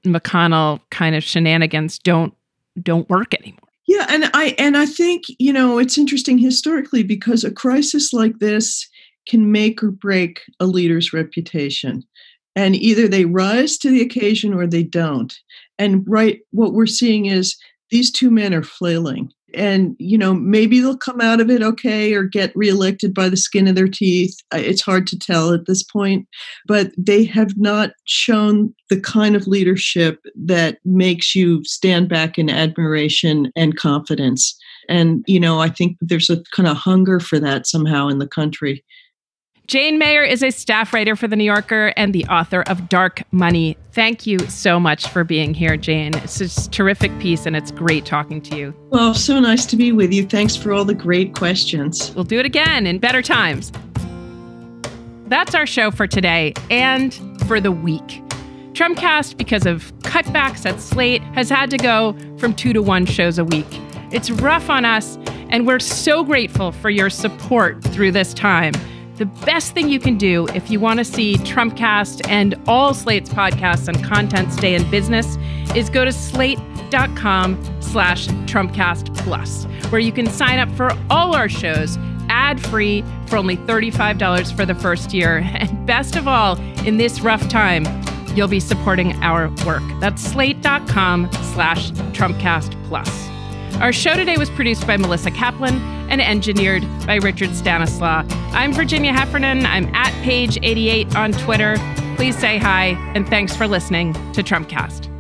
McConnell 0.06 0.80
kind 0.92 1.16
of 1.16 1.24
shenanigans 1.24 2.00
don't 2.00 2.34
don't 2.82 3.10
work 3.10 3.34
anymore. 3.34 3.60
Yeah, 3.88 4.06
and 4.10 4.30
I 4.34 4.56
and 4.58 4.78
I 4.78 4.86
think, 4.86 5.24
you 5.40 5.52
know, 5.52 5.78
it's 5.78 5.98
interesting 5.98 6.38
historically 6.38 7.04
because 7.04 7.44
a 7.44 7.52
crisis 7.52 8.14
like 8.14 8.40
this 8.40 8.88
can 9.28 9.52
make 9.52 9.84
or 9.84 9.92
break 9.92 10.42
a 10.60 10.66
leader's 10.66 11.14
reputation. 11.14 12.04
And 12.56 12.76
either 12.76 13.08
they 13.08 13.26
rise 13.26 13.78
to 13.78 13.90
the 13.90 14.02
occasion 14.02 14.54
or 14.54 14.68
they 14.68 14.84
don't. 14.84 15.34
And 15.80 16.04
right, 16.08 16.40
what 16.52 16.74
we're 16.74 16.86
seeing 16.86 17.26
is 17.26 17.58
these 17.90 18.12
two 18.12 18.30
men 18.30 18.54
are 18.54 18.64
flailing. 18.64 19.32
And, 19.54 19.98
you 20.00 20.18
know, 20.18 20.34
maybe 20.34 20.80
they'll 20.80 20.98
come 20.98 21.20
out 21.20 21.42
of 21.42 21.50
it 21.50 21.62
okay 21.62 22.14
or 22.14 22.24
get 22.24 22.56
reelected 22.56 23.14
by 23.14 23.28
the 23.28 23.36
skin 23.36 23.68
of 23.68 23.76
their 23.76 23.88
teeth. 23.88 24.38
It's 24.54 24.82
hard 24.82 25.08
to 25.08 25.20
tell 25.20 25.54
at 25.54 25.66
this 25.66 25.84
point. 25.84 26.26
But 26.68 26.92
they 26.98 27.26
have 27.26 27.58
not 27.58 27.92
shown 28.06 28.74
the 28.90 29.00
kind 29.00 29.36
of 29.36 29.48
leadership 29.48 30.22
that 30.36 30.78
makes 30.86 31.36
you 31.36 31.64
stand 31.66 32.08
back 32.08 32.38
in 32.38 32.50
admiration 32.50 33.52
and 33.56 33.76
confidence. 33.76 34.58
And, 34.88 35.24
you 35.28 35.40
know, 35.40 35.60
I 35.60 35.70
think 35.70 35.98
there's 36.00 36.30
a 36.30 36.42
kind 36.56 36.70
of 36.70 36.78
hunger 36.78 37.20
for 37.20 37.38
that 37.40 37.68
somehow 37.68 38.08
in 38.08 38.20
the 38.20 38.28
country. 38.28 38.86
Jane 39.72 39.98
Mayer 39.98 40.22
is 40.22 40.44
a 40.44 40.52
staff 40.52 40.94
writer 40.94 41.16
for 41.16 41.30
The 41.30 41.38
New 41.38 41.46
Yorker 41.46 41.94
and 41.96 42.12
the 42.12 42.26
author 42.26 42.62
of 42.64 42.90
Dark 42.90 43.24
Money. 43.32 43.78
Thank 43.94 44.28
you 44.28 44.38
so 44.50 44.82
much 44.82 45.08
for 45.08 45.24
being 45.24 45.54
here, 45.54 45.78
Jane. 45.78 46.14
It's 46.16 46.42
a 46.42 46.70
terrific 46.72 47.18
piece 47.20 47.46
and 47.46 47.56
it's 47.56 47.72
great 47.72 48.06
talking 48.06 48.42
to 48.42 48.58
you. 48.58 48.76
Well, 48.90 49.14
so 49.14 49.40
nice 49.40 49.66
to 49.68 49.78
be 49.78 49.94
with 49.94 50.12
you. 50.12 50.28
Thanks 50.28 50.58
for 50.58 50.74
all 50.74 50.84
the 50.84 50.94
great 50.94 51.36
questions. 51.36 52.14
We'll 52.14 52.26
do 52.26 52.38
it 52.38 52.46
again 52.46 52.86
in 52.86 53.00
better 53.00 53.22
times. 53.22 53.72
That's 55.28 55.56
our 55.56 55.66
show 55.66 55.90
for 55.90 56.06
today 56.06 56.54
and 56.70 57.14
for 57.48 57.62
the 57.62 57.72
week. 57.72 58.22
Trumpcast, 58.74 59.38
because 59.38 59.66
of 59.66 59.94
cutbacks 60.00 60.66
at 60.66 60.82
Slate, 60.82 61.24
has 61.34 61.50
had 61.50 61.70
to 61.70 61.78
go 61.78 62.14
from 62.40 62.54
two 62.54 62.74
to 62.74 62.82
one 62.82 63.06
shows 63.06 63.40
a 63.40 63.46
week. 63.46 63.68
It's 64.12 64.30
rough 64.32 64.70
on 64.70 64.84
us, 64.84 65.18
and 65.50 65.66
we're 65.66 65.80
so 65.80 66.26
grateful 66.26 66.74
for 66.74 66.90
your 66.90 67.10
support 67.10 67.82
through 67.82 68.12
this 68.12 68.34
time. 68.34 68.74
The 69.22 69.28
best 69.46 69.74
thing 69.76 69.88
you 69.88 70.00
can 70.00 70.18
do 70.18 70.48
if 70.56 70.72
you 70.72 70.80
want 70.80 70.98
to 70.98 71.06
see 71.06 71.36
Trumpcast 71.36 72.28
and 72.28 72.56
all 72.68 72.92
Slate's 72.96 73.30
podcasts 73.30 73.88
and 73.88 74.04
content 74.04 74.52
stay 74.52 74.74
in 74.74 74.90
business 74.90 75.38
is 75.76 75.92
go 75.92 76.04
to 76.04 76.12
slate.com 76.12 77.64
slash 77.82 78.26
Trumpcast 78.48 79.16
Plus, 79.18 79.66
where 79.92 80.02
you 80.02 80.12
can 80.12 80.26
sign 80.26 80.58
up 80.58 80.72
for 80.72 80.90
all 81.12 81.36
our 81.36 81.48
shows 81.48 82.00
ad-free 82.30 83.06
for 83.28 83.38
only 83.38 83.58
$35 83.58 84.56
for 84.56 84.66
the 84.66 84.74
first 84.74 85.14
year. 85.14 85.48
And 85.54 85.86
best 85.86 86.16
of 86.16 86.28
all, 86.28 86.60
in 86.84 86.98
this 86.98 87.22
rough 87.22 87.48
time, 87.48 87.86
you'll 88.36 88.48
be 88.48 88.60
supporting 88.60 89.14
our 89.22 89.50
work. 89.68 89.84
That's 90.00 90.24
slate.com 90.24 91.30
slash 91.54 91.92
Trumpcast 91.92 92.74
Plus. 92.88 93.31
Our 93.82 93.92
show 93.92 94.16
today 94.16 94.38
was 94.38 94.52
produced 94.52 94.86
by 94.86 94.96
Melissa 94.96 95.32
Kaplan 95.32 95.82
and 96.12 96.22
engineered 96.22 96.84
by 97.08 97.16
Richard 97.16 97.56
Stanislaw. 97.56 98.24
I'm 98.52 98.74
Virginia 98.74 99.12
Heffernan. 99.12 99.66
I'm 99.66 99.88
at 99.96 100.14
page88 100.24 101.16
on 101.16 101.32
Twitter. 101.32 101.78
Please 102.16 102.38
say 102.38 102.60
hi, 102.60 102.90
and 103.16 103.28
thanks 103.28 103.56
for 103.56 103.66
listening 103.66 104.14
to 104.34 104.44
Trumpcast. 104.44 105.11